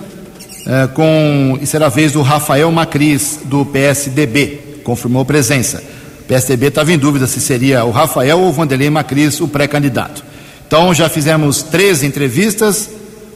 eh, 0.66 0.88
com. 0.88 1.57
E 1.61 1.66
será 1.66 1.88
a 1.88 1.89
vez 1.89 2.11
do 2.11 2.22
Rafael 2.22 2.72
Macris, 2.72 3.39
do 3.45 3.66
PSDB. 3.66 4.82
Confirmou 4.84 5.26
presença. 5.26 5.84
O 6.22 6.24
PSDB 6.24 6.68
estava 6.68 6.91
em 6.91 6.97
dúvida 6.97 7.28
se 7.28 7.41
seria 7.41 7.84
o 7.84 7.91
Rafael 7.91 8.39
ou 8.39 8.49
o 8.49 8.51
Vanderlei 8.51 8.89
Macris 8.89 9.41
o 9.41 9.47
pré-candidato. 9.47 10.24
Então 10.66 10.93
já 10.93 11.09
fizemos 11.09 11.61
três 11.64 12.01
entrevistas 12.03 12.89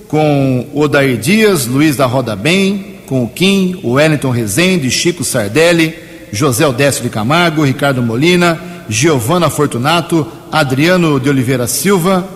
com 0.07 0.67
Odair 0.73 1.17
Dias, 1.17 1.65
Luiz 1.65 1.97
da 1.97 2.05
Roda 2.05 2.35
Bem, 2.35 2.99
com 3.05 3.23
o 3.23 3.29
Kim, 3.29 3.79
o 3.83 3.91
Wellington 3.91 4.29
Rezende, 4.29 4.89
Chico 4.89 5.23
Sardelli, 5.23 5.93
José 6.31 6.65
Odécio 6.65 7.03
de 7.03 7.09
Camargo, 7.09 7.63
Ricardo 7.63 8.01
Molina, 8.01 8.59
Giovana 8.89 9.49
Fortunato, 9.49 10.25
Adriano 10.51 11.19
de 11.19 11.29
Oliveira 11.29 11.67
Silva, 11.67 12.27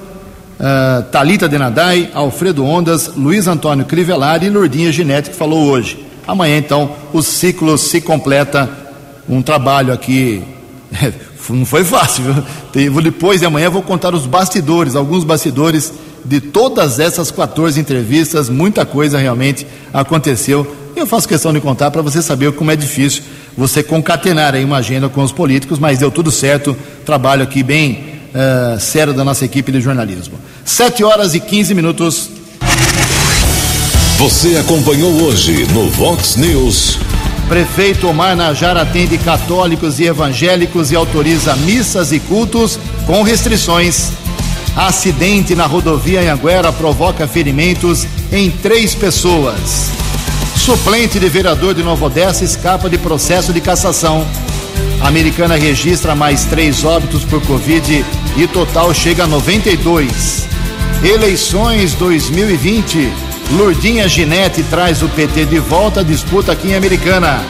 uh, 0.62 1.04
Talita 1.04 1.50
Denadai, 1.50 2.12
Alfredo 2.14 2.64
Ondas, 2.64 3.12
Luiz 3.18 3.48
Antônio 3.48 3.86
Crivellari 3.86 4.46
e 4.46 4.50
Lourdinha 4.50 4.92
Ginete, 4.92 5.32
que 5.32 5.36
falou 5.36 5.66
hoje. 5.66 6.06
Amanhã, 6.28 6.58
então, 6.58 6.92
o 7.12 7.22
ciclo 7.22 7.78
se 7.78 8.00
completa. 8.00 8.70
Um 9.28 9.42
trabalho 9.42 9.94
aqui. 9.94 10.44
Não 11.50 11.66
foi 11.66 11.84
fácil, 11.84 12.24
viu? 12.74 13.02
Depois 13.02 13.40
de 13.40 13.46
amanhã 13.46 13.70
vou 13.70 13.82
contar 13.82 14.14
os 14.14 14.26
bastidores, 14.26 14.96
alguns 14.96 15.24
bastidores 15.24 15.92
de 16.24 16.40
todas 16.40 17.00
essas 17.00 17.32
14 17.32 17.80
entrevistas, 17.80 18.48
muita 18.48 18.86
coisa 18.86 19.18
realmente 19.18 19.66
aconteceu. 19.94 20.76
Eu 20.96 21.06
faço 21.08 21.28
questão 21.28 21.52
de 21.52 21.60
contar 21.60 21.92
para 21.92 22.02
você 22.02 22.22
saber 22.22 22.52
como 22.54 22.72
é 22.72 22.76
difícil 22.76 23.24
você 23.58 23.84
concatenar 23.84 24.54
aí 24.54 24.64
uma 24.64 24.78
agenda 24.78 25.10
com 25.10 25.24
os 25.24 25.32
políticos, 25.32 25.80
mas 25.80 26.00
deu 26.00 26.12
tudo 26.12 26.32
certo. 26.32 26.78
Trabalho 27.06 27.44
aqui 27.44 27.64
bem 27.64 28.11
uh, 28.34 28.80
sério 28.80 29.14
da 29.14 29.24
nossa 29.24 29.46
equipe 29.46 29.72
de 29.72 29.82
jornalismo. 29.82 30.36
7 30.66 31.04
horas 31.04 31.36
e 31.36 31.40
15 31.40 31.74
minutos. 31.74 32.30
Você 34.18 34.58
acompanhou 34.58 35.12
hoje 35.24 35.66
no 35.74 35.90
Vox 35.90 36.36
News. 36.36 37.00
Prefeito 37.48 38.08
Omar 38.08 38.36
Najar 38.36 38.78
atende 38.78 39.18
católicos 39.18 40.00
e 40.00 40.06
evangélicos 40.06 40.92
e 40.92 40.96
autoriza 40.96 41.56
missas 41.56 42.12
e 42.12 42.20
cultos 42.20 42.80
com 43.06 43.24
restrições. 43.24 44.12
Acidente 44.76 45.54
na 45.54 45.66
rodovia 45.66 46.22
Anhanguera 46.22 46.72
provoca 46.72 47.28
ferimentos 47.28 48.08
em 48.32 48.50
três 48.50 48.96
pessoas. 48.96 49.90
Suplente 50.56 51.20
de 51.20 51.28
vereador 51.28 51.74
de 51.74 51.84
Nova 51.84 52.06
Odessa 52.06 52.46
escapa 52.46 52.90
de 52.90 52.98
processo 52.98 53.52
de 53.52 53.60
cassação. 53.60 54.26
A 55.02 55.08
americana 55.08 55.56
registra 55.56 56.16
mais 56.16 56.46
três 56.46 56.86
óbitos 56.86 57.26
por 57.26 57.42
Covid 57.42 58.06
e 58.36 58.48
total 58.48 58.94
chega 58.94 59.24
a 59.24 59.28
92. 59.28 60.48
Eleições 61.04 61.94
2020. 61.96 63.12
Lurdinha 63.52 64.08
Ginete 64.08 64.64
traz 64.64 65.02
o 65.02 65.10
PT 65.10 65.46
de 65.46 65.60
volta 65.60 66.00
à 66.00 66.04
disputa 66.04 66.52
aqui 66.52 66.70
em 66.70 66.76
Americana. 66.76 67.44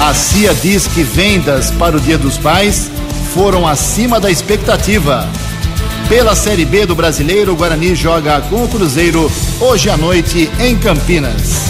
A 0.00 0.14
CIA 0.14 0.54
diz 0.54 0.86
que 0.86 1.02
vendas 1.02 1.70
para 1.70 1.96
o 1.96 2.00
Dia 2.00 2.18
dos 2.18 2.36
Pais 2.38 2.90
foram 3.32 3.66
acima 3.66 4.18
da 4.18 4.30
expectativa. 4.30 5.28
Pela 6.08 6.34
Série 6.34 6.64
B 6.64 6.86
do 6.86 6.94
Brasileiro, 6.94 7.52
o 7.52 7.56
Guarani 7.56 7.94
joga 7.94 8.40
com 8.40 8.64
o 8.64 8.68
Cruzeiro 8.68 9.30
hoje 9.60 9.88
à 9.88 9.96
noite 9.96 10.50
em 10.58 10.76
Campinas. 10.76 11.69